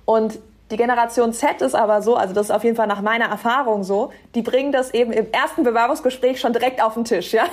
Und 0.05 0.39
die 0.71 0.77
Generation 0.77 1.33
Z 1.33 1.61
ist 1.61 1.75
aber 1.75 2.01
so, 2.01 2.15
also 2.15 2.33
das 2.33 2.47
ist 2.47 2.51
auf 2.51 2.63
jeden 2.63 2.75
Fall 2.75 2.87
nach 2.87 3.01
meiner 3.01 3.25
Erfahrung 3.25 3.83
so, 3.83 4.11
die 4.35 4.41
bringen 4.41 4.71
das 4.71 4.93
eben 4.93 5.11
im 5.11 5.31
ersten 5.31 5.63
Bewerbungsgespräch 5.63 6.39
schon 6.39 6.53
direkt 6.53 6.81
auf 6.81 6.93
den 6.93 7.05
Tisch, 7.05 7.33
ja. 7.33 7.45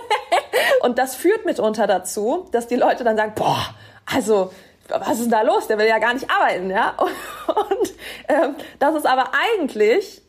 Und 0.82 0.98
das 0.98 1.14
führt 1.16 1.46
mitunter 1.46 1.86
dazu, 1.86 2.46
dass 2.52 2.66
die 2.66 2.76
Leute 2.76 3.04
dann 3.04 3.16
sagen, 3.16 3.32
boah, 3.34 3.74
also 4.06 4.52
was 4.88 5.12
ist 5.12 5.22
denn 5.22 5.30
da 5.30 5.42
los? 5.42 5.66
Der 5.66 5.78
will 5.78 5.86
ja 5.86 5.98
gar 5.98 6.14
nicht 6.14 6.28
arbeiten, 6.30 6.70
ja. 6.70 6.94
Und 7.48 7.94
ähm, 8.28 8.54
das 8.78 8.94
ist 8.94 9.06
aber 9.06 9.30
eigentlich 9.32 10.22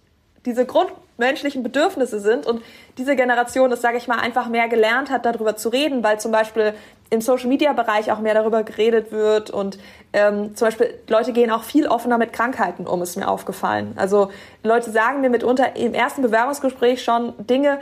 diese 0.45 0.65
grundmenschlichen 0.65 1.63
Bedürfnisse 1.63 2.19
sind 2.19 2.45
und 2.45 2.63
diese 2.97 3.15
Generation, 3.15 3.71
das 3.71 3.81
sage 3.81 3.97
ich 3.97 4.07
mal, 4.07 4.19
einfach 4.19 4.47
mehr 4.47 4.67
gelernt 4.67 5.09
hat, 5.09 5.25
darüber 5.25 5.55
zu 5.55 5.69
reden, 5.69 6.03
weil 6.03 6.19
zum 6.19 6.31
Beispiel 6.31 6.73
im 7.09 7.21
Social 7.21 7.47
Media 7.47 7.73
Bereich 7.73 8.11
auch 8.11 8.19
mehr 8.19 8.33
darüber 8.33 8.63
geredet 8.63 9.11
wird 9.11 9.49
und 9.49 9.77
ähm, 10.13 10.55
zum 10.55 10.67
Beispiel 10.67 10.93
Leute 11.07 11.33
gehen 11.33 11.51
auch 11.51 11.63
viel 11.63 11.87
offener 11.87 12.17
mit 12.17 12.33
Krankheiten 12.33 12.87
um, 12.87 13.01
ist 13.01 13.15
mir 13.15 13.27
aufgefallen. 13.27 13.93
Also 13.95 14.29
Leute 14.63 14.91
sagen 14.91 15.21
mir 15.21 15.29
mitunter 15.29 15.75
im 15.75 15.93
ersten 15.93 16.21
Bewerbungsgespräch 16.21 17.03
schon 17.03 17.33
Dinge, 17.37 17.79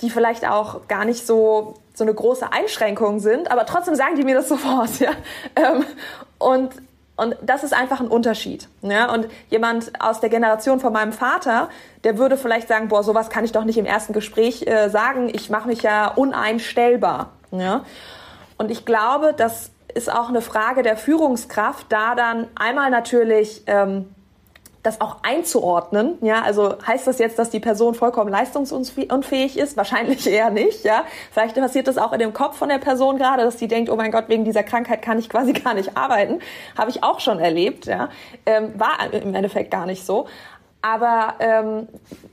die 0.00 0.10
vielleicht 0.10 0.48
auch 0.48 0.88
gar 0.88 1.04
nicht 1.04 1.26
so 1.26 1.74
so 1.96 2.02
eine 2.02 2.12
große 2.12 2.52
Einschränkung 2.52 3.20
sind, 3.20 3.50
aber 3.50 3.66
trotzdem 3.66 3.94
sagen 3.94 4.16
die 4.16 4.24
mir 4.24 4.34
das 4.34 4.48
sofort, 4.50 4.98
ja. 4.98 5.10
Ähm, 5.56 5.84
und 6.38 6.72
und 7.16 7.36
das 7.42 7.62
ist 7.62 7.72
einfach 7.72 8.00
ein 8.00 8.08
Unterschied. 8.08 8.68
Ja? 8.82 9.12
Und 9.12 9.28
jemand 9.48 9.92
aus 10.00 10.18
der 10.18 10.30
Generation 10.30 10.80
von 10.80 10.92
meinem 10.92 11.12
Vater, 11.12 11.68
der 12.02 12.18
würde 12.18 12.36
vielleicht 12.36 12.66
sagen, 12.66 12.88
boah, 12.88 13.04
sowas 13.04 13.30
kann 13.30 13.44
ich 13.44 13.52
doch 13.52 13.64
nicht 13.64 13.78
im 13.78 13.86
ersten 13.86 14.12
Gespräch 14.12 14.66
äh, 14.66 14.88
sagen. 14.88 15.30
Ich 15.32 15.48
mache 15.48 15.68
mich 15.68 15.82
ja 15.82 16.08
uneinstellbar. 16.08 17.30
Ja? 17.52 17.84
Und 18.56 18.70
ich 18.70 18.84
glaube, 18.84 19.34
das 19.36 19.70
ist 19.94 20.12
auch 20.12 20.28
eine 20.28 20.42
Frage 20.42 20.82
der 20.82 20.96
Führungskraft, 20.96 21.86
da 21.88 22.14
dann 22.14 22.48
einmal 22.56 22.90
natürlich 22.90 23.62
ähm, 23.66 24.14
das 24.84 25.00
auch 25.00 25.16
einzuordnen. 25.22 26.18
Ja, 26.20 26.42
also 26.42 26.76
heißt 26.86 27.06
das 27.06 27.18
jetzt, 27.18 27.38
dass 27.38 27.50
die 27.50 27.58
Person 27.58 27.94
vollkommen 27.94 28.30
leistungsunfähig 28.30 29.58
ist? 29.58 29.76
Wahrscheinlich 29.76 30.26
eher 30.26 30.50
nicht. 30.50 30.84
Ja, 30.84 31.04
vielleicht 31.32 31.56
passiert 31.56 31.88
das 31.88 31.96
auch 31.96 32.12
in 32.12 32.18
dem 32.18 32.34
Kopf 32.34 32.58
von 32.58 32.68
der 32.68 32.78
Person 32.78 33.16
gerade, 33.16 33.42
dass 33.42 33.56
die 33.56 33.66
denkt, 33.66 33.90
oh 33.90 33.96
mein 33.96 34.12
Gott, 34.12 34.28
wegen 34.28 34.44
dieser 34.44 34.62
Krankheit 34.62 35.00
kann 35.00 35.18
ich 35.18 35.28
quasi 35.28 35.52
gar 35.64 35.74
nicht 35.74 35.96
arbeiten. 35.96 36.40
Habe 36.76 36.90
ich 36.90 37.02
auch 37.02 37.20
schon 37.20 37.38
erlebt. 37.38 37.86
Ja, 37.86 38.10
ähm, 38.46 38.78
war 38.78 39.12
im 39.12 39.34
Endeffekt 39.34 39.70
gar 39.70 39.86
nicht 39.86 40.04
so. 40.04 40.26
Aber 40.84 41.36
ähm, 41.38 41.88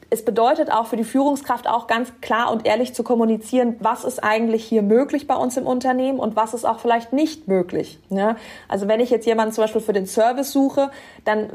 es 0.09 0.25
bedeutet 0.25 0.73
auch 0.73 0.87
für 0.87 0.97
die 0.97 1.05
Führungskraft 1.05 1.69
auch 1.69 1.87
ganz 1.87 2.11
klar 2.19 2.51
und 2.51 2.65
ehrlich 2.65 2.93
zu 2.93 3.01
kommunizieren, 3.01 3.77
was 3.79 4.03
ist 4.03 4.21
eigentlich 4.21 4.65
hier 4.65 4.81
möglich 4.81 5.25
bei 5.25 5.35
uns 5.35 5.55
im 5.55 5.65
Unternehmen 5.65 6.19
und 6.19 6.35
was 6.35 6.53
ist 6.53 6.65
auch 6.65 6.79
vielleicht 6.79 7.13
nicht 7.13 7.47
möglich. 7.47 7.97
Ne? 8.09 8.35
Also 8.67 8.89
wenn 8.89 8.99
ich 8.99 9.09
jetzt 9.09 9.25
jemanden 9.25 9.53
zum 9.53 9.63
Beispiel 9.63 9.79
für 9.79 9.93
den 9.93 10.05
Service 10.05 10.51
suche, 10.51 10.91
dann 11.23 11.47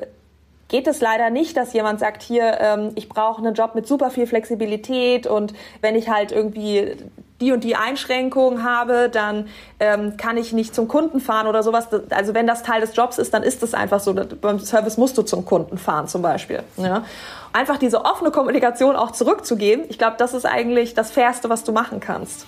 geht 0.68 0.86
es 0.86 1.02
leider 1.02 1.28
nicht, 1.28 1.58
dass 1.58 1.74
jemand 1.74 2.00
sagt, 2.00 2.22
hier, 2.22 2.58
ähm, 2.62 2.92
ich 2.94 3.10
brauche 3.10 3.42
einen 3.42 3.52
Job 3.52 3.74
mit 3.74 3.86
super 3.86 4.08
viel 4.08 4.26
Flexibilität 4.26 5.26
und 5.26 5.52
wenn 5.82 5.96
ich 5.96 6.08
halt 6.08 6.32
irgendwie 6.32 6.96
die 7.40 7.52
und 7.52 7.64
die 7.64 7.76
Einschränkung 7.76 8.62
habe, 8.62 9.08
dann 9.10 9.48
ähm, 9.78 10.16
kann 10.16 10.36
ich 10.36 10.52
nicht 10.52 10.74
zum 10.74 10.88
Kunden 10.88 11.20
fahren 11.20 11.46
oder 11.46 11.62
sowas. 11.62 11.88
Also 12.10 12.34
wenn 12.34 12.46
das 12.46 12.62
Teil 12.62 12.80
des 12.80 12.96
Jobs 12.96 13.18
ist, 13.18 13.34
dann 13.34 13.42
ist 13.42 13.62
es 13.62 13.74
einfach 13.74 14.00
so. 14.00 14.14
Beim 14.14 14.58
Service 14.58 14.96
musst 14.96 15.18
du 15.18 15.22
zum 15.22 15.44
Kunden 15.44 15.78
fahren 15.78 16.08
zum 16.08 16.22
Beispiel. 16.22 16.62
Ja. 16.76 17.04
Einfach 17.52 17.78
diese 17.78 18.04
offene 18.04 18.30
Kommunikation 18.30 18.96
auch 18.96 19.12
zurückzugeben, 19.12 19.86
ich 19.88 19.98
glaube, 19.98 20.16
das 20.18 20.34
ist 20.34 20.44
eigentlich 20.44 20.94
das 20.94 21.10
Fairste, 21.10 21.48
was 21.48 21.64
du 21.64 21.72
machen 21.72 22.00
kannst. 22.00 22.46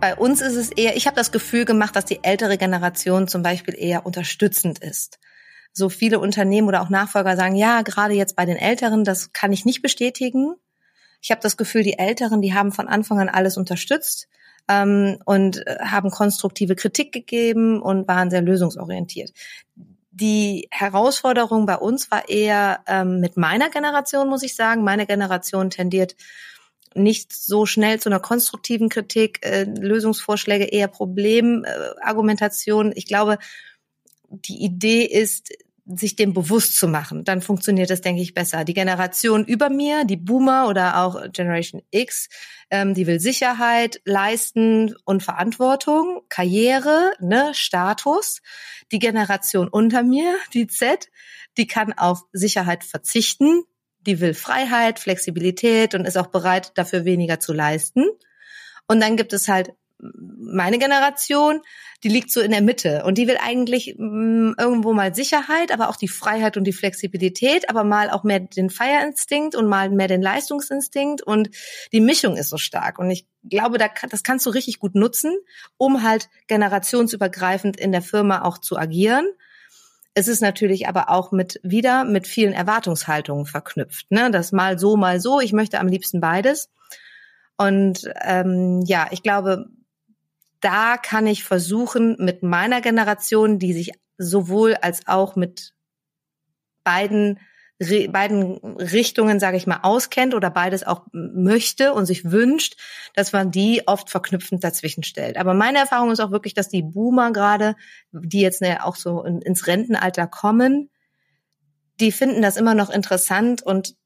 Bei 0.00 0.16
uns 0.16 0.40
ist 0.40 0.56
es 0.56 0.70
eher, 0.70 0.96
ich 0.96 1.06
habe 1.06 1.16
das 1.16 1.30
Gefühl 1.30 1.66
gemacht, 1.66 1.94
dass 1.94 2.06
die 2.06 2.24
ältere 2.24 2.56
Generation 2.56 3.28
zum 3.28 3.42
Beispiel 3.42 3.74
eher 3.76 4.06
unterstützend 4.06 4.78
ist. 4.78 5.18
So 5.72 5.90
viele 5.90 6.18
Unternehmen 6.18 6.68
oder 6.68 6.80
auch 6.80 6.88
Nachfolger 6.88 7.36
sagen, 7.36 7.54
ja, 7.54 7.82
gerade 7.82 8.14
jetzt 8.14 8.34
bei 8.34 8.46
den 8.46 8.56
Älteren, 8.56 9.04
das 9.04 9.34
kann 9.34 9.52
ich 9.52 9.66
nicht 9.66 9.82
bestätigen. 9.82 10.54
Ich 11.20 11.30
habe 11.30 11.40
das 11.40 11.56
Gefühl, 11.56 11.82
die 11.82 11.98
Älteren, 11.98 12.42
die 12.42 12.54
haben 12.54 12.72
von 12.72 12.88
Anfang 12.88 13.20
an 13.20 13.28
alles 13.28 13.56
unterstützt 13.56 14.28
ähm, 14.68 15.18
und 15.24 15.66
äh, 15.66 15.78
haben 15.80 16.10
konstruktive 16.10 16.76
Kritik 16.76 17.12
gegeben 17.12 17.82
und 17.82 18.08
waren 18.08 18.30
sehr 18.30 18.42
lösungsorientiert. 18.42 19.32
Die 20.12 20.68
Herausforderung 20.70 21.66
bei 21.66 21.76
uns 21.76 22.10
war 22.10 22.28
eher 22.28 22.80
ähm, 22.86 23.20
mit 23.20 23.36
meiner 23.36 23.70
Generation, 23.70 24.28
muss 24.28 24.42
ich 24.42 24.56
sagen. 24.56 24.82
Meine 24.82 25.06
Generation 25.06 25.70
tendiert 25.70 26.16
nicht 26.94 27.32
so 27.32 27.66
schnell 27.66 28.00
zu 28.00 28.08
einer 28.08 28.20
konstruktiven 28.20 28.88
Kritik, 28.88 29.44
äh, 29.44 29.64
Lösungsvorschläge, 29.64 30.64
eher 30.64 30.88
Problemargumentation. 30.88 32.92
Äh, 32.92 32.94
ich 32.96 33.06
glaube, 33.06 33.38
die 34.28 34.64
Idee 34.64 35.04
ist, 35.04 35.52
sich 35.96 36.16
dem 36.16 36.32
bewusst 36.32 36.76
zu 36.76 36.88
machen, 36.88 37.24
dann 37.24 37.42
funktioniert 37.42 37.90
das, 37.90 38.00
denke 38.00 38.22
ich, 38.22 38.34
besser. 38.34 38.64
Die 38.64 38.74
Generation 38.74 39.44
über 39.44 39.70
mir, 39.70 40.04
die 40.04 40.16
Boomer 40.16 40.68
oder 40.68 41.04
auch 41.04 41.20
Generation 41.32 41.82
X, 41.90 42.28
ähm, 42.70 42.94
die 42.94 43.06
will 43.06 43.20
Sicherheit, 43.20 44.00
Leisten 44.04 44.94
und 45.04 45.22
Verantwortung, 45.22 46.22
Karriere, 46.28 47.12
ne, 47.20 47.52
Status. 47.54 48.40
Die 48.92 48.98
Generation 48.98 49.68
unter 49.68 50.02
mir, 50.02 50.34
die 50.54 50.66
Z, 50.66 51.08
die 51.56 51.66
kann 51.66 51.92
auf 51.92 52.22
Sicherheit 52.32 52.84
verzichten, 52.84 53.62
die 54.00 54.20
will 54.20 54.34
Freiheit, 54.34 54.98
Flexibilität 54.98 55.94
und 55.94 56.06
ist 56.06 56.16
auch 56.16 56.28
bereit, 56.28 56.72
dafür 56.76 57.04
weniger 57.04 57.40
zu 57.40 57.52
leisten. 57.52 58.04
Und 58.86 59.00
dann 59.00 59.16
gibt 59.16 59.32
es 59.32 59.48
halt 59.48 59.72
meine 60.02 60.78
Generation, 60.78 61.60
die 62.02 62.08
liegt 62.08 62.32
so 62.32 62.40
in 62.40 62.50
der 62.50 62.62
Mitte 62.62 63.04
und 63.04 63.18
die 63.18 63.28
will 63.28 63.38
eigentlich 63.40 63.94
mh, 63.98 64.06
mm, 64.06 64.54
irgendwo 64.58 64.92
mal 64.92 65.14
Sicherheit, 65.14 65.72
aber 65.72 65.88
auch 65.88 65.96
die 65.96 66.08
Freiheit 66.08 66.56
und 66.56 66.64
die 66.64 66.72
Flexibilität, 66.72 67.68
aber 67.68 67.84
mal 67.84 68.10
auch 68.10 68.24
mehr 68.24 68.40
den 68.40 68.70
Feierinstinkt 68.70 69.54
und 69.54 69.68
mal 69.68 69.90
mehr 69.90 70.08
den 70.08 70.22
Leistungsinstinkt 70.22 71.22
und 71.22 71.50
die 71.92 72.00
Mischung 72.00 72.36
ist 72.36 72.50
so 72.50 72.56
stark 72.56 72.98
und 72.98 73.10
ich 73.10 73.26
glaube, 73.48 73.78
da 73.78 73.88
kann, 73.88 74.10
das 74.10 74.22
kannst 74.22 74.46
du 74.46 74.50
richtig 74.50 74.78
gut 74.78 74.94
nutzen, 74.94 75.36
um 75.76 76.02
halt 76.02 76.28
generationsübergreifend 76.46 77.78
in 77.78 77.92
der 77.92 78.02
Firma 78.02 78.42
auch 78.42 78.58
zu 78.58 78.78
agieren 78.78 79.26
es 80.14 80.28
ist 80.28 80.42
natürlich 80.42 80.88
aber 80.88 81.08
auch 81.08 81.30
mit 81.30 81.60
wieder 81.62 82.04
mit 82.04 82.26
vielen 82.26 82.52
Erwartungshaltungen 82.52 83.46
verknüpft. 83.46 84.10
Ne? 84.10 84.30
Das 84.30 84.52
mal 84.52 84.78
so, 84.78 84.96
mal 84.96 85.20
so. 85.20 85.40
Ich 85.40 85.52
möchte 85.52 85.78
am 85.78 85.86
liebsten 85.86 86.20
beides. 86.20 86.68
Und 87.56 88.10
ähm, 88.22 88.82
ja, 88.86 89.08
ich 89.10 89.22
glaube, 89.22 89.66
da 90.60 90.96
kann 90.96 91.26
ich 91.26 91.44
versuchen, 91.44 92.16
mit 92.18 92.42
meiner 92.42 92.80
Generation, 92.80 93.58
die 93.58 93.72
sich 93.72 93.92
sowohl 94.18 94.74
als 94.74 95.06
auch 95.06 95.36
mit 95.36 95.72
beiden 96.84 97.38
beiden 98.12 98.58
Richtungen, 98.76 99.40
sage 99.40 99.56
ich 99.56 99.66
mal, 99.66 99.80
auskennt 99.82 100.34
oder 100.34 100.50
beides 100.50 100.86
auch 100.86 101.06
möchte 101.12 101.94
und 101.94 102.04
sich 102.04 102.30
wünscht, 102.30 102.76
dass 103.14 103.32
man 103.32 103.50
die 103.50 103.84
oft 103.86 104.10
verknüpfend 104.10 104.62
dazwischen 104.62 105.02
stellt. 105.02 105.38
Aber 105.38 105.54
meine 105.54 105.78
Erfahrung 105.78 106.10
ist 106.10 106.20
auch 106.20 106.30
wirklich, 106.30 106.52
dass 106.52 106.68
die 106.68 106.82
Boomer 106.82 107.32
gerade, 107.32 107.76
die 108.12 108.42
jetzt 108.42 108.60
ne, 108.60 108.84
auch 108.84 108.96
so 108.96 109.24
in, 109.24 109.40
ins 109.40 109.66
Rentenalter 109.66 110.26
kommen, 110.26 110.90
die 112.00 112.12
finden 112.12 112.42
das 112.42 112.58
immer 112.58 112.74
noch 112.74 112.90
interessant 112.90 113.62
und 113.62 113.96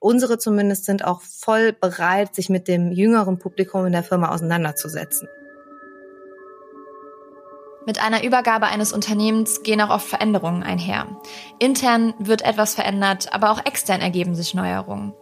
unsere 0.00 0.38
zumindest 0.38 0.84
sind 0.84 1.04
auch 1.04 1.20
voll 1.22 1.72
bereit, 1.72 2.34
sich 2.34 2.48
mit 2.48 2.66
dem 2.66 2.90
jüngeren 2.90 3.38
Publikum 3.38 3.86
in 3.86 3.92
der 3.92 4.02
Firma 4.02 4.30
auseinanderzusetzen. 4.30 5.28
Mit 7.86 8.02
einer 8.02 8.22
Übergabe 8.22 8.66
eines 8.66 8.92
Unternehmens 8.92 9.62
gehen 9.62 9.80
auch 9.80 9.90
oft 9.90 10.06
Veränderungen 10.06 10.62
einher. 10.62 11.06
Intern 11.58 12.14
wird 12.18 12.42
etwas 12.42 12.74
verändert, 12.74 13.32
aber 13.32 13.50
auch 13.50 13.64
extern 13.64 14.02
ergeben 14.02 14.34
sich 14.34 14.54
Neuerungen. 14.54 15.14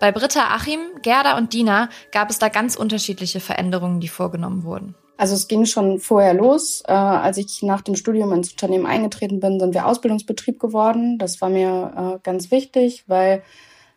Bei 0.00 0.12
Britta, 0.12 0.48
Achim, 0.54 0.80
Gerda 1.02 1.36
und 1.36 1.52
Dina 1.52 1.90
gab 2.12 2.30
es 2.30 2.38
da 2.38 2.48
ganz 2.48 2.76
unterschiedliche 2.76 3.40
Veränderungen, 3.40 4.00
die 4.00 4.08
vorgenommen 4.08 4.64
wurden. 4.64 4.94
Also 5.18 5.34
es 5.34 5.48
ging 5.48 5.64
schon 5.66 5.98
vorher 5.98 6.34
los. 6.34 6.82
Äh, 6.86 6.92
als 6.92 7.38
ich 7.38 7.62
nach 7.62 7.80
dem 7.82 7.96
Studium 7.96 8.32
ins 8.32 8.50
Unternehmen 8.50 8.86
eingetreten 8.86 9.40
bin, 9.40 9.58
sind 9.58 9.74
wir 9.74 9.86
Ausbildungsbetrieb 9.86 10.58
geworden. 10.58 11.18
Das 11.18 11.40
war 11.40 11.48
mir 11.48 12.16
äh, 12.16 12.18
ganz 12.22 12.50
wichtig, 12.50 13.04
weil 13.06 13.42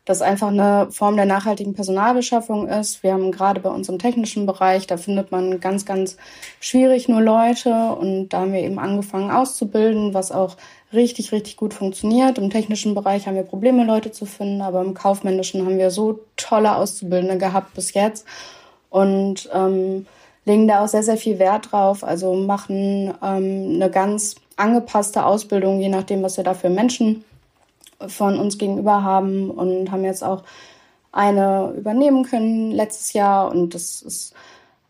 das 0.09 0.23
einfach 0.23 0.47
eine 0.47 0.87
Form 0.89 1.15
der 1.17 1.27
nachhaltigen 1.27 1.75
Personalbeschaffung 1.75 2.67
ist. 2.67 3.03
Wir 3.03 3.13
haben 3.13 3.31
gerade 3.31 3.59
bei 3.59 3.69
uns 3.69 3.89
im 3.89 3.99
technischen 3.99 4.47
Bereich, 4.47 4.87
da 4.87 4.97
findet 4.97 5.29
man 5.31 5.59
ganz, 5.59 5.85
ganz 5.85 6.17
schwierig 6.59 7.07
nur 7.07 7.21
Leute 7.21 7.91
und 7.93 8.29
da 8.29 8.39
haben 8.39 8.53
wir 8.53 8.61
eben 8.61 8.79
angefangen 8.79 9.29
auszubilden, 9.29 10.15
was 10.15 10.31
auch 10.31 10.57
richtig, 10.91 11.31
richtig 11.31 11.57
gut 11.57 11.75
funktioniert. 11.75 12.39
Im 12.39 12.49
technischen 12.49 12.95
Bereich 12.95 13.27
haben 13.27 13.35
wir 13.35 13.43
Probleme, 13.43 13.85
Leute 13.85 14.11
zu 14.11 14.25
finden, 14.25 14.63
aber 14.63 14.81
im 14.81 14.95
kaufmännischen 14.95 15.63
haben 15.63 15.77
wir 15.77 15.91
so 15.91 16.21
tolle 16.37 16.75
Auszubildende 16.75 17.37
gehabt 17.37 17.75
bis 17.75 17.93
jetzt 17.93 18.25
und 18.89 19.47
ähm, 19.53 20.07
legen 20.45 20.67
da 20.67 20.83
auch 20.83 20.87
sehr, 20.87 21.03
sehr 21.03 21.17
viel 21.17 21.37
Wert 21.37 21.71
drauf. 21.71 22.03
Also 22.03 22.33
machen 22.33 23.13
ähm, 23.21 23.75
eine 23.75 23.91
ganz 23.91 24.37
angepasste 24.55 25.23
Ausbildung, 25.23 25.79
je 25.79 25.89
nachdem, 25.89 26.23
was 26.23 26.37
wir 26.37 26.43
da 26.43 26.55
für 26.55 26.71
Menschen 26.71 27.23
von 28.07 28.39
uns 28.39 28.57
gegenüber 28.57 29.03
haben 29.03 29.49
und 29.51 29.91
haben 29.91 30.03
jetzt 30.03 30.23
auch 30.23 30.43
eine 31.11 31.73
übernehmen 31.77 32.23
können 32.23 32.71
letztes 32.71 33.13
Jahr 33.13 33.51
und 33.51 33.73
das 33.73 34.01
ist 34.01 34.33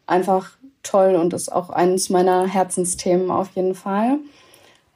einfach 0.05 0.51
toll 0.83 1.15
und 1.15 1.33
ist 1.33 1.51
auch 1.51 1.69
eines 1.69 2.09
meiner 2.09 2.45
Herzensthemen 2.45 3.31
auf 3.31 3.49
jeden 3.55 3.75
Fall. 3.75 4.19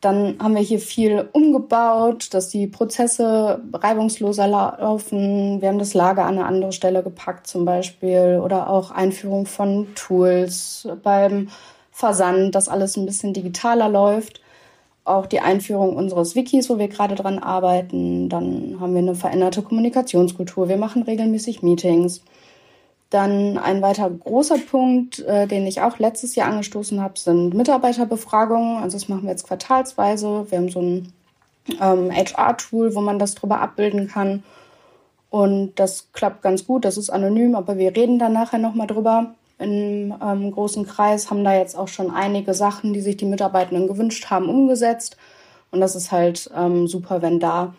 Dann 0.02 0.38
haben 0.40 0.56
wir 0.56 0.62
hier 0.62 0.80
viel 0.80 1.30
umgebaut, 1.32 2.34
dass 2.34 2.50
die 2.50 2.68
Prozesse 2.68 3.62
reibungsloser 3.72 4.48
laufen. 4.48 5.62
Wir 5.62 5.70
haben 5.70 5.80
das 5.80 5.94
Lager 5.94 6.26
an 6.26 6.38
eine 6.38 6.46
andere 6.46 6.74
Stelle 6.74 7.04
gepackt 7.04 7.48
zum 7.48 7.64
Beispiel 7.64 8.42
oder 8.44 8.70
auch 8.70 8.92
Einführung 8.92 9.46
von 9.46 9.88
Tools 9.96 10.90
beim 11.04 11.48
Versand, 11.92 12.54
dass 12.54 12.68
alles 12.68 12.98
ein 12.98 13.06
bisschen 13.06 13.34
digitaler 13.34 13.88
läuft 13.88 14.43
auch 15.06 15.26
die 15.26 15.42
Einführung 15.42 15.96
unseres 15.96 16.36
Wikis, 16.36 16.70
wo 16.70 16.78
wir 16.78 16.88
gerade 16.88 17.16
dran 17.16 17.40
arbeiten. 17.40 18.30
Dann 18.30 18.78
haben 18.80 18.94
wir 18.94 19.02
eine 19.02 19.16
veränderte 19.16 19.62
Kommunikationskultur. 19.62 20.70
Wir 20.70 20.78
machen 20.78 21.04
regelmäßig 21.04 21.62
Meetings. 21.62 22.22
Dann 23.10 23.58
ein 23.58 23.82
weiter 23.82 24.10
großer 24.10 24.58
Punkt, 24.58 25.20
äh, 25.20 25.46
den 25.46 25.68
ich 25.68 25.82
auch 25.82 26.00
letztes 26.00 26.36
Jahr 26.36 26.50
angestoßen 26.50 27.02
habe, 27.02 27.20
sind 27.20 27.54
Mitarbeiterbefragungen. 27.54 28.78
Also 28.78 28.98
das 28.98 29.10
machen 29.10 29.24
wir 29.24 29.32
jetzt 29.32 29.48
quartalsweise. 29.48 30.48
Wir 30.50 30.58
haben 30.58 30.70
so 30.70 30.82
ein 30.82 31.14
ähm, 31.80 32.12
HR-Tool, 32.12 32.96
wo 32.96 33.02
man 33.02 33.20
das 33.20 33.36
drüber 33.36 33.60
abbilden 33.62 34.08
kann. 34.08 34.44
Und 35.30 35.74
das 35.76 36.12
klappt 36.14 36.42
ganz 36.42 36.66
gut. 36.66 36.86
Das 36.86 36.98
ist 36.98 37.10
anonym, 37.10 37.56
aber 37.56 37.78
wir 37.78 37.96
reden 37.96 38.20
dann 38.20 38.34
nachher 38.34 38.60
nochmal 38.60 38.88
drüber 38.88 39.34
im 39.60 40.14
ähm, 40.22 40.52
großen 40.52 40.86
Kreis, 40.86 41.30
haben 41.30 41.44
da 41.44 41.54
jetzt 41.54 41.78
auch 41.78 41.88
schon 41.88 42.12
einige 42.12 42.54
Sachen, 42.54 42.94
die 42.94 43.02
sich 43.02 43.18
die 43.18 43.26
Mitarbeitenden 43.26 43.88
gewünscht 43.88 44.30
haben, 44.30 44.50
umgesetzt. 44.50 45.18
Und 45.72 45.80
das 45.82 45.96
ist 45.96 46.12
halt 46.12 46.50
ähm, 46.56 46.88
super, 46.88 47.22
wenn 47.22 47.40
da 47.40 47.74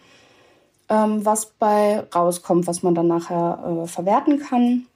ähm, 0.89 1.25
was 1.25 1.47
bei 1.47 2.05
rauskommt, 2.15 2.67
was 2.67 2.83
man 2.83 2.95
dann 2.95 3.09
nachher 3.09 3.83
äh, 3.85 3.87
verwerten 3.87 4.41
kann. 4.41 4.87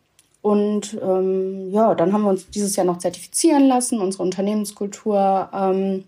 Und 0.42 0.96
ähm, 1.02 1.70
ja, 1.72 1.94
dann 1.94 2.12
haben 2.12 2.22
wir 2.22 2.30
uns 2.30 2.48
dieses 2.50 2.76
Jahr 2.76 2.86
noch 2.86 2.98
zertifizieren 2.98 3.66
lassen, 3.66 4.00
unsere 4.00 4.22
Unternehmenskultur. 4.22 5.48
Ähm, 5.52 6.04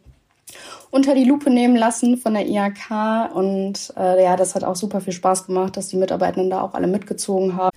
unter 0.91 1.15
die 1.15 1.25
Lupe 1.25 1.51
nehmen 1.51 1.77
lassen 1.77 2.17
von 2.17 2.35
der 2.35 2.47
IHK. 2.47 3.35
Und 3.35 3.93
äh, 3.97 4.23
ja, 4.23 4.37
das 4.37 4.55
hat 4.55 4.65
auch 4.65 4.77
super 4.77 5.01
viel 5.01 5.13
Spaß 5.13 5.47
gemacht, 5.47 5.77
dass 5.77 5.89
die 5.89 5.97
Mitarbeitenden 5.97 6.51
da 6.51 6.63
auch 6.63 6.75
alle 6.75 6.87
mitgezogen 6.87 7.57
haben. 7.57 7.77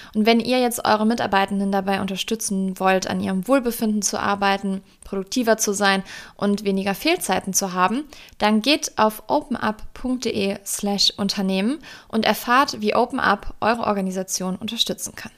Und 0.13 0.25
wenn 0.25 0.39
ihr 0.39 0.59
jetzt 0.59 0.85
eure 0.85 1.05
Mitarbeitenden 1.05 1.71
dabei 1.71 2.01
unterstützen 2.01 2.79
wollt, 2.79 3.07
an 3.07 3.21
ihrem 3.21 3.47
Wohlbefinden 3.47 4.01
zu 4.01 4.19
arbeiten, 4.19 4.81
produktiver 5.05 5.57
zu 5.57 5.73
sein 5.73 6.03
und 6.35 6.65
weniger 6.65 6.95
Fehlzeiten 6.95 7.53
zu 7.53 7.73
haben, 7.73 8.03
dann 8.37 8.61
geht 8.61 8.97
auf 8.97 9.23
openup.de 9.27 10.57
slash 10.65 11.13
Unternehmen 11.15 11.79
und 12.09 12.25
erfahrt, 12.25 12.81
wie 12.81 12.95
OpenUp 12.95 13.53
eure 13.61 13.83
Organisation 13.83 14.57
unterstützen 14.57 15.13
kann. 15.15 15.31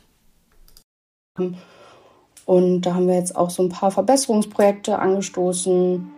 Und 2.46 2.82
da 2.82 2.96
haben 2.96 3.08
wir 3.08 3.16
jetzt 3.16 3.36
auch 3.36 3.50
so 3.50 3.64
ein 3.64 3.70
paar 3.70 3.92
Verbesserungsprojekte 3.92 4.98
angestoßen. 5.00 6.12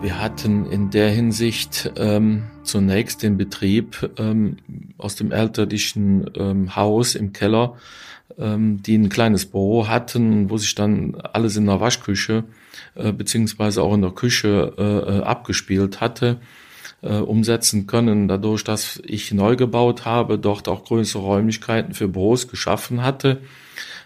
Wir 0.00 0.20
hatten 0.20 0.64
in 0.66 0.90
der 0.90 1.10
Hinsicht 1.10 1.92
ähm, 1.96 2.44
zunächst 2.68 3.22
den 3.22 3.36
Betrieb 3.36 4.10
ähm, 4.18 4.58
aus 4.98 5.16
dem 5.16 5.32
elterlichen 5.32 6.30
ähm, 6.36 6.76
Haus 6.76 7.14
im 7.14 7.32
Keller, 7.32 7.76
ähm, 8.38 8.82
die 8.82 8.96
ein 8.96 9.08
kleines 9.08 9.46
Büro 9.46 9.88
hatten, 9.88 10.50
wo 10.50 10.58
sich 10.58 10.74
dann 10.74 11.16
alles 11.32 11.56
in 11.56 11.66
der 11.66 11.80
Waschküche 11.80 12.44
äh, 12.94 13.12
beziehungsweise 13.12 13.82
auch 13.82 13.94
in 13.94 14.02
der 14.02 14.12
Küche 14.12 14.74
äh, 14.78 15.18
äh 15.18 15.22
abgespielt 15.22 16.00
hatte, 16.00 16.38
äh, 17.02 17.14
umsetzen 17.14 17.86
können. 17.86 18.28
Dadurch, 18.28 18.64
dass 18.64 19.00
ich 19.04 19.32
neu 19.32 19.56
gebaut 19.56 20.04
habe, 20.04 20.38
dort 20.38 20.68
auch 20.68 20.84
größere 20.84 21.22
Räumlichkeiten 21.22 21.94
für 21.94 22.08
Büros 22.08 22.48
geschaffen 22.48 23.02
hatte, 23.02 23.40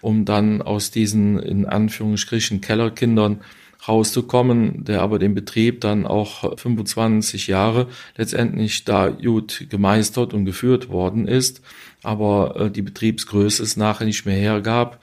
um 0.01 0.25
dann 0.25 0.61
aus 0.61 0.91
diesen 0.91 1.39
in 1.39 1.65
Anführungsstrichen 1.65 2.61
Kellerkindern 2.61 3.41
rauszukommen, 3.87 4.83
der 4.85 5.01
aber 5.01 5.19
den 5.19 5.35
Betrieb 5.35 5.81
dann 5.81 6.05
auch 6.05 6.57
25 6.57 7.47
Jahre 7.47 7.87
letztendlich 8.15 8.85
da 8.85 9.09
gut 9.09 9.67
gemeistert 9.69 10.33
und 10.33 10.45
geführt 10.45 10.89
worden 10.89 11.27
ist, 11.27 11.61
aber 12.01 12.55
äh, 12.57 12.71
die 12.71 12.81
Betriebsgröße 12.81 13.63
es 13.63 13.77
nachher 13.77 14.05
nicht 14.05 14.25
mehr 14.25 14.37
hergab. 14.37 14.99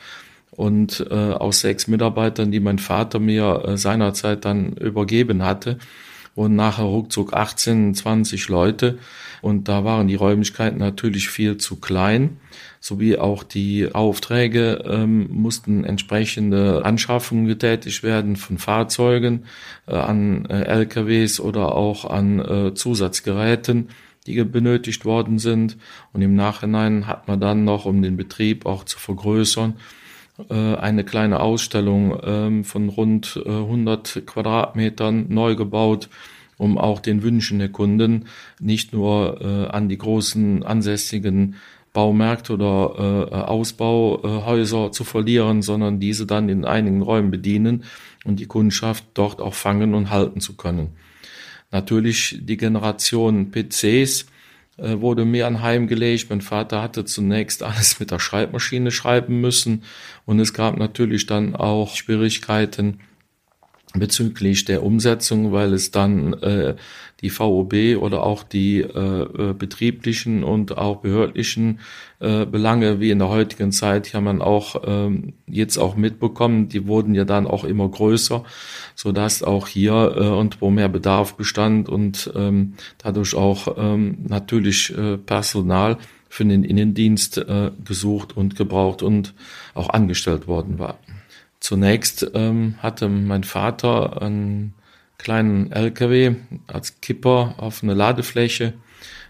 Und 0.50 1.06
äh, 1.10 1.14
aus 1.14 1.60
sechs 1.60 1.86
Mitarbeitern, 1.86 2.50
die 2.50 2.60
mein 2.60 2.78
Vater 2.78 3.18
mir 3.18 3.62
äh, 3.64 3.78
seinerzeit 3.78 4.44
dann 4.44 4.72
übergeben 4.74 5.42
hatte, 5.42 5.78
wurden 6.34 6.56
nachher 6.56 6.84
ruckzuck 6.84 7.32
18, 7.32 7.94
20 7.94 8.48
Leute. 8.48 8.98
Und 9.42 9.68
da 9.68 9.84
waren 9.84 10.08
die 10.08 10.16
Räumlichkeiten 10.16 10.78
natürlich 10.78 11.28
viel 11.28 11.56
zu 11.56 11.76
klein 11.76 12.38
sowie 12.80 13.18
auch 13.18 13.42
die 13.42 13.94
Aufträge 13.94 14.82
ähm, 14.86 15.28
mussten 15.30 15.84
entsprechende 15.84 16.84
Anschaffungen 16.84 17.46
getätigt 17.46 18.02
werden 18.02 18.36
von 18.36 18.56
Fahrzeugen 18.56 19.44
äh, 19.86 19.94
an 19.94 20.46
äh, 20.46 20.62
LKWs 20.62 21.40
oder 21.40 21.74
auch 21.74 22.06
an 22.06 22.40
äh, 22.40 22.74
Zusatzgeräten, 22.74 23.90
die 24.26 24.42
benötigt 24.44 25.04
worden 25.04 25.38
sind. 25.38 25.76
Und 26.14 26.22
im 26.22 26.34
Nachhinein 26.34 27.06
hat 27.06 27.28
man 27.28 27.38
dann 27.38 27.64
noch, 27.64 27.84
um 27.84 28.00
den 28.00 28.16
Betrieb 28.16 28.64
auch 28.64 28.84
zu 28.84 28.98
vergrößern, 28.98 29.74
äh, 30.48 30.54
eine 30.54 31.04
kleine 31.04 31.40
Ausstellung 31.40 32.18
ähm, 32.22 32.64
von 32.64 32.88
rund 32.88 33.38
100 33.44 34.16
äh, 34.16 34.20
Quadratmetern 34.22 35.26
neu 35.28 35.54
gebaut, 35.54 36.08
um 36.56 36.78
auch 36.78 37.00
den 37.00 37.22
Wünschen 37.22 37.58
der 37.58 37.68
Kunden 37.68 38.26
nicht 38.58 38.94
nur 38.94 39.40
äh, 39.42 39.66
an 39.68 39.88
die 39.90 39.98
großen 39.98 40.62
ansässigen 40.62 41.56
Baumärkte 41.92 42.54
oder 42.54 43.28
äh, 43.30 43.34
Ausbauhäuser 43.34 44.92
zu 44.92 45.04
verlieren, 45.04 45.62
sondern 45.62 45.98
diese 45.98 46.26
dann 46.26 46.48
in 46.48 46.64
einigen 46.64 47.02
Räumen 47.02 47.30
bedienen 47.30 47.84
und 48.24 48.38
die 48.38 48.46
Kundschaft 48.46 49.04
dort 49.14 49.40
auch 49.40 49.54
fangen 49.54 49.94
und 49.94 50.10
halten 50.10 50.40
zu 50.40 50.56
können. 50.56 50.90
Natürlich 51.72 52.38
die 52.40 52.56
Generation 52.56 53.50
PCs 53.50 54.26
äh, 54.76 55.00
wurde 55.00 55.24
mir 55.24 55.46
anheimgelegt. 55.46 56.30
Mein 56.30 56.40
Vater 56.40 56.82
hatte 56.82 57.04
zunächst 57.04 57.62
alles 57.62 58.00
mit 58.00 58.10
der 58.10 58.18
Schreibmaschine 58.18 58.90
schreiben 58.90 59.40
müssen 59.40 59.82
und 60.26 60.40
es 60.40 60.54
gab 60.54 60.78
natürlich 60.78 61.26
dann 61.26 61.56
auch 61.56 61.96
Schwierigkeiten 61.96 63.00
bezüglich 63.94 64.64
der 64.64 64.84
Umsetzung, 64.84 65.52
weil 65.52 65.72
es 65.72 65.90
dann 65.90 66.34
äh, 66.34 66.76
die 67.22 67.30
VOB 67.30 67.96
oder 68.00 68.22
auch 68.22 68.42
die 68.42 68.80
äh, 68.80 69.22
äh, 69.22 69.52
betrieblichen 69.52 70.44
und 70.44 70.78
auch 70.78 70.98
behördlichen 70.98 71.80
äh, 72.20 72.46
Belange 72.46 73.00
wie 73.00 73.10
in 73.10 73.18
der 73.18 73.28
heutigen 73.28 73.72
Zeit 73.72 74.06
hier 74.06 74.20
man 74.20 74.42
auch 74.42 74.82
ähm, 74.86 75.34
jetzt 75.46 75.76
auch 75.76 75.96
mitbekommen, 75.96 76.68
die 76.68 76.86
wurden 76.86 77.14
ja 77.14 77.24
dann 77.24 77.46
auch 77.46 77.64
immer 77.64 77.88
größer, 77.88 78.44
so 78.94 79.12
dass 79.12 79.42
auch 79.42 79.66
hier 79.66 80.14
äh, 80.16 80.28
und 80.28 80.60
wo 80.60 80.70
mehr 80.70 80.88
Bedarf 80.88 81.34
bestand 81.34 81.88
und 81.88 82.32
ähm, 82.36 82.74
dadurch 82.98 83.34
auch 83.34 83.76
ähm, 83.76 84.18
natürlich 84.28 84.96
äh, 84.96 85.18
Personal 85.18 85.98
für 86.28 86.44
den 86.44 86.62
Innendienst 86.62 87.38
äh, 87.38 87.72
gesucht 87.84 88.36
und 88.36 88.54
gebraucht 88.54 89.02
und 89.02 89.34
auch 89.74 89.90
angestellt 89.90 90.46
worden 90.46 90.78
war. 90.78 90.98
Zunächst 91.60 92.30
ähm, 92.34 92.76
hatte 92.78 93.08
mein 93.08 93.44
Vater 93.44 94.22
einen 94.22 94.74
kleinen 95.18 95.70
LKW 95.70 96.36
als 96.66 97.00
Kipper 97.00 97.54
auf 97.58 97.82
eine 97.82 97.94
Ladefläche. 97.94 98.72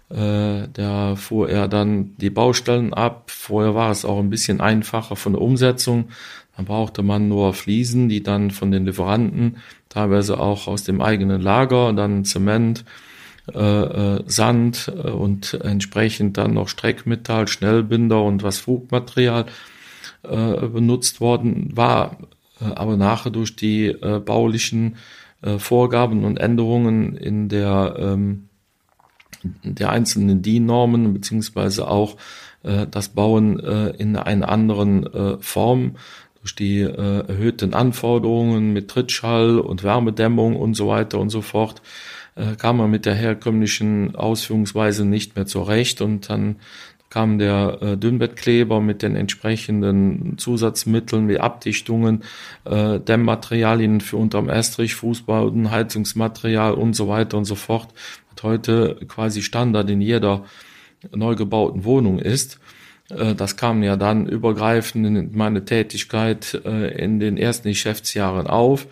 Äh, 0.09 0.69
da 0.73 1.17
fuhr 1.17 1.49
er 1.49 1.69
dann 1.69 2.17
die 2.19 2.31
Baustellen 2.31 2.95
ab. 2.95 3.31
Vorher 3.31 3.75
war 3.75 3.91
es 3.91 4.05
auch 4.05 4.19
ein 4.19 4.31
bisschen 4.31 4.61
einfacher 4.61 5.17
von 5.17 5.33
der 5.33 5.43
Umsetzung. 5.43 6.09
Dann 6.57 6.67
brauchte 6.67 7.03
man 7.03 7.29
nur 7.29 7.53
Fliesen, 7.55 8.09
die 8.09 8.23
dann 8.23 8.51
von 8.51 8.71
den 8.71 8.87
Lieferanten, 8.87 9.57
teilweise 9.89 10.39
auch 10.39 10.67
aus 10.69 10.85
dem 10.85 11.01
eigenen 11.01 11.41
Lager, 11.41 11.93
dann 11.93 12.25
Zement, 12.25 12.85
äh, 13.53 13.59
äh, 13.59 14.23
Sand 14.27 14.93
äh, 14.95 15.11
und 15.11 15.55
entsprechend 15.55 16.37
dann 16.37 16.55
noch 16.55 16.69
Streckmetall, 16.69 17.49
Schnellbinder 17.49 18.23
und 18.23 18.43
was 18.43 18.59
Fugmaterial 18.59 19.47
äh, 20.23 20.67
benutzt 20.69 21.21
worden 21.21 21.71
war, 21.75 22.19
äh, 22.61 22.65
aber 22.75 22.97
nachher 22.97 23.31
durch 23.31 23.57
die 23.57 23.87
äh, 23.87 24.21
baulichen 24.21 24.97
äh, 25.43 25.59
Vorgaben 25.59 26.25
und 26.25 26.39
Änderungen 26.39 27.17
in 27.17 27.49
der, 27.49 27.97
ähm, 27.99 28.49
der 29.43 29.91
einzelnen 29.91 30.43
DIN-Normen 30.43 31.15
beziehungsweise 31.15 31.89
auch 31.89 32.17
äh, 32.63 32.87
das 32.87 33.09
Bauen 33.09 33.59
in 33.59 34.17
einer 34.17 34.49
anderen 34.49 35.39
Form 35.41 35.97
durch 36.41 36.55
die 36.55 36.81
erhöhten 36.81 37.73
Anforderungen 37.73 38.75
mit 38.75 38.89
Trittschall 38.89 39.59
und 39.59 39.83
Wärmedämmung 39.83 40.57
und 40.57 40.75
so 40.75 40.89
weiter 40.89 41.19
und 41.19 41.31
so 41.31 41.41
fort 41.41 41.81
kam 42.59 42.79
man 42.79 42.91
mit 42.91 43.07
der 43.07 43.15
herkömmlichen 43.15 44.15
Ausführungsweise 44.15 45.05
nicht 45.05 45.37
mehr 45.37 45.47
zurecht 45.47 46.01
und 46.01 46.31
dann 46.31 46.57
kam 47.11 47.39
der 47.39 47.79
äh, 47.83 47.97
Dünnbettkleber 47.97 48.81
mit 48.81 49.03
den 49.03 49.17
entsprechenden 49.17 50.39
Zusatzmitteln 50.39 51.29
wie 51.29 51.41
Abdichtungen, 51.41 52.23
äh, 52.65 53.01
Dämmmaterialien 53.01 54.01
für 54.01 54.17
unterm 54.17 54.49
Estrich, 54.49 54.95
Fußboden, 54.95 55.71
Heizungsmaterial 55.71 56.75
und 56.75 56.95
so 56.95 57.09
weiter 57.09 57.37
und 57.37 57.45
so 57.45 57.57
fort, 57.57 57.89
was 58.35 58.45
heute 58.45 58.97
quasi 59.09 59.43
Standard 59.43 59.91
in 59.91 60.01
jeder 60.01 60.45
neu 61.15 61.35
gebauten 61.35 61.85
Wohnung 61.85 62.21
ist. 62.21 62.61
Äh, 63.11 63.35
das 63.35 63.57
kam 63.57 63.83
ja 63.83 63.97
dann 63.97 64.27
übergreifend 64.27 65.07
in 65.07 65.37
meine 65.37 65.65
Tätigkeit 65.65 66.61
äh, 66.65 67.03
in 67.03 67.19
den 67.19 67.37
ersten 67.37 67.69
Geschäftsjahren 67.69 68.47
auf. 68.47 68.87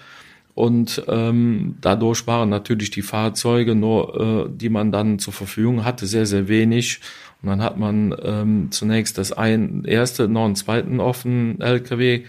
Und 0.59 1.05
ähm, 1.07 1.77
dadurch 1.83 2.27
waren 2.27 2.49
natürlich 2.49 2.91
die 2.91 3.03
Fahrzeuge, 3.03 3.77
nur 3.77 4.49
äh, 4.49 4.51
die 4.53 4.71
man 4.71 4.91
dann 4.91 5.21
zur 5.21 5.33
Verfügung 5.33 5.85
hatte, 5.85 6.09
sehr, 6.09 6.27
sehr 6.27 6.49
wenig. 6.49 6.99
Und 7.41 7.51
dann 7.51 7.63
hat 7.63 7.79
man 7.79 8.13
ähm, 8.25 8.73
zunächst 8.73 9.19
das 9.19 9.31
ein, 9.31 9.85
erste, 9.85 10.27
noch 10.27 10.47
einen 10.47 10.57
zweiten 10.57 10.99
offenen 10.99 11.61
LKW, 11.61 12.25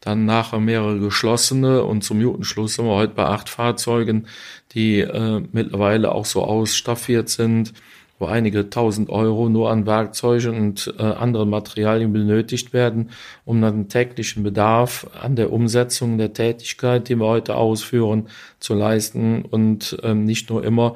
dann 0.00 0.24
nachher 0.24 0.60
mehrere 0.60 1.00
geschlossene 1.00 1.82
und 1.82 2.04
zum 2.04 2.20
Jutenschluss 2.20 2.74
sind 2.74 2.84
wir 2.84 2.94
heute 2.94 3.14
bei 3.14 3.24
acht 3.24 3.48
Fahrzeugen, 3.48 4.28
die 4.74 5.00
äh, 5.00 5.42
mittlerweile 5.50 6.12
auch 6.12 6.26
so 6.26 6.44
ausstaffiert 6.44 7.28
sind 7.28 7.72
wo 8.18 8.26
einige 8.26 8.70
tausend 8.70 9.10
Euro 9.10 9.48
nur 9.48 9.70
an 9.70 9.86
Werkzeugen 9.86 10.56
und 10.56 10.94
äh, 10.98 11.02
anderen 11.02 11.50
Materialien 11.50 12.12
benötigt 12.12 12.72
werden, 12.72 13.10
um 13.44 13.60
dann 13.60 13.74
den 13.74 13.88
täglichen 13.88 14.42
Bedarf 14.42 15.06
an 15.20 15.36
der 15.36 15.52
Umsetzung 15.52 16.16
der 16.18 16.32
Tätigkeit, 16.32 17.08
die 17.08 17.16
wir 17.16 17.26
heute 17.26 17.56
ausführen, 17.56 18.28
zu 18.60 18.74
leisten 18.74 19.42
und 19.42 19.98
ähm, 20.02 20.24
nicht 20.24 20.50
nur 20.50 20.64
immer 20.64 20.94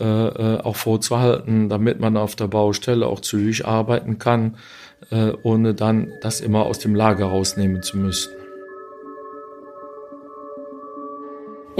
äh, 0.00 0.04
äh, 0.04 0.60
auch 0.60 0.76
vorzuhalten, 0.76 1.68
damit 1.68 2.00
man 2.00 2.16
auf 2.16 2.36
der 2.36 2.48
Baustelle 2.48 3.06
auch 3.06 3.20
zügig 3.20 3.66
arbeiten 3.66 4.18
kann, 4.18 4.56
äh, 5.10 5.32
ohne 5.42 5.74
dann 5.74 6.12
das 6.22 6.40
immer 6.40 6.66
aus 6.66 6.78
dem 6.78 6.94
Lager 6.94 7.26
rausnehmen 7.26 7.82
zu 7.82 7.98
müssen. 7.98 8.41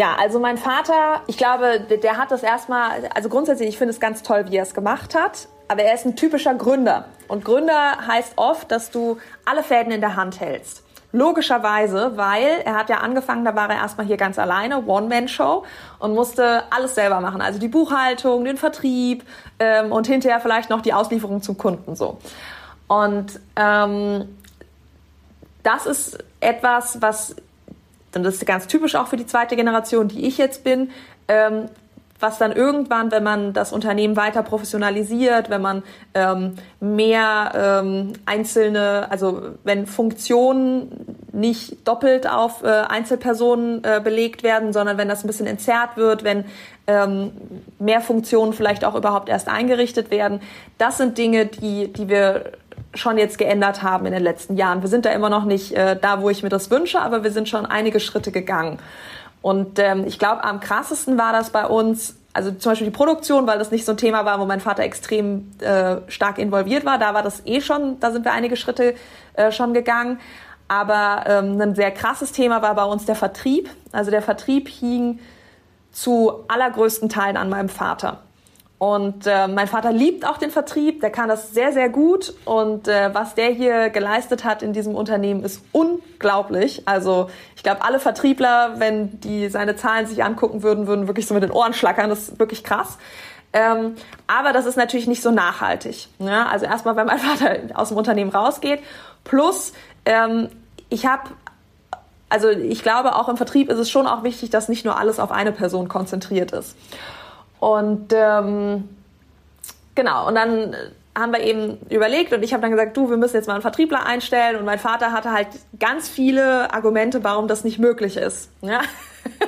Ja, 0.03 0.17
also 0.19 0.41
mein 0.41 0.59
Vater, 0.59 1.21
ich 1.29 1.37
glaube, 1.37 1.79
der 1.79 2.17
hat 2.17 2.33
das 2.33 2.43
erstmal, 2.43 3.07
also 3.15 3.29
grundsätzlich, 3.29 3.69
ich 3.69 3.79
finde 3.79 3.95
es 3.95 4.01
ganz 4.01 4.25
toll, 4.25 4.47
wie 4.49 4.57
er 4.57 4.65
es 4.65 4.75
gemacht 4.75 5.15
hat, 5.15 5.47
aber 5.69 5.83
er 5.83 5.95
ist 5.95 6.05
ein 6.05 6.17
typischer 6.17 6.57
Gründer. 6.57 7.05
Und 7.29 7.45
Gründer 7.45 7.99
heißt 8.05 8.33
oft, 8.35 8.73
dass 8.73 8.91
du 8.91 9.19
alle 9.45 9.62
Fäden 9.62 9.93
in 9.93 10.01
der 10.01 10.17
Hand 10.17 10.41
hältst. 10.41 10.83
Logischerweise, 11.12 12.17
weil 12.17 12.62
er 12.65 12.75
hat 12.75 12.88
ja 12.88 12.97
angefangen, 12.97 13.45
da 13.45 13.55
war 13.55 13.71
er 13.71 13.77
erstmal 13.77 14.05
hier 14.05 14.17
ganz 14.17 14.41
alleine, 14.41 14.85
One-Man-Show 14.85 15.62
und 16.01 16.15
musste 16.17 16.65
alles 16.71 16.97
selber 16.97 17.21
machen. 17.21 17.41
Also 17.41 17.61
die 17.61 17.69
Buchhaltung, 17.69 18.45
den 18.45 18.57
Vertrieb 18.57 19.23
ähm, 19.61 19.93
und 19.93 20.09
hinterher 20.09 20.41
vielleicht 20.41 20.69
noch 20.69 20.81
die 20.81 20.95
Auslieferung 20.95 21.43
zum 21.43 21.57
Kunden 21.57 21.95
so. 21.95 22.19
Und 22.88 23.38
ähm, 23.55 24.37
das 25.62 25.87
ist 25.87 26.19
etwas, 26.41 27.01
was 27.01 27.37
und 28.14 28.22
das 28.22 28.35
ist 28.35 28.46
ganz 28.46 28.66
typisch 28.66 28.94
auch 28.94 29.07
für 29.07 29.16
die 29.16 29.27
zweite 29.27 29.57
Generation, 29.57 30.09
die 30.09 30.27
ich 30.27 30.38
jetzt 30.38 30.64
bin, 30.64 30.90
ähm, 31.29 31.68
was 32.22 32.38
dann 32.38 32.53
irgendwann, 32.53 33.11
wenn 33.11 33.25
man 33.25 33.53
das 33.53 33.72
Unternehmen 33.72 34.16
weiter 34.16 34.42
professionalisiert, 34.44 35.51
wenn 35.51 35.61
man 35.61 35.83
ähm, 36.14 36.55
mehr 36.79 37.83
ähm, 37.83 38.12
einzelne, 38.25 39.09
also 39.11 39.42
wenn 39.64 39.87
Funktionen 39.87 41.16
nicht 41.33 41.87
doppelt 41.87 42.31
auf 42.31 42.62
äh, 42.62 42.68
Einzelpersonen 42.68 43.83
äh, 43.83 44.01
belegt 44.03 44.44
werden, 44.44 44.72
sondern 44.72 44.98
wenn 44.98 45.09
das 45.09 45.25
ein 45.25 45.27
bisschen 45.27 45.46
entzerrt 45.46 45.96
wird, 45.96 46.22
wenn 46.22 46.44
ähm, 46.87 47.33
mehr 47.81 48.01
Funktionen 48.01 48.53
vielleicht 48.53 48.85
auch 48.85 48.94
überhaupt 48.94 49.29
erst 49.29 49.48
eingerichtet 49.48 50.12
werden, 50.12 50.40
das 50.79 50.98
sind 50.98 51.18
Dinge, 51.18 51.46
die, 51.46 51.92
die 51.92 52.09
wir 52.09 52.53
schon 52.95 53.19
jetzt 53.19 53.39
geändert 53.39 53.83
haben 53.83 54.07
in 54.07 54.13
den 54.13 54.23
letzten 54.23 54.57
Jahren. 54.57 54.83
Wir 54.83 54.89
sind 54.89 55.05
da 55.05 55.11
immer 55.11 55.31
noch 55.31 55.45
nicht 55.45 55.73
äh, 55.73 55.97
da, 56.01 56.21
wo 56.21 56.31
ich 56.31 56.43
mir 56.43 56.49
das 56.49 56.71
wünsche, 56.71 57.01
aber 57.01 57.25
wir 57.25 57.31
sind 57.31 57.49
schon 57.49 57.67
einige 57.67 58.01
Schritte 58.01 58.33
gegangen. 58.33 58.79
Und 59.41 59.79
ähm, 59.79 60.05
ich 60.07 60.19
glaube, 60.19 60.45
am 60.45 60.61
krassesten 60.61 61.19
war 61.19 61.33
das 61.33 61.51
bei 61.51 61.67
uns, 61.67 62.17
also 62.33 62.53
zum 62.53 62.73
Beispiel 62.73 62.87
die 62.87 62.97
Produktion, 62.97 63.47
weil 63.47 63.59
das 63.59 63.71
nicht 63.71 63.85
so 63.85 63.93
ein 63.93 63.99
Thema 63.99 64.25
war, 64.25 64.39
wo 64.39 64.45
mein 64.45 64.61
Vater 64.61 64.83
extrem 64.83 65.51
äh, 65.61 65.97
stark 66.09 66.39
involviert 66.39 66.85
war. 66.85 66.99
Da 66.99 67.13
war 67.15 67.23
das 67.23 67.43
eh 67.47 67.61
schon, 67.61 67.99
da 67.99 68.13
sind 68.13 68.25
wir 68.25 68.33
einige 68.33 68.57
Schritte 68.57 68.95
äh, 69.35 69.51
schon 69.51 69.75
gegangen. 69.75 70.21
Aber 70.69 71.25
ähm, 71.27 71.61
ein 71.61 71.75
sehr 71.75 71.91
krasses 71.91 72.33
Thema 72.33 72.63
war 72.63 72.75
bei 72.75 72.85
uns 72.85 73.05
der 73.05 73.17
Vertrieb. 73.17 73.69
Also 73.91 74.11
der 74.11 74.23
Vertrieb 74.23 74.69
hing 74.69 75.19
zu 75.91 76.45
allergrößten 76.49 77.09
Teilen 77.09 77.37
an 77.37 77.51
meinem 77.51 77.69
Vater. 77.69 78.23
Und 78.83 79.29
äh, 79.29 79.47
mein 79.47 79.68
Vater 79.68 79.92
liebt 79.92 80.27
auch 80.27 80.38
den 80.38 80.51
Vertrieb, 80.51 81.03
der 81.03 81.11
kann 81.11 81.29
das 81.29 81.53
sehr, 81.53 81.73
sehr 81.73 81.88
gut. 81.88 82.35
Und 82.45 82.88
äh, 82.88 83.14
was 83.14 83.37
der 83.37 83.51
hier 83.51 83.90
geleistet 83.90 84.42
hat 84.42 84.61
in 84.61 84.73
diesem 84.73 84.97
Unternehmen, 84.97 85.45
ist 85.45 85.62
unglaublich. 85.71 86.83
Also 86.85 87.31
ich 87.55 87.62
glaube, 87.62 87.85
alle 87.85 88.01
Vertriebler, 88.01 88.81
wenn 88.81 89.21
die 89.21 89.49
seine 89.51 89.77
Zahlen 89.77 90.09
sich 90.09 90.25
angucken 90.25 90.64
würden, 90.64 90.88
würden 90.88 91.07
wirklich 91.07 91.29
so 91.29 91.35
mit 91.35 91.45
den 91.45 91.53
Ohren 91.53 91.75
schlackern. 91.75 92.11
Das 92.11 92.31
ist 92.31 92.40
wirklich 92.40 92.64
krass. 92.64 92.99
Ähm, 93.53 93.95
aber 94.27 94.53
das 94.53 94.66
ist 94.66 94.77
natürlich 94.77 95.07
nicht 95.07 95.23
so 95.23 95.31
nachhaltig. 95.31 96.09
Ja? 96.18 96.47
Also 96.47 96.66
erstmal, 96.66 96.97
wenn 96.97 97.07
mein 97.07 97.18
Vater 97.21 97.59
aus 97.75 97.90
dem 97.90 97.99
Unternehmen 97.99 98.33
rausgeht. 98.33 98.81
Plus, 99.23 99.75
ähm, 100.07 100.49
ich 100.88 101.07
habe 101.07 101.31
also 102.29 102.49
ich 102.49 102.83
glaube, 102.83 103.14
auch 103.14 103.29
im 103.29 103.37
Vertrieb 103.37 103.71
ist 103.71 103.79
es 103.79 103.90
schon 103.90 104.09
auch 104.09 104.25
wichtig, 104.25 104.51
dass 104.51 104.68
nicht 104.68 104.85
nur 104.85 104.99
alles 104.99 105.21
auf 105.21 105.31
eine 105.31 105.53
Person 105.53 105.87
konzentriert 105.87 106.51
ist. 106.51 106.75
Und 107.62 108.12
ähm, 108.12 108.88
genau, 109.94 110.27
und 110.27 110.35
dann 110.35 110.75
haben 111.16 111.33
wir 111.33 111.38
eben 111.44 111.79
überlegt 111.90 112.33
und 112.33 112.42
ich 112.42 112.53
habe 112.53 112.61
dann 112.61 112.72
gesagt, 112.72 112.96
du, 112.96 113.09
wir 113.09 113.16
müssen 113.16 113.37
jetzt 113.37 113.46
mal 113.46 113.53
einen 113.53 113.62
Vertriebler 113.62 114.05
einstellen 114.05 114.57
und 114.57 114.64
mein 114.64 114.81
Vater 114.81 115.12
hatte 115.12 115.31
halt 115.31 115.46
ganz 115.79 116.09
viele 116.09 116.75
Argumente, 116.75 117.22
warum 117.22 117.46
das 117.46 117.62
nicht 117.62 117.79
möglich 117.79 118.16
ist. 118.16 118.51
Ja? 118.62 118.81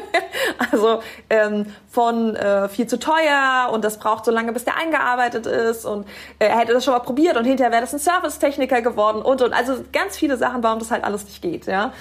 also 0.70 1.02
ähm, 1.28 1.66
von 1.90 2.36
äh, 2.36 2.68
viel 2.68 2.86
zu 2.86 3.00
teuer 3.00 3.70
und 3.72 3.82
das 3.82 3.98
braucht 3.98 4.26
so 4.26 4.30
lange, 4.30 4.52
bis 4.52 4.62
der 4.62 4.76
eingearbeitet 4.76 5.46
ist 5.46 5.84
und 5.84 6.06
äh, 6.38 6.46
er 6.46 6.60
hätte 6.60 6.72
das 6.72 6.84
schon 6.84 6.94
mal 6.94 7.00
probiert 7.00 7.36
und 7.36 7.46
hinterher 7.46 7.72
wäre 7.72 7.80
das 7.80 7.94
ein 7.94 7.98
Servicetechniker 7.98 8.80
geworden 8.80 9.22
und 9.22 9.42
und 9.42 9.52
also 9.52 9.82
ganz 9.92 10.16
viele 10.16 10.36
Sachen, 10.36 10.62
warum 10.62 10.78
das 10.78 10.92
halt 10.92 11.02
alles 11.02 11.24
nicht 11.24 11.42
geht. 11.42 11.66
Ja? 11.66 11.92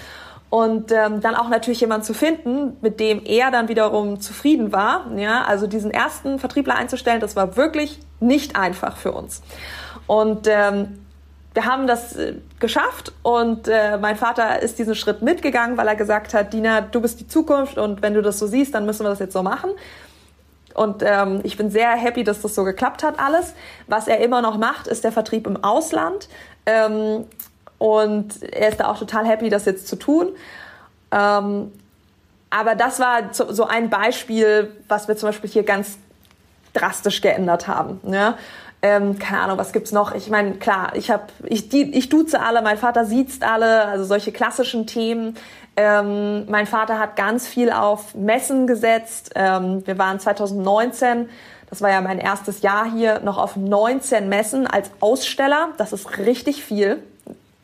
Und 0.53 0.91
ähm, 0.91 1.19
dann 1.19 1.33
auch 1.33 1.49
natürlich 1.49 1.81
jemand 1.81 2.05
zu 2.05 2.13
finden, 2.13 2.77
mit 2.79 2.99
dem 2.99 3.25
er 3.25 3.49
dann 3.49 3.69
wiederum 3.69 4.19
zufrieden 4.19 4.71
war. 4.71 5.11
Ja, 5.17 5.45
also 5.45 5.65
diesen 5.65 5.89
ersten 5.89 6.37
Vertriebler 6.37 6.75
einzustellen, 6.75 7.19
das 7.19 7.35
war 7.35 7.57
wirklich 7.57 7.97
nicht 8.19 8.55
einfach 8.55 8.97
für 8.97 9.13
uns. 9.13 9.41
Und 10.05 10.47
ähm, 10.47 10.99
wir 11.55 11.65
haben 11.65 11.87
das 11.87 12.15
äh, 12.15 12.35
geschafft 12.59 13.13
und 13.23 13.67
äh, 13.67 13.97
mein 13.97 14.15
Vater 14.15 14.61
ist 14.61 14.77
diesen 14.77 14.93
Schritt 14.93 15.23
mitgegangen, 15.23 15.75
weil 15.75 15.87
er 15.87 15.95
gesagt 15.95 16.35
hat, 16.35 16.53
Dina, 16.53 16.81
du 16.81 17.01
bist 17.01 17.19
die 17.19 17.27
Zukunft 17.27 17.79
und 17.79 18.03
wenn 18.03 18.13
du 18.13 18.21
das 18.21 18.37
so 18.37 18.45
siehst, 18.45 18.75
dann 18.75 18.85
müssen 18.85 19.05
wir 19.05 19.09
das 19.09 19.17
jetzt 19.17 19.33
so 19.33 19.41
machen. 19.41 19.71
Und 20.75 21.01
ähm, 21.03 21.39
ich 21.41 21.57
bin 21.57 21.71
sehr 21.71 21.89
happy, 21.93 22.23
dass 22.23 22.43
das 22.43 22.53
so 22.53 22.63
geklappt 22.63 23.01
hat 23.01 23.19
alles. 23.19 23.55
Was 23.87 24.07
er 24.07 24.19
immer 24.19 24.43
noch 24.43 24.59
macht, 24.59 24.85
ist 24.85 25.03
der 25.03 25.11
Vertrieb 25.11 25.47
im 25.47 25.63
Ausland. 25.63 26.29
Ähm, 26.67 27.25
und 27.77 28.41
er 28.43 28.69
ist 28.69 28.79
da 28.79 28.87
auch 28.87 28.97
total 28.97 29.25
happy, 29.25 29.49
das 29.49 29.65
jetzt 29.65 29.87
zu 29.87 29.95
tun. 29.95 30.29
Ähm, 31.11 31.71
aber 32.49 32.75
das 32.75 32.99
war 32.99 33.33
so 33.33 33.65
ein 33.65 33.89
Beispiel, 33.89 34.75
was 34.87 35.07
wir 35.07 35.17
zum 35.17 35.29
Beispiel 35.29 35.49
hier 35.49 35.63
ganz 35.63 35.97
drastisch 36.73 37.21
geändert 37.21 37.67
haben. 37.67 37.99
Ne? 38.03 38.35
Ähm, 38.81 39.17
keine 39.17 39.41
Ahnung, 39.41 39.57
was 39.57 39.71
gibt's 39.71 39.91
noch? 39.91 40.13
Ich 40.13 40.29
meine, 40.29 40.55
klar, 40.55 40.91
ich 40.95 41.09
habe, 41.09 41.23
ich, 41.45 41.73
ich 41.73 42.09
duze 42.09 42.41
alle, 42.41 42.61
mein 42.61 42.77
Vater 42.77 43.05
sieht 43.05 43.41
alle, 43.41 43.85
also 43.85 44.03
solche 44.03 44.31
klassischen 44.31 44.85
Themen. 44.85 45.35
Ähm, 45.77 46.45
mein 46.49 46.67
Vater 46.67 46.99
hat 46.99 47.15
ganz 47.15 47.47
viel 47.47 47.71
auf 47.71 48.13
Messen 48.13 48.67
gesetzt. 48.67 49.31
Ähm, 49.35 49.87
wir 49.87 49.97
waren 49.97 50.19
2019, 50.19 51.29
das 51.69 51.81
war 51.81 51.89
ja 51.89 52.01
mein 52.01 52.19
erstes 52.19 52.61
Jahr 52.61 52.91
hier, 52.91 53.21
noch 53.21 53.37
auf 53.37 53.55
19 53.55 54.29
Messen 54.29 54.67
als 54.67 54.91
Aussteller. 54.99 55.69
Das 55.77 55.93
ist 55.93 56.17
richtig 56.17 56.63
viel. 56.63 57.01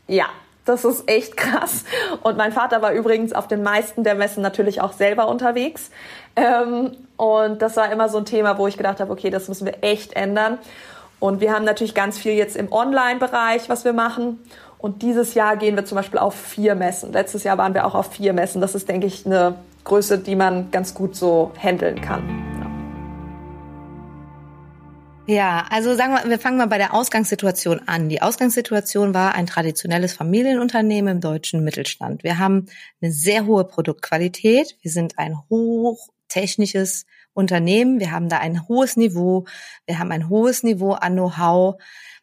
Ja, 0.10 0.26
das 0.65 0.86
ist 0.86 1.08
echt 1.08 1.38
krass. 1.38 1.86
Und 2.24 2.36
mein 2.36 2.52
Vater 2.52 2.82
war 2.82 2.91
übrigens 2.93 3.32
auf 3.32 3.48
den 3.48 3.63
meisten 3.63 4.04
der 4.04 4.15
Messen 4.15 4.41
natürlich 4.41 4.82
auch 4.82 4.91
selber 4.91 5.28
unterwegs. 5.28 5.91
Ähm, 6.36 6.91
und 7.15 7.62
das 7.62 7.78
war 7.78 7.91
immer 7.91 8.10
so 8.10 8.17
ein 8.17 8.26
Thema, 8.26 8.58
wo 8.58 8.67
ich 8.67 8.76
gedacht 8.76 9.00
habe, 9.00 9.12
okay, 9.12 9.30
das 9.30 9.48
müssen 9.48 9.65
wir 9.65 9.78
echt 9.82 10.13
ändern. 10.13 10.58
Und 11.19 11.41
wir 11.41 11.54
haben 11.54 11.63
natürlich 11.63 11.93
ganz 11.93 12.17
viel 12.17 12.34
jetzt 12.34 12.56
im 12.56 12.72
Online-Bereich, 12.72 13.69
was 13.69 13.86
wir 13.86 13.93
machen. 13.93 14.39
Und 14.80 15.02
dieses 15.04 15.36
Jahr 15.36 15.58
gehen 15.58 15.76
wir 15.76 15.86
zum 15.86 15.98
Beispiel 15.98 16.19
auf 16.19 16.34
vier 16.34 16.74
Messen. 16.74 17.13
Letztes 17.13 17.43
Jahr 17.43 17.58
waren 17.58 17.74
wir 17.74 17.86
auch 17.86 17.93
auf 17.93 18.12
vier 18.12 18.34
Messen. 18.34 18.62
Das 18.62 18.74
ist, 18.74 18.89
denke 18.89 19.06
ich, 19.06 19.26
eine 19.26 19.56
Größe, 19.84 20.17
die 20.17 20.36
man 20.36 20.72
ganz 20.72 20.93
gut 20.95 21.15
so 21.15 21.52
handeln 21.62 22.02
kann. 22.02 22.59
Ja, 25.30 25.68
also 25.70 25.94
sagen 25.94 26.13
wir, 26.13 26.28
wir 26.28 26.40
fangen 26.40 26.58
mal 26.58 26.65
bei 26.65 26.80
der 26.80 26.92
Ausgangssituation 26.92 27.82
an. 27.86 28.10
Die 28.10 28.19
Ausgangssituation 28.19 29.13
war 29.13 29.36
ein 29.36 29.46
traditionelles 29.46 30.12
Familienunternehmen 30.12 31.17
im 31.17 31.21
deutschen 31.21 31.63
Mittelstand. 31.63 32.23
Wir 32.23 32.40
haben 32.40 32.65
eine 33.00 33.12
sehr 33.12 33.46
hohe 33.46 33.63
Produktqualität. 33.63 34.75
Wir 34.82 34.90
sind 34.90 35.19
ein 35.19 35.38
hochtechnisches 35.52 37.06
Unternehmen. 37.34 38.00
Wir 38.00 38.10
haben 38.10 38.27
da 38.27 38.40
ein 38.40 38.67
hohes 38.67 38.98
Niveau. 38.98 39.46
Wir 39.86 40.00
haben 40.00 40.12
ein 40.12 40.30
hohes 40.30 40.63
Niveau 40.63 40.94
an 40.94 41.13
Know-how. 41.13 41.75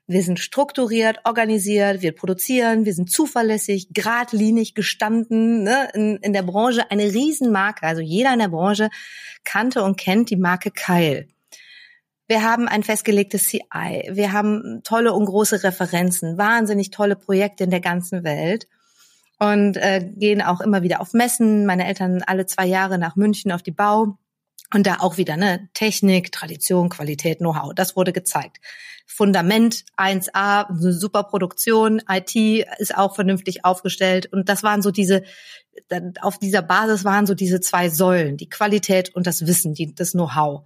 Wir 0.09 0.25
sind 0.25 0.41
strukturiert, 0.41 1.21
organisiert, 1.23 2.03
wir 2.03 2.11
produzieren, 2.11 2.87
wir 2.87 2.95
sind 2.95 3.09
zuverlässig, 3.09 3.91
geradlinig 3.93 4.75
gestanden, 4.75 5.63
ne? 5.63 5.91
in, 5.95 6.17
in 6.17 6.33
der 6.33 6.43
Branche 6.43 6.91
eine 6.91 7.05
Riesenmarke. 7.05 7.87
Also 7.87 8.03
jeder 8.03 8.33
in 8.33 8.41
der 8.41 8.49
Branche 8.49 8.91
kannte 9.45 9.85
und 9.85 9.97
kennt 9.97 10.31
die 10.31 10.37
Marke 10.37 10.73
Keil. 10.73 11.29
Wir 12.29 12.43
haben 12.43 12.67
ein 12.67 12.83
festgelegtes 12.83 13.45
CI. 13.45 14.11
Wir 14.11 14.33
haben 14.33 14.81
tolle 14.83 15.13
und 15.13 15.27
große 15.27 15.63
Referenzen, 15.63 16.39
wahnsinnig 16.39 16.91
tolle 16.91 17.15
Projekte 17.15 17.65
in 17.65 17.71
der 17.71 17.81
ganzen 17.81 18.25
Welt 18.25 18.67
und 19.39 19.77
äh, 19.77 20.11
gehen 20.17 20.43
auch 20.43 20.61
immer 20.61 20.83
wieder 20.83 21.01
auf 21.01 21.13
Messen. 21.13 21.67
Meine 21.67 21.87
Eltern 21.87 22.23
alle 22.27 22.47
zwei 22.47 22.67
Jahre 22.67 22.99
nach 22.99 23.17
München 23.17 23.53
auf 23.53 23.63
die 23.63 23.71
Bau. 23.73 24.19
Und 24.75 24.87
da 24.89 24.97
auch 24.99 25.17
wieder, 25.17 25.37
ne, 25.37 25.69
Technik, 25.75 26.33
Tradition, 26.33 26.89
Qualität, 26.89 27.39
Know-how. 27.39 27.73
Das 27.73 27.95
wurde 27.95 28.13
gezeigt. 28.13 28.59
Fundament 29.07 29.85
1A, 29.97 30.69
eine 30.69 30.93
super 30.93 31.23
Produktion, 31.23 32.03
IT 32.09 32.35
ist 32.79 32.97
auch 32.97 33.15
vernünftig 33.15 33.65
aufgestellt. 33.65 34.27
Und 34.33 34.49
das 34.49 34.65
waren 34.65 34.83
so 34.83 34.91
diese, 34.91 35.23
auf 36.21 36.39
dieser 36.39 36.63
Basis 36.63 37.05
waren 37.05 37.27
so 37.27 37.35
diese 37.35 37.61
zwei 37.61 37.89
Säulen, 37.89 38.37
die 38.37 38.49
Qualität 38.49 39.15
und 39.15 39.29
das 39.29 39.47
Wissen, 39.47 39.75
die, 39.75 39.95
das 39.95 40.13
Know-how. 40.13 40.65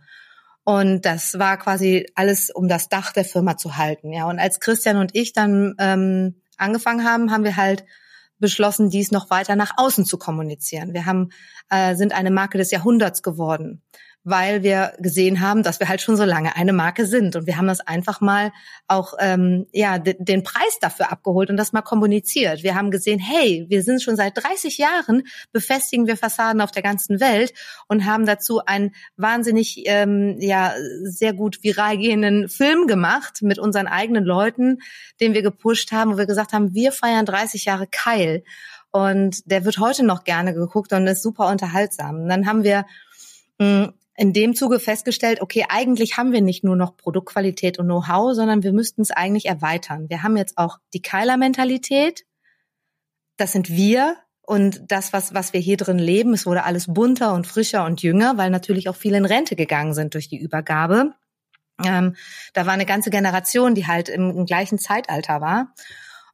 Und 0.71 1.05
das 1.05 1.37
war 1.37 1.59
quasi 1.59 2.07
alles, 2.15 2.49
um 2.49 2.69
das 2.69 2.89
Dach 2.89 3.13
der 3.13 3.25
Firma 3.25 3.57
zu 3.57 3.77
halten. 3.77 4.13
Ja, 4.13 4.27
und 4.27 4.39
als 4.39 4.61
Christian 4.61 4.99
und 4.99 5.17
ich 5.17 5.33
dann 5.33 5.75
ähm, 5.81 6.43
angefangen 6.59 7.05
haben, 7.05 7.33
haben 7.33 7.43
wir 7.43 7.57
halt 7.57 7.85
beschlossen, 8.39 8.89
dies 8.89 9.11
noch 9.11 9.31
weiter 9.31 9.57
nach 9.57 9.73
außen 9.79 10.05
zu 10.05 10.17
kommunizieren. 10.17 10.95
Wir 10.95 11.07
haben, 11.07 11.31
äh, 11.71 11.97
sind 11.97 12.13
eine 12.13 12.31
Marke 12.31 12.57
des 12.57 12.71
Jahrhunderts 12.71 13.25
geworden 13.25 13.83
weil 14.23 14.63
wir 14.63 14.93
gesehen 14.99 15.41
haben, 15.41 15.63
dass 15.63 15.81
wir 15.81 15.89
halt 15.89 16.03
schon 16.03 16.17
so 16.17 16.25
lange 16.25 16.55
eine 16.55 16.75
Marke 16.75 17.07
sind. 17.07 17.37
Und 17.37 17.47
wir 17.47 17.57
haben 17.57 17.67
das 17.67 17.81
einfach 17.81 18.21
mal 18.21 18.53
auch 18.87 19.15
ähm, 19.19 19.67
ja 19.73 19.99
den 19.99 20.43
Preis 20.43 20.79
dafür 20.81 21.11
abgeholt 21.11 21.49
und 21.49 21.57
das 21.57 21.73
mal 21.73 21.81
kommuniziert. 21.81 22.63
Wir 22.63 22.75
haben 22.75 22.91
gesehen, 22.91 23.19
hey, 23.19 23.65
wir 23.69 23.83
sind 23.83 24.03
schon 24.03 24.17
seit 24.17 24.37
30 24.37 24.77
Jahren 24.79 25.23
befestigen 25.53 26.07
wir 26.07 26.19
Fassaden 26.19 26.61
auf 26.61 26.71
der 26.71 26.83
ganzen 26.83 27.19
Welt 27.21 27.55
und 27.89 28.05
haben 28.05 28.27
dazu 28.27 28.61
einen 28.65 28.95
wahnsinnig 29.17 29.85
ähm, 29.87 30.37
ja 30.41 30.75
sehr 31.05 31.33
gut 31.33 31.63
viral 31.63 31.97
gehenden 31.97 32.49
Film 32.49 32.87
gemacht 32.87 33.41
mit 33.41 33.59
unseren 33.59 33.87
eigenen 33.87 34.25
Leuten, 34.25 34.79
den 35.21 35.33
wir 35.33 35.43
gepusht 35.43 35.93
haben, 35.93 36.13
wo 36.13 36.19
wir 36.19 36.27
gesagt 36.27 36.53
haben, 36.53 36.75
wir 36.75 36.93
feiern 36.93 37.25
30 37.25 37.65
Jahre 37.65 37.87
Keil. 37.87 38.45
Und 38.93 39.51
der 39.51 39.65
wird 39.65 39.79
heute 39.79 40.05
noch 40.05 40.25
gerne 40.25 40.53
geguckt 40.53 40.93
und 40.93 41.07
ist 41.07 41.23
super 41.23 41.49
unterhaltsam. 41.49 42.23
Und 42.23 42.29
dann 42.29 42.47
haben 42.47 42.65
wir 42.65 42.85
hm, 43.61 43.93
in 44.21 44.35
dem 44.35 44.55
Zuge 44.55 44.81
festgestellt, 44.81 45.41
okay, 45.41 45.65
eigentlich 45.71 46.19
haben 46.19 46.33
wir 46.33 46.43
nicht 46.43 46.63
nur 46.63 46.77
noch 46.77 46.95
Produktqualität 46.95 47.79
und 47.79 47.87
Know-how, 47.87 48.35
sondern 48.35 48.63
wir 48.63 48.75
müssten 48.75 49.01
es 49.01 49.11
eigentlich 49.11 49.47
erweitern. 49.47 50.11
Wir 50.11 50.23
haben 50.23 50.37
jetzt 50.37 50.59
auch 50.59 50.77
die 50.93 51.01
Keiler-Mentalität. 51.01 52.27
Das 53.39 53.53
sind 53.53 53.71
wir 53.71 54.19
und 54.43 54.83
das, 54.89 55.15
was, 55.15 55.33
was 55.33 55.55
wir 55.55 55.61
hier 55.61 55.79
drin 55.79 55.99
leben. 55.99 56.35
Es 56.35 56.45
wurde 56.45 56.65
alles 56.65 56.93
bunter 56.93 57.33
und 57.33 57.47
frischer 57.47 57.87
und 57.87 58.03
jünger, 58.03 58.37
weil 58.37 58.51
natürlich 58.51 58.91
auch 58.91 58.97
viele 58.97 59.17
in 59.17 59.25
Rente 59.25 59.57
gegangen 59.57 59.95
sind 59.95 60.13
durch 60.13 60.29
die 60.29 60.39
Übergabe. 60.39 61.15
Ähm, 61.83 62.15
da 62.53 62.67
war 62.67 62.75
eine 62.75 62.85
ganze 62.85 63.09
Generation, 63.09 63.75
die 63.75 63.87
halt 63.87 64.11
im, 64.11 64.29
im 64.37 64.45
gleichen 64.45 64.79
Zeitalter 64.79 65.41
war. 65.41 65.73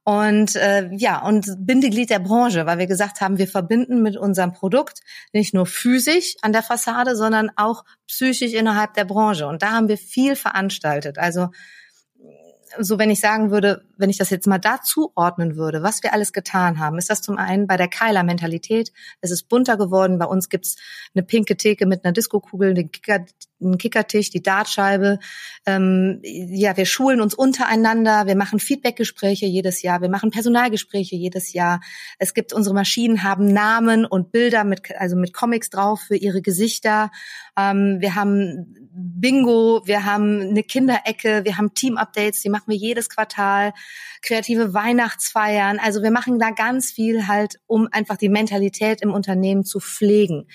Und 0.09 0.55
äh, 0.55 0.89
ja, 0.93 1.21
und 1.21 1.67
Bindeglied 1.67 2.11
der 2.11 2.21
Branche, 2.21 2.65
weil 2.65 2.79
wir 2.79 2.87
gesagt 2.87 3.21
haben, 3.21 3.39
wir 3.39 3.49
verbinden 3.49 4.03
mit 4.03 4.17
unserem 4.17 4.53
Produkt 4.53 5.01
nicht 5.33 5.53
nur 5.53 5.67
physisch 5.67 6.37
an 6.43 6.53
der 6.53 6.63
Fassade, 6.63 7.17
sondern 7.17 7.51
auch 7.57 7.85
psychisch 8.07 8.53
innerhalb 8.53 8.95
der 8.95 9.05
Branche. 9.05 9.49
Und 9.49 9.63
da 9.63 9.73
haben 9.73 9.89
wir 9.89 9.99
viel 9.99 10.37
veranstaltet. 10.37 11.19
Also 11.19 11.49
so 12.79 12.99
wenn 12.99 13.11
ich 13.11 13.19
sagen 13.19 13.51
würde, 13.51 13.85
wenn 13.97 14.11
ich 14.11 14.19
das 14.19 14.31
jetzt 14.31 14.47
mal 14.47 14.59
dazu 14.59 15.11
ordnen 15.17 15.57
würde, 15.57 15.83
was 15.83 16.03
wir 16.05 16.13
alles 16.13 16.33
getan 16.33 16.79
haben, 16.79 16.99
ist 16.99 17.11
das 17.11 17.23
zum 17.23 17.37
einen 17.37 17.67
bei 17.67 17.77
der 17.77 17.89
Keiler-Mentalität. 17.89 18.93
Es 19.21 19.33
ist 19.33 19.49
bunter 19.49 19.77
geworden. 19.77 20.19
Bei 20.19 20.27
uns 20.27 20.49
gibt's 20.49 20.77
eine 21.15 21.25
pinke 21.25 21.57
Theke 21.57 21.87
mit 21.87 22.05
einer 22.05 22.13
Diskokugel, 22.13 22.75
Kicker, 22.75 23.25
einen 23.61 23.79
Kickertisch, 23.79 24.31
die 24.31 24.43
Dartscheibe. 24.43 25.19
Ähm, 25.65 26.21
ja, 26.23 26.77
wir 26.77 26.87
schulen 26.87 27.21
uns 27.21 27.35
untereinander. 27.35 28.27
Wir 28.27 28.37
machen 28.37 28.59
Feedbackgespräche 28.59 29.47
jedes 29.47 29.83
Jahr. 29.83 30.03
Wir 30.03 30.09
machen 30.09 30.31
Personalgespräche 30.31 31.17
jedes 31.17 31.53
Jahr. 31.53 31.81
Es 32.19 32.35
gibt 32.35 32.53
unsere 32.53 32.75
Maschinen 32.75 33.23
haben 33.23 33.47
Namen 33.47 34.05
und 34.05 34.33
Bilder 34.33 34.65
mit 34.65 34.95
also 34.99 35.17
mit 35.17 35.33
Comics 35.33 35.71
drauf 35.71 36.01
für 36.01 36.17
ihre 36.17 36.43
Gesichter. 36.43 37.11
Ähm, 37.59 37.97
wir 38.01 38.15
haben 38.15 38.75
Bingo. 38.93 39.83
Wir 39.85 40.05
haben 40.05 40.41
eine 40.41 40.63
Kinderecke. 40.63 41.45
Wir 41.45 41.57
haben 41.57 41.75
Team-Updates. 41.75 42.43
Die 42.43 42.51
machen 42.51 42.67
wir 42.69 42.77
jedes 42.77 43.09
Quartal. 43.09 43.73
Kreative 44.23 44.75
Weihnachtsfeiern. 44.75 45.79
Also 45.79 46.03
wir 46.03 46.11
machen 46.11 46.39
da 46.39 46.51
ganz 46.51 46.93
viel 46.93 47.27
halt, 47.27 47.59
um 47.67 47.89
einfach 47.91 48.17
die 48.17 48.29
Mentalität 48.29 49.01
im 49.01 49.13
Unternehmen 49.13 49.65
zu 49.65 49.81
pflegen 49.81 50.47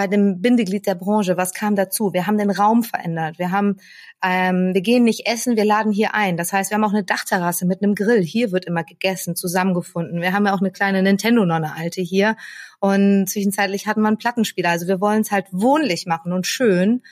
bei 0.00 0.06
dem 0.06 0.40
Bindeglied 0.40 0.86
der 0.86 0.94
Branche, 0.94 1.36
was 1.36 1.52
kam 1.52 1.76
dazu? 1.76 2.14
Wir 2.14 2.26
haben 2.26 2.38
den 2.38 2.50
Raum 2.50 2.84
verändert. 2.84 3.38
Wir 3.38 3.50
haben, 3.50 3.76
ähm, 4.24 4.72
wir 4.72 4.80
gehen 4.80 5.04
nicht 5.04 5.26
essen, 5.26 5.56
wir 5.56 5.66
laden 5.66 5.92
hier 5.92 6.14
ein. 6.14 6.38
Das 6.38 6.54
heißt, 6.54 6.70
wir 6.70 6.76
haben 6.76 6.84
auch 6.84 6.94
eine 6.94 7.04
Dachterrasse 7.04 7.66
mit 7.66 7.82
einem 7.82 7.94
Grill. 7.94 8.22
Hier 8.22 8.50
wird 8.50 8.64
immer 8.64 8.82
gegessen, 8.82 9.36
zusammengefunden. 9.36 10.22
Wir 10.22 10.32
haben 10.32 10.46
ja 10.46 10.54
auch 10.54 10.60
eine 10.60 10.70
kleine 10.70 11.02
Nintendo-Nonne 11.02 11.74
alte 11.76 12.00
hier. 12.00 12.36
Und 12.78 13.26
zwischenzeitlich 13.28 13.86
hatten 13.86 14.00
wir 14.00 14.08
einen 14.08 14.16
Plattenspieler. 14.16 14.70
Also 14.70 14.88
wir 14.88 15.02
wollen 15.02 15.20
es 15.20 15.30
halt 15.30 15.48
wohnlich 15.52 16.06
machen 16.06 16.32
und 16.32 16.46
schön 16.46 17.02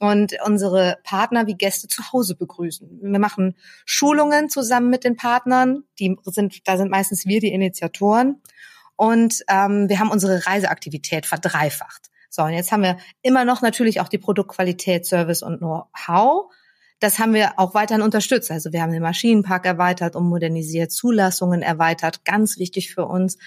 und 0.00 0.34
unsere 0.46 0.96
Partner 1.04 1.46
wie 1.46 1.54
Gäste 1.54 1.86
zu 1.86 2.14
Hause 2.14 2.34
begrüßen. 2.34 3.00
Wir 3.02 3.18
machen 3.18 3.56
Schulungen 3.84 4.48
zusammen 4.48 4.88
mit 4.88 5.04
den 5.04 5.16
Partnern. 5.16 5.82
Die 5.98 6.16
sind, 6.24 6.66
da 6.66 6.78
sind 6.78 6.90
meistens 6.90 7.26
wir 7.26 7.40
die 7.40 7.52
Initiatoren. 7.52 8.40
Und 8.96 9.44
ähm, 9.48 9.90
wir 9.90 9.98
haben 9.98 10.10
unsere 10.10 10.46
Reiseaktivität 10.46 11.26
verdreifacht. 11.26 12.07
So, 12.30 12.42
und 12.42 12.52
jetzt 12.52 12.72
haben 12.72 12.82
wir 12.82 12.98
immer 13.22 13.44
noch 13.44 13.62
natürlich 13.62 14.00
auch 14.00 14.08
die 14.08 14.18
Produktqualität, 14.18 15.06
Service 15.06 15.42
und 15.42 15.58
Know-how. 15.58 16.52
Das 17.00 17.18
haben 17.18 17.32
wir 17.32 17.52
auch 17.58 17.74
weiterhin 17.74 18.02
unterstützt. 18.02 18.50
Also 18.50 18.72
wir 18.72 18.82
haben 18.82 18.92
den 18.92 19.02
Maschinenpark 19.02 19.64
erweitert 19.66 20.16
und 20.16 20.28
modernisiert, 20.28 20.90
Zulassungen 20.90 21.62
erweitert, 21.62 22.24
ganz 22.24 22.58
wichtig 22.58 22.92
für 22.92 23.06
uns. 23.06 23.38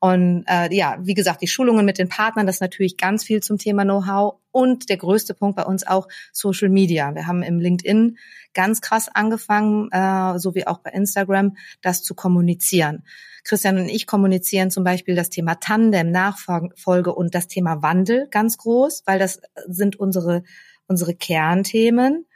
Und 0.00 0.44
äh, 0.46 0.72
ja, 0.74 0.96
wie 1.00 1.14
gesagt, 1.14 1.42
die 1.42 1.48
Schulungen 1.48 1.84
mit 1.84 1.98
den 1.98 2.08
Partnern, 2.08 2.46
das 2.46 2.60
natürlich 2.60 2.96
ganz 2.96 3.24
viel 3.24 3.42
zum 3.42 3.58
Thema 3.58 3.82
Know-how. 3.82 4.36
Und 4.52 4.88
der 4.90 4.96
größte 4.96 5.34
Punkt 5.34 5.56
bei 5.56 5.64
uns 5.64 5.86
auch 5.86 6.06
Social 6.32 6.68
Media. 6.68 7.14
Wir 7.14 7.26
haben 7.26 7.42
im 7.42 7.58
LinkedIn 7.58 8.18
ganz 8.54 8.80
krass 8.80 9.08
angefangen, 9.12 9.90
äh, 9.90 10.38
so 10.38 10.54
wie 10.54 10.66
auch 10.66 10.78
bei 10.78 10.90
Instagram, 10.90 11.56
das 11.82 12.02
zu 12.02 12.14
kommunizieren. 12.14 13.04
Christian 13.48 13.78
und 13.78 13.88
ich 13.88 14.06
kommunizieren 14.06 14.70
zum 14.70 14.84
Beispiel 14.84 15.14
das 15.14 15.30
Thema 15.30 15.54
Tandem, 15.56 16.10
Nachfolge 16.10 17.14
und 17.14 17.34
das 17.34 17.48
Thema 17.48 17.82
Wandel 17.82 18.28
ganz 18.30 18.58
groß, 18.58 19.02
weil 19.06 19.18
das 19.18 19.40
sind 19.66 19.96
unsere, 19.96 20.42
unsere 20.86 21.14
Kernthemen. 21.14 22.26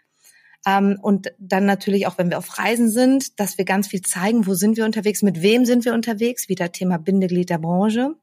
Ähm, 0.66 0.98
und 1.02 1.32
dann 1.38 1.66
natürlich 1.66 2.06
auch, 2.06 2.18
wenn 2.18 2.30
wir 2.30 2.38
auf 2.38 2.58
Reisen 2.58 2.88
sind, 2.88 3.38
dass 3.40 3.58
wir 3.58 3.64
ganz 3.64 3.88
viel 3.88 4.02
zeigen, 4.02 4.46
wo 4.46 4.54
sind 4.54 4.76
wir 4.76 4.84
unterwegs, 4.84 5.22
mit 5.22 5.42
wem 5.42 5.64
sind 5.64 5.84
wir 5.84 5.94
unterwegs, 5.94 6.48
wieder 6.48 6.72
Thema 6.72 6.98
Bindeglied 6.98 7.50
der 7.50 7.58
Branche. 7.58 8.14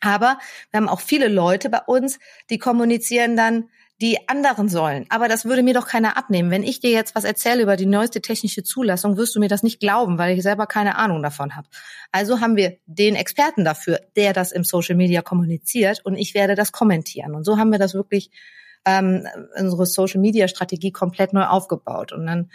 Aber 0.00 0.38
wir 0.70 0.78
haben 0.78 0.88
auch 0.88 1.00
viele 1.00 1.28
Leute 1.28 1.70
bei 1.70 1.80
uns, 1.86 2.18
die 2.50 2.58
kommunizieren 2.58 3.36
dann, 3.36 3.68
die 4.00 4.28
anderen 4.28 4.68
sollen. 4.68 5.06
Aber 5.08 5.26
das 5.26 5.44
würde 5.44 5.62
mir 5.62 5.74
doch 5.74 5.88
keiner 5.88 6.16
abnehmen. 6.16 6.50
Wenn 6.50 6.62
ich 6.62 6.78
dir 6.80 6.90
jetzt 6.90 7.14
was 7.16 7.24
erzähle 7.24 7.62
über 7.62 7.76
die 7.76 7.86
neueste 7.86 8.20
technische 8.20 8.62
Zulassung, 8.62 9.16
wirst 9.16 9.34
du 9.34 9.40
mir 9.40 9.48
das 9.48 9.64
nicht 9.64 9.80
glauben, 9.80 10.18
weil 10.18 10.36
ich 10.36 10.42
selber 10.42 10.66
keine 10.66 10.96
Ahnung 10.96 11.22
davon 11.22 11.56
habe. 11.56 11.66
Also 12.12 12.40
haben 12.40 12.56
wir 12.56 12.78
den 12.86 13.16
Experten 13.16 13.64
dafür, 13.64 14.00
der 14.14 14.32
das 14.32 14.52
im 14.52 14.62
Social 14.62 14.94
Media 14.94 15.20
kommuniziert 15.20 16.04
und 16.04 16.16
ich 16.16 16.34
werde 16.34 16.54
das 16.54 16.70
kommentieren. 16.70 17.34
Und 17.34 17.44
so 17.44 17.58
haben 17.58 17.72
wir 17.72 17.78
das 17.78 17.94
wirklich 17.94 18.30
ähm, 18.84 19.26
unsere 19.58 19.86
Social 19.86 20.20
Media 20.20 20.46
Strategie 20.46 20.92
komplett 20.92 21.32
neu 21.32 21.44
aufgebaut. 21.44 22.12
Und 22.12 22.26
dann 22.26 22.50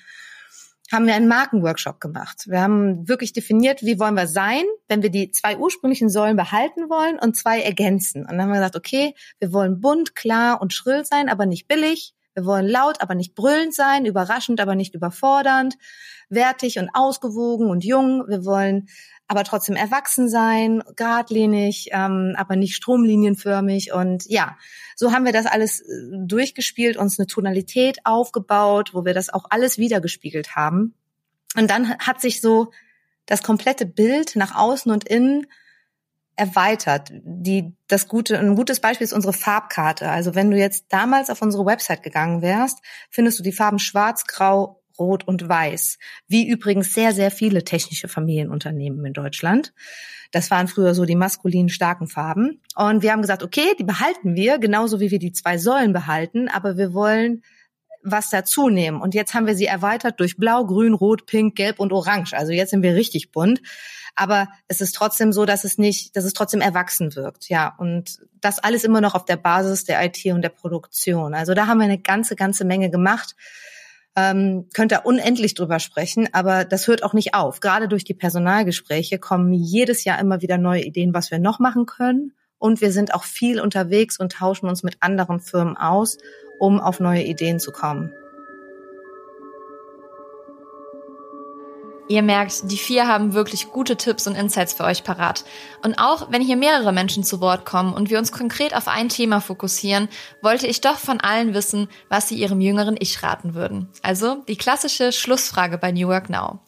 haben 0.93 1.07
wir 1.07 1.15
einen 1.15 1.27
Markenworkshop 1.27 1.99
gemacht. 1.99 2.43
Wir 2.47 2.61
haben 2.61 3.07
wirklich 3.09 3.33
definiert, 3.33 3.81
wie 3.81 3.99
wollen 3.99 4.13
wir 4.13 4.27
sein, 4.27 4.63
wenn 4.87 5.01
wir 5.01 5.09
die 5.09 5.31
zwei 5.31 5.57
ursprünglichen 5.57 6.09
Säulen 6.09 6.37
behalten 6.37 6.89
wollen 6.89 7.17
und 7.19 7.35
zwei 7.35 7.61
ergänzen. 7.61 8.21
Und 8.21 8.33
dann 8.33 8.43
haben 8.43 8.49
wir 8.49 8.59
gesagt, 8.59 8.75
okay, 8.75 9.15
wir 9.39 9.51
wollen 9.51 9.81
bunt, 9.81 10.15
klar 10.15 10.61
und 10.61 10.71
schrill 10.71 11.03
sein, 11.03 11.29
aber 11.29 11.47
nicht 11.47 11.67
billig. 11.67 12.13
Wir 12.35 12.45
wollen 12.45 12.67
laut, 12.67 13.01
aber 13.01 13.15
nicht 13.15 13.35
brüllend 13.35 13.73
sein, 13.73 14.05
überraschend, 14.05 14.59
aber 14.59 14.75
nicht 14.75 14.95
überfordernd, 14.95 15.75
wertig 16.29 16.79
und 16.79 16.89
ausgewogen 16.93 17.69
und 17.69 17.83
jung. 17.83 18.23
Wir 18.27 18.45
wollen 18.45 18.87
aber 19.27 19.43
trotzdem 19.43 19.75
erwachsen 19.75 20.29
sein, 20.29 20.83
geradlinig, 20.95 21.89
ähm, 21.91 22.35
aber 22.37 22.55
nicht 22.55 22.75
stromlinienförmig. 22.75 23.93
Und 23.93 24.25
ja, 24.27 24.57
so 24.95 25.11
haben 25.11 25.25
wir 25.25 25.31
das 25.31 25.45
alles 25.45 25.81
äh, 25.81 25.85
durchgespielt, 26.25 26.97
uns 26.97 27.19
eine 27.19 27.27
Tonalität 27.27 27.99
aufgebaut, 28.03 28.93
wo 28.93 29.05
wir 29.05 29.13
das 29.13 29.29
auch 29.29 29.45
alles 29.49 29.77
wiedergespiegelt 29.77 30.55
haben. 30.55 30.93
Und 31.55 31.69
dann 31.69 31.97
hat 31.99 32.21
sich 32.21 32.41
so 32.41 32.71
das 33.25 33.43
komplette 33.43 33.85
Bild 33.85 34.35
nach 34.35 34.55
außen 34.55 34.91
und 34.91 35.07
innen 35.07 35.47
erweitert. 36.35 37.09
Die, 37.13 37.75
das 37.87 38.07
gute, 38.07 38.39
ein 38.39 38.55
gutes 38.55 38.79
Beispiel 38.79 39.05
ist 39.05 39.13
unsere 39.13 39.33
Farbkarte. 39.33 40.09
Also 40.09 40.35
wenn 40.35 40.49
du 40.49 40.57
jetzt 40.57 40.85
damals 40.89 41.29
auf 41.29 41.41
unsere 41.41 41.65
Website 41.65 42.03
gegangen 42.03 42.41
wärst, 42.41 42.79
findest 43.09 43.39
du 43.39 43.43
die 43.43 43.51
Farben 43.51 43.79
schwarz, 43.79 44.25
grau, 44.25 44.82
rot 44.97 45.27
und 45.27 45.47
weiß. 45.47 45.97
Wie 46.27 46.47
übrigens 46.47 46.93
sehr, 46.93 47.13
sehr 47.13 47.31
viele 47.31 47.63
technische 47.63 48.07
Familienunternehmen 48.07 49.05
in 49.05 49.13
Deutschland. 49.13 49.73
Das 50.31 50.49
waren 50.49 50.67
früher 50.67 50.95
so 50.95 51.05
die 51.05 51.15
maskulinen 51.15 51.69
starken 51.69 52.07
Farben. 52.07 52.61
Und 52.75 53.03
wir 53.03 53.11
haben 53.11 53.21
gesagt, 53.21 53.43
okay, 53.43 53.75
die 53.77 53.83
behalten 53.83 54.35
wir, 54.35 54.57
genauso 54.57 54.99
wie 54.99 55.11
wir 55.11 55.19
die 55.19 55.31
zwei 55.31 55.57
Säulen 55.57 55.93
behalten, 55.93 56.47
aber 56.47 56.77
wir 56.77 56.93
wollen 56.93 57.43
was 58.03 58.29
dazu 58.29 58.69
nehmen. 58.69 59.01
Und 59.01 59.13
jetzt 59.13 59.33
haben 59.33 59.47
wir 59.47 59.55
sie 59.55 59.65
erweitert 59.65 60.19
durch 60.19 60.37
Blau, 60.37 60.65
Grün, 60.65 60.93
Rot, 60.93 61.25
Pink, 61.25 61.55
Gelb 61.55 61.79
und 61.79 61.93
Orange. 61.93 62.33
Also 62.33 62.51
jetzt 62.51 62.71
sind 62.71 62.83
wir 62.83 62.95
richtig 62.95 63.31
bunt. 63.31 63.61
Aber 64.15 64.47
es 64.67 64.81
ist 64.81 64.93
trotzdem 64.93 65.33
so, 65.33 65.45
dass 65.45 65.63
es 65.63 65.77
nicht, 65.77 66.15
dass 66.15 66.23
es 66.23 66.33
trotzdem 66.33 66.61
erwachsen 66.61 67.15
wirkt. 67.15 67.49
Ja. 67.49 67.73
Und 67.77 68.19
das 68.41 68.59
alles 68.59 68.83
immer 68.83 69.01
noch 69.01 69.15
auf 69.15 69.25
der 69.25 69.37
Basis 69.37 69.85
der 69.85 70.03
IT 70.05 70.23
und 70.25 70.41
der 70.41 70.49
Produktion. 70.49 71.33
Also 71.33 71.53
da 71.53 71.67
haben 71.67 71.79
wir 71.79 71.85
eine 71.85 71.99
ganze, 71.99 72.35
ganze 72.35 72.65
Menge 72.65 72.89
gemacht. 72.89 73.35
Ähm, 74.15 74.67
könnte 74.73 75.01
unendlich 75.05 75.55
drüber 75.55 75.79
sprechen, 75.79 76.29
aber 76.33 76.65
das 76.65 76.87
hört 76.87 77.03
auch 77.03 77.13
nicht 77.13 77.33
auf. 77.33 77.61
Gerade 77.61 77.87
durch 77.87 78.03
die 78.03 78.13
Personalgespräche 78.13 79.17
kommen 79.17 79.53
jedes 79.53 80.03
Jahr 80.03 80.19
immer 80.19 80.41
wieder 80.41 80.59
neue 80.59 80.83
Ideen, 80.83 81.15
was 81.15 81.31
wir 81.31 81.39
noch 81.39 81.57
machen 81.57 81.87
können. 81.87 82.33
Und 82.59 82.79
wir 82.79 82.91
sind 82.91 83.13
auch 83.13 83.23
viel 83.23 83.59
unterwegs 83.59 84.19
und 84.19 84.33
tauschen 84.33 84.69
uns 84.69 84.83
mit 84.83 84.97
anderen 84.99 85.39
Firmen 85.39 85.77
aus, 85.77 86.17
um 86.59 86.79
auf 86.79 86.99
neue 86.99 87.23
Ideen 87.23 87.59
zu 87.59 87.71
kommen. 87.71 88.13
Ihr 92.09 92.21
merkt, 92.21 92.69
die 92.69 92.77
vier 92.77 93.07
haben 93.07 93.33
wirklich 93.33 93.71
gute 93.71 93.95
Tipps 93.95 94.27
und 94.27 94.35
Insights 94.35 94.73
für 94.73 94.83
euch 94.83 95.03
parat. 95.03 95.45
Und 95.83 95.95
auch 95.97 96.31
wenn 96.31 96.41
hier 96.41 96.57
mehrere 96.57 96.91
Menschen 96.91 97.23
zu 97.23 97.39
Wort 97.39 97.65
kommen 97.65 97.93
und 97.93 98.09
wir 98.09 98.19
uns 98.19 98.31
konkret 98.31 98.75
auf 98.75 98.87
ein 98.87 99.07
Thema 99.07 99.39
fokussieren, 99.39 100.09
wollte 100.41 100.67
ich 100.67 100.81
doch 100.81 100.97
von 100.97 101.21
allen 101.21 101.53
wissen, 101.53 101.87
was 102.09 102.27
sie 102.27 102.35
ihrem 102.35 102.59
jüngeren 102.59 102.97
Ich 102.99 103.23
raten 103.23 103.53
würden. 103.53 103.89
Also 104.01 104.43
die 104.47 104.57
klassische 104.57 105.11
Schlussfrage 105.13 105.77
bei 105.77 105.91
New 105.91 106.09
Work 106.09 106.29
Now. 106.29 106.59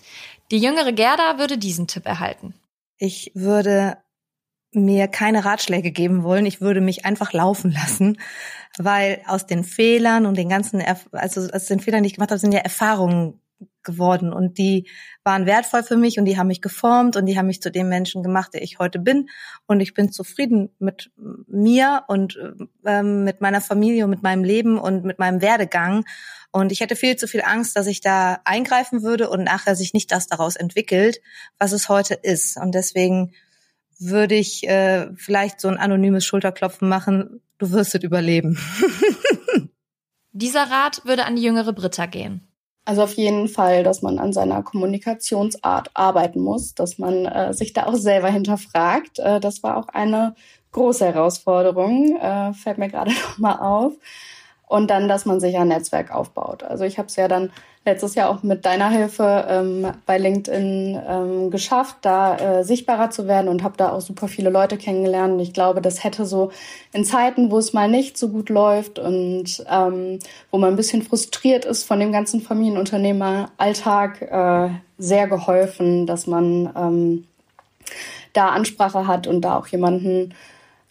Die 0.52 0.60
jüngere 0.60 0.94
Gerda 0.94 1.38
würde 1.38 1.58
diesen 1.58 1.88
Tipp 1.88 2.06
erhalten. 2.06 2.54
Ich 2.98 3.32
würde 3.36 3.98
mir 4.72 5.08
keine 5.08 5.44
Ratschläge 5.44 5.92
geben 5.92 6.24
wollen. 6.24 6.46
Ich 6.46 6.62
würde 6.62 6.82
mich 6.82 7.06
einfach 7.06 7.34
laufen 7.34 7.72
lassen, 7.72 8.20
weil 8.78 9.22
aus 9.28 9.46
den 9.46 9.64
Fehlern 9.64 10.26
und 10.26 10.38
den 10.38 10.50
ganzen, 10.50 10.84
also 11.12 11.50
aus 11.52 11.66
den 11.66 11.80
Fehlern, 11.80 12.04
die 12.04 12.08
ich 12.08 12.16
gemacht 12.16 12.32
habe, 12.32 12.40
sind 12.40 12.54
ja 12.54 12.60
Erfahrungen 12.60 13.42
geworden. 13.84 14.34
Und 14.34 14.58
die 14.58 14.90
waren 15.24 15.46
wertvoll 15.46 15.84
für 15.84 15.96
mich 15.96 16.20
und 16.20 16.26
die 16.26 16.38
haben 16.38 16.48
mich 16.48 16.62
geformt 16.62 17.16
und 17.16 17.26
die 17.26 17.38
haben 17.38 17.48
mich 17.48 17.62
zu 17.62 17.72
dem 17.72 17.88
Menschen 17.88 18.24
gemacht, 18.24 18.54
der 18.54 18.64
ich 18.64 18.80
heute 18.80 19.00
bin. 19.00 19.30
Und 19.68 19.80
ich 19.80 19.94
bin 19.94 20.12
zufrieden 20.12 20.76
mit 20.80 21.12
mir 21.48 22.04
und 22.08 22.38
ähm, 22.86 23.24
mit 23.24 23.42
meiner 23.42 23.62
Familie 23.62 24.04
und 24.04 24.10
mit 24.10 24.24
meinem 24.24 24.44
Leben 24.44 24.78
und 24.78 25.06
mit 25.06 25.20
meinem 25.20 25.42
Werdegang. 25.42 26.04
Und 26.52 26.72
ich 26.72 26.80
hätte 26.80 26.96
viel 26.96 27.16
zu 27.16 27.28
viel 27.28 27.42
Angst, 27.42 27.76
dass 27.76 27.88
ich 27.88 28.02
da 28.02 28.40
eingreifen 28.46 29.04
würde 29.04 29.30
und 29.30 29.44
nachher 29.44 29.76
sich 29.76 29.94
nicht 29.94 30.12
das 30.12 30.28
daraus 30.28 30.56
entwickelt, 30.56 31.22
was 31.60 31.72
es 31.72 31.90
heute 31.90 32.14
ist. 32.14 32.58
Und 32.58 32.74
deswegen 32.74 33.34
würde 34.00 34.36
ich 34.36 34.68
äh, 34.68 35.08
vielleicht 35.16 35.62
so 35.62 35.68
ein 35.68 35.78
anonymes 35.78 36.26
Schulterklopfen 36.26 36.90
machen, 36.90 37.42
du 37.58 37.72
wirst 37.72 37.96
es 37.96 38.04
überleben. 38.04 38.58
Dieser 40.32 40.70
Rat 40.70 41.06
würde 41.06 41.26
an 41.26 41.38
die 41.38 41.44
jüngere 41.44 41.72
Britta 41.72 42.08
gehen. 42.08 42.48
Also 42.86 43.02
auf 43.02 43.14
jeden 43.16 43.48
Fall, 43.48 43.84
dass 43.84 44.04
man 44.04 44.20
an 44.20 44.32
seiner 44.32 44.62
Kommunikationsart 44.62 45.90
arbeiten 45.96 46.40
muss, 46.40 46.76
dass 46.76 47.00
man 47.00 47.26
äh, 47.26 47.52
sich 47.52 47.74
da 47.74 47.88
auch 47.88 47.96
selber 47.96 48.30
hinterfragt. 48.30 49.18
Äh, 49.18 49.40
das 49.40 49.64
war 49.64 49.78
auch 49.78 49.90
eine 49.90 50.36
große 50.72 51.06
Herausforderung, 51.06 52.16
äh, 52.18 52.54
fällt 52.54 52.78
mir 52.78 52.90
gerade 52.90 53.12
noch 53.30 53.38
mal 53.40 53.56
auf. 53.56 53.94
Und 54.68 54.90
dann, 54.90 55.08
dass 55.08 55.26
man 55.26 55.40
sich 55.40 55.58
ein 55.58 55.68
Netzwerk 55.68 56.14
aufbaut. 56.14 56.64
Also 56.64 56.86
ich 56.86 56.98
habe 56.98 57.08
es 57.08 57.16
ja 57.16 57.28
dann 57.28 57.52
letztes 57.86 58.16
Jahr 58.16 58.30
auch 58.30 58.42
mit 58.42 58.66
deiner 58.66 58.90
Hilfe 58.90 59.46
ähm, 59.48 59.88
bei 60.08 60.18
LinkedIn 60.18 61.00
ähm, 61.08 61.52
geschafft, 61.52 61.98
da 62.02 62.36
äh, 62.38 62.64
sichtbarer 62.64 63.12
zu 63.12 63.28
werden 63.28 63.48
und 63.48 63.62
habe 63.62 63.78
da 63.78 63.92
auch 63.92 64.02
super 64.02 64.28
viele 64.28 64.50
Leute 64.50 64.78
kennengelernt. 64.78 65.34
Und 65.34 65.40
ich 65.40 65.54
glaube, 65.54 65.82
das 65.82 66.04
hätte 66.04 66.26
so 66.26 66.52
in 66.94 67.06
Zeiten, 67.06 67.52
wo 67.52 67.60
es 67.60 67.74
mal 67.74 67.88
nicht 67.88 68.18
so 68.18 68.30
gut 68.30 68.50
läuft 68.50 68.98
und 68.98 69.64
ähm, 69.70 70.20
wo 70.50 70.58
man 70.58 70.72
ein 70.72 70.76
bisschen 70.76 71.04
frustriert 71.04 71.66
ist 71.66 71.84
von 71.84 72.00
dem 72.00 72.12
ganzen 72.12 72.42
Familienunternehmeralltag, 72.42 74.22
äh, 74.24 74.70
sehr 74.98 75.28
geholfen, 75.28 76.08
dass 76.08 76.26
man 76.26 76.74
ähm, 76.76 77.28
da 78.34 78.50
Ansprache 78.50 79.06
hat 79.06 79.28
und 79.28 79.42
da 79.42 79.58
auch 79.58 79.68
jemanden 79.68 80.34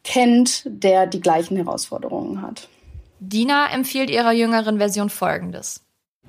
kennt, 0.04 0.62
der 0.66 1.06
die 1.06 1.20
gleichen 1.20 1.56
Herausforderungen 1.56 2.42
hat. 2.42 2.68
Dina 3.28 3.72
empfiehlt 3.72 4.10
ihrer 4.10 4.32
jüngeren 4.32 4.78
Version 4.78 5.10
Folgendes. 5.10 5.80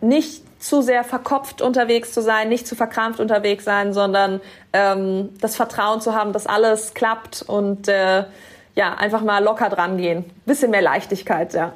Nicht 0.01 0.43
zu 0.61 0.81
sehr 0.81 1.03
verkopft 1.03 1.61
unterwegs 1.61 2.11
zu 2.11 2.21
sein, 2.21 2.49
nicht 2.49 2.67
zu 2.67 2.75
verkrampft 2.75 3.19
unterwegs 3.19 3.63
sein, 3.63 3.93
sondern 3.93 4.41
ähm, 4.73 5.29
das 5.39 5.55
Vertrauen 5.55 6.01
zu 6.01 6.13
haben, 6.15 6.33
dass 6.33 6.47
alles 6.47 6.93
klappt 6.93 7.43
und 7.43 7.87
äh, 7.87 8.25
ja, 8.75 8.93
einfach 8.95 9.21
mal 9.21 9.43
locker 9.43 9.69
dran 9.69 9.97
gehen. 9.97 10.25
Bisschen 10.45 10.71
mehr 10.71 10.81
Leichtigkeit, 10.81 11.53
ja. 11.53 11.73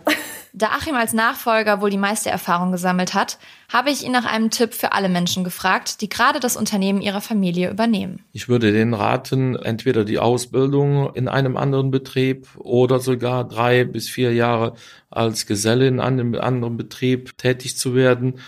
Da 0.52 0.70
Achim 0.70 0.95
als 0.95 1.14
Nachfolger 1.14 1.80
wohl 1.80 1.91
die 1.91 1.97
meiste 1.97 2.32
Erfahrung 2.32 2.72
gesammelt 2.72 3.14
hat, 3.14 3.38
habe 3.72 3.91
ich 3.91 4.04
ihn 4.04 4.12
nach 4.12 4.26
einem 4.26 4.50
Tipp 4.50 4.74
für 4.74 4.93
alle 4.93 5.08
Menschen 5.08 5.43
gefragt, 5.43 6.02
die 6.02 6.10
gerade 6.10 6.39
das 6.39 6.58
Unternehmen 6.58 7.02
ihrer 7.02 7.22
Familie 7.22 7.70
übernehmen. 7.70 8.26
Ich 8.34 8.50
würde 8.50 8.72
denen 8.72 8.95
raten, 8.95 9.56
entweder 9.56 10.06
die 10.06 10.18
Ausbildung 10.18 11.14
in 11.14 11.28
einem 11.28 11.56
anderen 11.56 11.91
Betrieb 11.91 12.47
oder 12.58 13.00
sogar 13.00 13.47
drei 13.47 13.84
bis 13.84 14.10
vier 14.10 14.34
Jahre 14.34 14.74
als 15.12 15.45
Geselle 15.45 15.88
in 15.88 16.00
einem 16.00 16.34
anderen 16.36 16.78
Betrieb 16.78 17.38
tätig 17.38 17.78
zu 17.78 17.93
werden, 17.93 18.39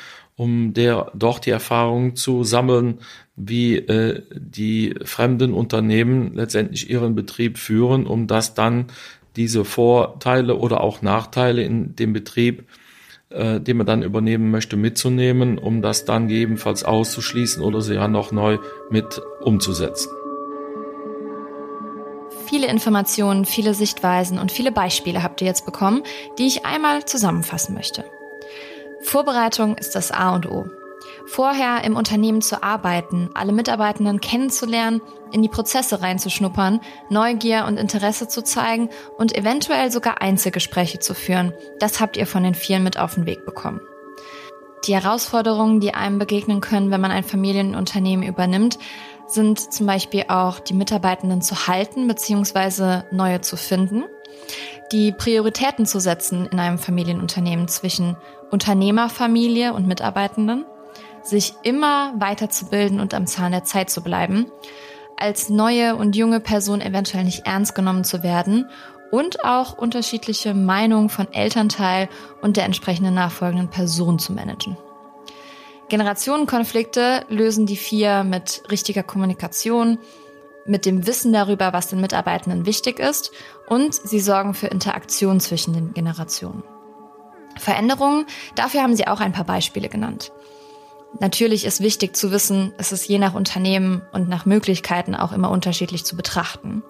um 0.42 0.74
der 0.74 1.12
dort 1.14 1.46
die 1.46 1.52
Erfahrung 1.52 2.16
zu 2.16 2.44
sammeln, 2.44 2.98
wie 3.36 3.76
äh, 3.76 4.24
die 4.34 4.96
fremden 5.06 5.54
Unternehmen 5.54 6.34
letztendlich 6.34 6.90
ihren 6.90 7.14
Betrieb 7.14 7.60
führen, 7.60 8.08
um 8.08 8.26
das 8.26 8.56
dann 8.56 8.88
diese 9.36 9.64
Vorteile 9.66 10.56
oder 10.56 10.82
auch 10.82 11.04
Nachteile 11.04 11.62
in 11.62 11.96
dem 11.96 12.12
Betrieb, 12.12 12.64
äh, 13.30 13.60
den 13.60 13.78
man 13.78 13.86
dann 13.86 14.02
übernehmen 14.02 14.50
möchte, 14.50 14.78
mitzunehmen, 14.78 15.60
um 15.60 15.84
das 15.84 16.06
dann 16.06 16.28
gegebenenfalls 16.28 16.84
auszuschließen 16.84 17.62
oder 17.62 17.82
sie 17.82 17.94
ja 17.94 18.08
noch 18.08 18.32
neu 18.32 18.58
mit 18.90 19.22
umzusetzen. 19.42 20.10
Viele 22.48 22.66
Informationen, 22.66 23.46
viele 23.46 23.76
Sichtweisen 23.76 24.40
und 24.40 24.52
viele 24.52 24.72
Beispiele 24.72 25.22
habt 25.22 25.40
ihr 25.42 25.48
jetzt 25.48 25.68
bekommen, 25.68 26.02
die 26.40 26.48
ich 26.48 26.66
einmal 26.66 27.06
zusammenfassen 27.06 27.76
möchte. 27.76 28.06
Vorbereitung 29.12 29.76
ist 29.76 29.94
das 29.96 30.14
A 30.14 30.34
und 30.34 30.50
O 30.50 30.68
vorher 31.26 31.84
im 31.84 31.98
Unternehmen 31.98 32.42
zu 32.42 32.64
arbeiten, 32.64 33.30
alle 33.34 33.52
Mitarbeitenden 33.52 34.22
kennenzulernen, 34.22 35.02
in 35.34 35.42
die 35.42 35.50
Prozesse 35.50 36.02
reinzuschnuppern, 36.02 36.80
Neugier 37.10 37.66
und 37.68 37.78
Interesse 37.78 38.30
zu 38.30 38.42
zeigen 38.42 38.90
und 39.18 39.36
eventuell 39.36 39.92
sogar 39.92 40.22
Einzelgespräche 40.22 41.00
zu 41.00 41.14
führen. 41.14 41.52
Das 41.80 42.00
habt 42.00 42.16
ihr 42.16 42.26
von 42.26 42.44
den 42.44 42.56
vielen 42.56 42.84
mit 42.84 42.98
auf 42.98 43.16
den 43.16 43.26
Weg 43.26 43.46
bekommen. 43.46 43.82
Die 44.88 44.96
Herausforderungen, 44.96 45.82
die 45.82 45.94
einem 45.94 46.18
begegnen 46.18 46.62
können, 46.62 46.90
wenn 46.90 47.02
man 47.02 47.12
ein 47.12 47.26
Familienunternehmen 47.26 48.26
übernimmt, 48.26 48.80
sind 49.28 49.74
zum 49.74 49.88
Beispiel 49.88 50.24
auch 50.30 50.62
die 50.62 50.74
Mitarbeitenden 50.74 51.42
zu 51.42 51.68
halten 51.68 52.08
bzw. 52.08 53.04
neue 53.12 53.42
zu 53.42 53.58
finden, 53.58 54.06
die 54.94 55.12
Prioritäten 55.12 55.86
zu 55.86 56.00
setzen 56.00 56.48
in 56.48 56.60
einem 56.60 56.78
Familienunternehmen 56.78 57.68
zwischen 57.68 58.16
Unternehmerfamilie 58.52 59.74
und 59.74 59.88
Mitarbeitenden, 59.88 60.66
sich 61.24 61.54
immer 61.64 62.14
weiterzubilden 62.18 63.00
und 63.00 63.14
am 63.14 63.28
Zahn 63.28 63.52
der 63.52 63.64
Zeit 63.64 63.90
zu 63.90 64.02
bleiben, 64.02 64.48
als 65.18 65.50
neue 65.50 65.96
und 65.96 66.16
junge 66.16 66.40
Person 66.40 66.82
eventuell 66.82 67.24
nicht 67.24 67.46
ernst 67.46 67.76
genommen 67.76 68.04
zu 68.04 68.24
werden 68.24 68.70
und 69.12 69.44
auch 69.44 69.78
unterschiedliche 69.78 70.54
Meinungen 70.54 71.10
von 71.10 71.32
Elternteil 71.32 72.10
und 72.42 72.58
der 72.58 72.66
entsprechenden 72.66 73.14
nachfolgenden 73.14 73.70
Person 73.70 74.20
zu 74.20 74.34
managen. 74.34 74.78
Generationenkonflikte 75.90 77.26
lösen 77.28 77.66
die 77.66 77.76
vier 77.76 78.24
mit 78.24 78.64
richtiger 78.72 79.04
Kommunikation, 79.04 79.98
mit 80.66 80.86
dem 80.86 81.06
Wissen 81.06 81.34
darüber, 81.34 81.74
was 81.74 81.88
den 81.88 82.02
Mitarbeitenden 82.02 82.66
wichtig 82.66 83.00
ist 83.00 83.32
und 83.68 83.94
sie 83.94 84.20
sorgen 84.20 84.54
für 84.54 84.68
Interaktion 84.68 85.40
zwischen 85.40 85.74
den 85.74 85.94
Generationen. 85.94 86.64
Veränderungen, 87.62 88.26
dafür 88.56 88.82
haben 88.82 88.96
sie 88.96 89.08
auch 89.08 89.20
ein 89.20 89.32
paar 89.32 89.46
Beispiele 89.46 89.90
genannt. 89.90 90.32
Natürlich 91.20 91.66
ist 91.66 91.82
wichtig 91.82 92.16
zu 92.16 92.32
wissen, 92.32 92.74
es 92.78 92.92
ist 92.92 93.08
je 93.08 93.20
nach 93.20 93.34
Unternehmen 93.34 94.02
und 94.14 94.30
nach 94.30 94.46
Möglichkeiten 94.46 95.16
auch 95.16 95.34
immer 95.34 95.50
unterschiedlich 95.52 96.06
zu 96.06 96.16
betrachten. 96.16 96.84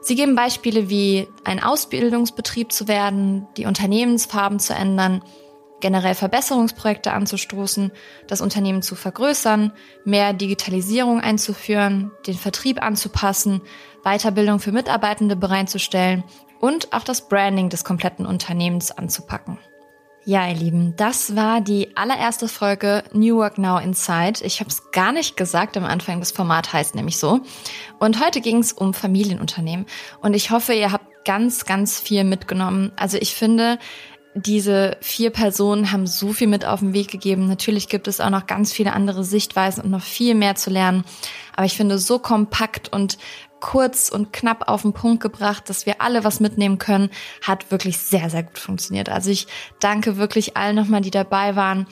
Sie 0.00 0.16
geben 0.16 0.34
Beispiele 0.34 0.90
wie 0.90 1.28
ein 1.44 1.62
Ausbildungsbetrieb 1.62 2.72
zu 2.72 2.88
werden, 2.88 3.46
die 3.56 3.66
Unternehmensfarben 3.66 4.58
zu 4.58 4.74
ändern, 4.74 5.22
generell 5.80 6.14
Verbesserungsprojekte 6.14 7.12
anzustoßen, 7.12 7.90
das 8.26 8.40
Unternehmen 8.40 8.82
zu 8.82 8.96
vergrößern, 8.96 9.72
mehr 10.04 10.32
Digitalisierung 10.32 11.20
einzuführen, 11.20 12.10
den 12.26 12.34
Vertrieb 12.34 12.82
anzupassen, 12.82 13.60
Weiterbildung 14.02 14.60
für 14.60 14.72
Mitarbeitende 14.72 15.36
bereitzustellen 15.36 16.24
und 16.60 16.92
auch 16.92 17.04
das 17.04 17.28
Branding 17.28 17.68
des 17.68 17.84
kompletten 17.84 18.24
Unternehmens 18.24 18.90
anzupacken. 18.90 19.58
Ja, 20.26 20.48
ihr 20.48 20.54
Lieben, 20.54 20.96
das 20.96 21.36
war 21.36 21.60
die 21.60 21.94
allererste 21.98 22.48
Folge 22.48 23.04
New 23.12 23.36
Work 23.36 23.58
Now 23.58 23.76
Inside. 23.76 24.42
Ich 24.42 24.60
habe 24.60 24.70
es 24.70 24.90
gar 24.90 25.12
nicht 25.12 25.36
gesagt 25.36 25.76
am 25.76 25.84
Anfang, 25.84 26.18
das 26.18 26.32
Format 26.32 26.72
heißt 26.72 26.94
nämlich 26.94 27.18
so. 27.18 27.42
Und 27.98 28.24
heute 28.24 28.40
ging 28.40 28.56
es 28.56 28.72
um 28.72 28.94
Familienunternehmen. 28.94 29.84
Und 30.22 30.32
ich 30.32 30.50
hoffe, 30.50 30.72
ihr 30.72 30.92
habt 30.92 31.26
ganz, 31.26 31.66
ganz 31.66 32.00
viel 32.00 32.24
mitgenommen. 32.24 32.90
Also 32.96 33.18
ich 33.18 33.34
finde, 33.34 33.78
diese 34.34 34.96
vier 35.02 35.28
Personen 35.28 35.92
haben 35.92 36.06
so 36.06 36.32
viel 36.32 36.48
mit 36.48 36.64
auf 36.64 36.80
den 36.80 36.94
Weg 36.94 37.08
gegeben. 37.08 37.46
Natürlich 37.46 37.90
gibt 37.90 38.08
es 38.08 38.18
auch 38.18 38.30
noch 38.30 38.46
ganz 38.46 38.72
viele 38.72 38.94
andere 38.94 39.24
Sichtweisen 39.24 39.84
und 39.84 39.90
noch 39.90 40.02
viel 40.02 40.34
mehr 40.34 40.54
zu 40.54 40.70
lernen. 40.70 41.04
Aber 41.54 41.66
ich 41.66 41.76
finde 41.76 41.98
so 41.98 42.18
kompakt 42.18 42.90
und 42.90 43.18
kurz 43.64 44.10
und 44.10 44.30
knapp 44.30 44.68
auf 44.68 44.82
den 44.82 44.92
Punkt 44.92 45.22
gebracht, 45.22 45.70
dass 45.70 45.86
wir 45.86 46.02
alle 46.02 46.22
was 46.22 46.38
mitnehmen 46.38 46.76
können, 46.76 47.08
hat 47.40 47.70
wirklich 47.70 47.96
sehr, 47.96 48.28
sehr 48.28 48.42
gut 48.42 48.58
funktioniert. 48.58 49.08
Also 49.08 49.30
ich 49.30 49.46
danke 49.80 50.18
wirklich 50.18 50.54
allen 50.54 50.76
nochmal, 50.76 51.00
die 51.00 51.10
dabei 51.10 51.56
waren. 51.56 51.86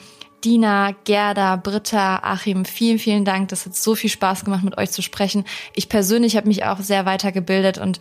Dina, 0.45 0.91
Gerda, 1.03 1.55
Britta, 1.55 2.19
Achim, 2.21 2.65
vielen, 2.65 2.99
vielen 2.99 3.25
Dank. 3.25 3.49
Das 3.49 3.65
hat 3.65 3.75
so 3.75 3.95
viel 3.95 4.11
Spaß 4.11 4.45
gemacht, 4.45 4.63
mit 4.63 4.77
euch 4.77 4.91
zu 4.91 5.01
sprechen. 5.01 5.45
Ich 5.73 5.89
persönlich 5.89 6.37
habe 6.37 6.47
mich 6.47 6.63
auch 6.63 6.77
sehr 6.77 7.07
weitergebildet 7.07 7.79
und 7.79 7.97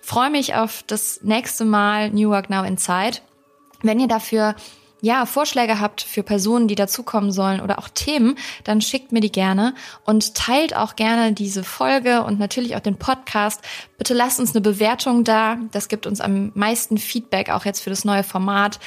freue 0.00 0.30
mich 0.30 0.56
auf 0.56 0.82
das 0.88 1.20
nächste 1.22 1.64
Mal 1.64 2.10
New 2.10 2.28
Work 2.30 2.50
Now 2.50 2.64
Inside. 2.64 3.18
Wenn 3.82 4.00
ihr 4.00 4.08
dafür 4.08 4.56
ja, 5.02 5.26
Vorschläge 5.26 5.80
habt 5.80 6.00
für 6.00 6.22
Personen, 6.22 6.68
die 6.68 6.76
dazukommen 6.76 7.32
sollen 7.32 7.60
oder 7.60 7.80
auch 7.80 7.88
Themen, 7.88 8.36
dann 8.62 8.80
schickt 8.80 9.10
mir 9.10 9.20
die 9.20 9.32
gerne 9.32 9.74
und 10.04 10.36
teilt 10.36 10.76
auch 10.76 10.94
gerne 10.94 11.32
diese 11.32 11.64
Folge 11.64 12.22
und 12.22 12.38
natürlich 12.38 12.76
auch 12.76 12.80
den 12.80 12.96
Podcast. 12.96 13.62
Bitte 13.98 14.14
lasst 14.14 14.38
uns 14.38 14.54
eine 14.54 14.60
Bewertung 14.60 15.24
da. 15.24 15.58
Das 15.72 15.88
gibt 15.88 16.06
uns 16.06 16.20
am 16.20 16.52
meisten 16.54 16.98
Feedback, 16.98 17.50
auch 17.50 17.64
jetzt 17.64 17.80
für 17.80 17.90
das 17.90 18.04
neue 18.04 18.22
Format. 18.22 18.78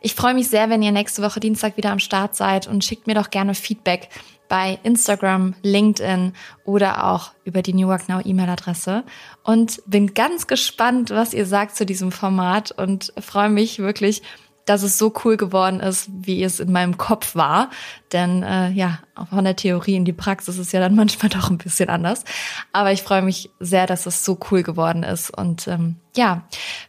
Ich 0.00 0.14
freue 0.14 0.32
mich 0.32 0.48
sehr, 0.48 0.70
wenn 0.70 0.82
ihr 0.82 0.90
nächste 0.90 1.22
Woche 1.22 1.38
Dienstag 1.38 1.76
wieder 1.76 1.90
am 1.90 1.98
Start 1.98 2.34
seid 2.34 2.66
und 2.66 2.82
schickt 2.82 3.06
mir 3.06 3.14
doch 3.14 3.28
gerne 3.28 3.54
Feedback 3.54 4.08
bei 4.48 4.78
Instagram, 4.84 5.54
LinkedIn 5.62 6.32
oder 6.64 7.04
auch 7.04 7.32
über 7.44 7.60
die 7.60 7.74
New 7.74 7.88
Work 7.88 8.08
Now 8.08 8.20
E-Mail-Adresse 8.24 9.04
und 9.42 9.82
bin 9.84 10.14
ganz 10.14 10.46
gespannt, 10.46 11.10
was 11.10 11.34
ihr 11.34 11.44
sagt 11.44 11.76
zu 11.76 11.84
diesem 11.84 12.10
Format 12.10 12.72
und 12.72 13.12
freue 13.20 13.50
mich 13.50 13.80
wirklich, 13.80 14.22
dass 14.68 14.82
es 14.82 14.98
so 14.98 15.12
cool 15.24 15.36
geworden 15.36 15.80
ist, 15.80 16.10
wie 16.12 16.42
es 16.42 16.60
in 16.60 16.72
meinem 16.72 16.98
Kopf 16.98 17.34
war. 17.34 17.70
Denn 18.12 18.42
äh, 18.42 18.70
ja, 18.70 18.98
von 19.30 19.44
der 19.44 19.56
Theorie 19.56 19.96
in 19.96 20.04
die 20.04 20.12
Praxis 20.12 20.58
ist 20.58 20.72
ja 20.72 20.80
dann 20.80 20.94
manchmal 20.94 21.30
doch 21.30 21.50
ein 21.50 21.58
bisschen 21.58 21.88
anders. 21.88 22.24
Aber 22.72 22.92
ich 22.92 23.02
freue 23.02 23.22
mich 23.22 23.50
sehr, 23.60 23.86
dass 23.86 24.06
es 24.06 24.24
so 24.24 24.38
cool 24.50 24.62
geworden 24.62 25.02
ist. 25.02 25.30
Und 25.30 25.66
ähm, 25.68 25.96
ja, 26.16 26.42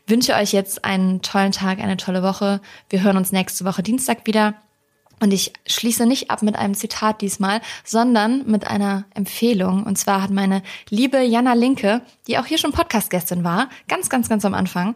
wünsche 0.08 0.36
euch 0.36 0.52
jetzt 0.52 0.84
einen 0.84 1.22
tollen 1.22 1.52
Tag, 1.52 1.80
eine 1.80 1.98
tolle 1.98 2.22
Woche. 2.24 2.60
Wir 2.90 3.02
hören 3.02 3.18
uns 3.18 3.32
nächste 3.32 3.64
Woche 3.66 3.84
Dienstag 3.84 4.26
wieder. 4.26 4.56
Und 5.22 5.34
ich 5.34 5.54
schließe 5.68 6.06
nicht 6.06 6.32
ab 6.32 6.42
mit 6.42 6.56
einem 6.56 6.74
Zitat 6.74 7.22
diesmal, 7.22 7.62
sondern 7.84 8.50
mit 8.50 8.68
einer 8.68 9.06
Empfehlung. 9.14 9.84
Und 9.84 9.98
zwar 9.98 10.22
hat 10.22 10.32
meine 10.32 10.64
liebe 10.90 11.22
Jana 11.22 11.54
Linke, 11.54 12.02
die 12.28 12.38
auch 12.38 12.46
hier 12.46 12.58
schon 12.58 12.72
Podcast-Gästin 12.72 13.44
war, 13.44 13.70
ganz, 13.88 14.10
ganz, 14.10 14.30
ganz 14.30 14.46
am 14.46 14.54
Anfang, 14.54 14.96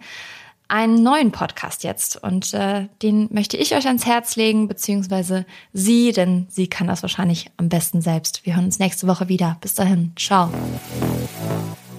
einen 0.68 1.04
neuen 1.04 1.32
Podcast 1.32 1.84
jetzt 1.84 2.22
und 2.22 2.54
äh, 2.54 2.88
den 3.02 3.28
möchte 3.32 3.58
ich 3.58 3.76
euch 3.76 3.86
ans 3.88 4.06
Herz 4.06 4.36
legen, 4.36 4.68
beziehungsweise 4.68 5.46
sie, 5.72 6.12
denn 6.12 6.48
sie 6.50 6.68
kann 6.68 6.88
das 6.88 7.02
wahrscheinlich 7.02 7.52
am 7.58 7.70
besten 7.70 8.02
selbst. 8.02 8.46
Wir 8.46 8.56
hören 8.56 8.66
uns 8.66 8.80
nächste 8.80 9.08
Woche 9.08 9.30
wieder. 9.30 9.58
Bis 9.62 9.76
dahin, 9.76 10.14
ciao. 10.16 10.50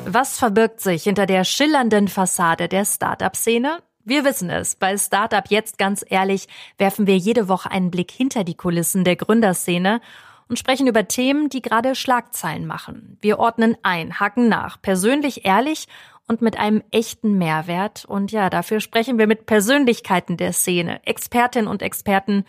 Was 0.06 0.38
verbirgt 0.38 0.80
sich 0.80 1.04
hinter 1.04 1.26
der 1.26 1.44
schillernden 1.44 2.08
Fassade 2.08 2.68
der 2.68 2.84
Startup-Szene? 2.84 3.78
Wir 4.04 4.24
wissen 4.24 4.50
es. 4.50 4.74
Bei 4.74 4.98
Startup 4.98 5.44
jetzt 5.48 5.78
ganz 5.78 6.04
ehrlich 6.06 6.46
werfen 6.76 7.06
wir 7.06 7.16
jede 7.16 7.48
Woche 7.48 7.70
einen 7.70 7.90
Blick 7.90 8.10
hinter 8.10 8.44
die 8.44 8.54
Kulissen 8.54 9.04
der 9.04 9.16
Gründerszene 9.16 10.00
und 10.48 10.58
sprechen 10.58 10.86
über 10.86 11.08
Themen, 11.08 11.48
die 11.48 11.62
gerade 11.62 11.94
Schlagzeilen 11.94 12.66
machen. 12.66 13.16
Wir 13.22 13.38
ordnen 13.38 13.76
ein, 13.82 14.20
hacken 14.20 14.48
nach, 14.48 14.80
persönlich 14.82 15.46
ehrlich 15.46 15.86
und 16.28 16.42
mit 16.42 16.58
einem 16.58 16.82
echten 16.90 17.36
Mehrwert. 17.38 18.04
Und 18.04 18.32
ja, 18.32 18.50
dafür 18.50 18.80
sprechen 18.80 19.18
wir 19.18 19.26
mit 19.26 19.46
Persönlichkeiten 19.46 20.36
der 20.36 20.52
Szene, 20.52 21.04
Expertinnen 21.06 21.68
und 21.68 21.82
Experten 21.82 22.44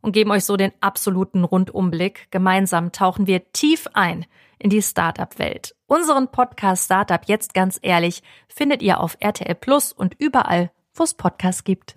und 0.00 0.12
geben 0.12 0.30
euch 0.30 0.44
so 0.44 0.56
den 0.56 0.72
absoluten 0.80 1.44
Rundumblick. 1.44 2.28
Gemeinsam 2.30 2.92
tauchen 2.92 3.26
wir 3.26 3.52
tief 3.52 3.86
ein 3.92 4.26
in 4.58 4.70
die 4.70 4.82
Startup-Welt. 4.82 5.74
Unseren 5.86 6.28
Podcast 6.28 6.84
Startup 6.84 7.20
jetzt 7.26 7.54
ganz 7.54 7.78
ehrlich 7.82 8.22
findet 8.48 8.82
ihr 8.82 9.00
auf 9.00 9.16
RTL 9.20 9.54
Plus 9.54 9.92
und 9.92 10.14
überall, 10.18 10.70
wo 10.94 11.04
es 11.04 11.14
Podcasts 11.14 11.64
gibt. 11.64 11.96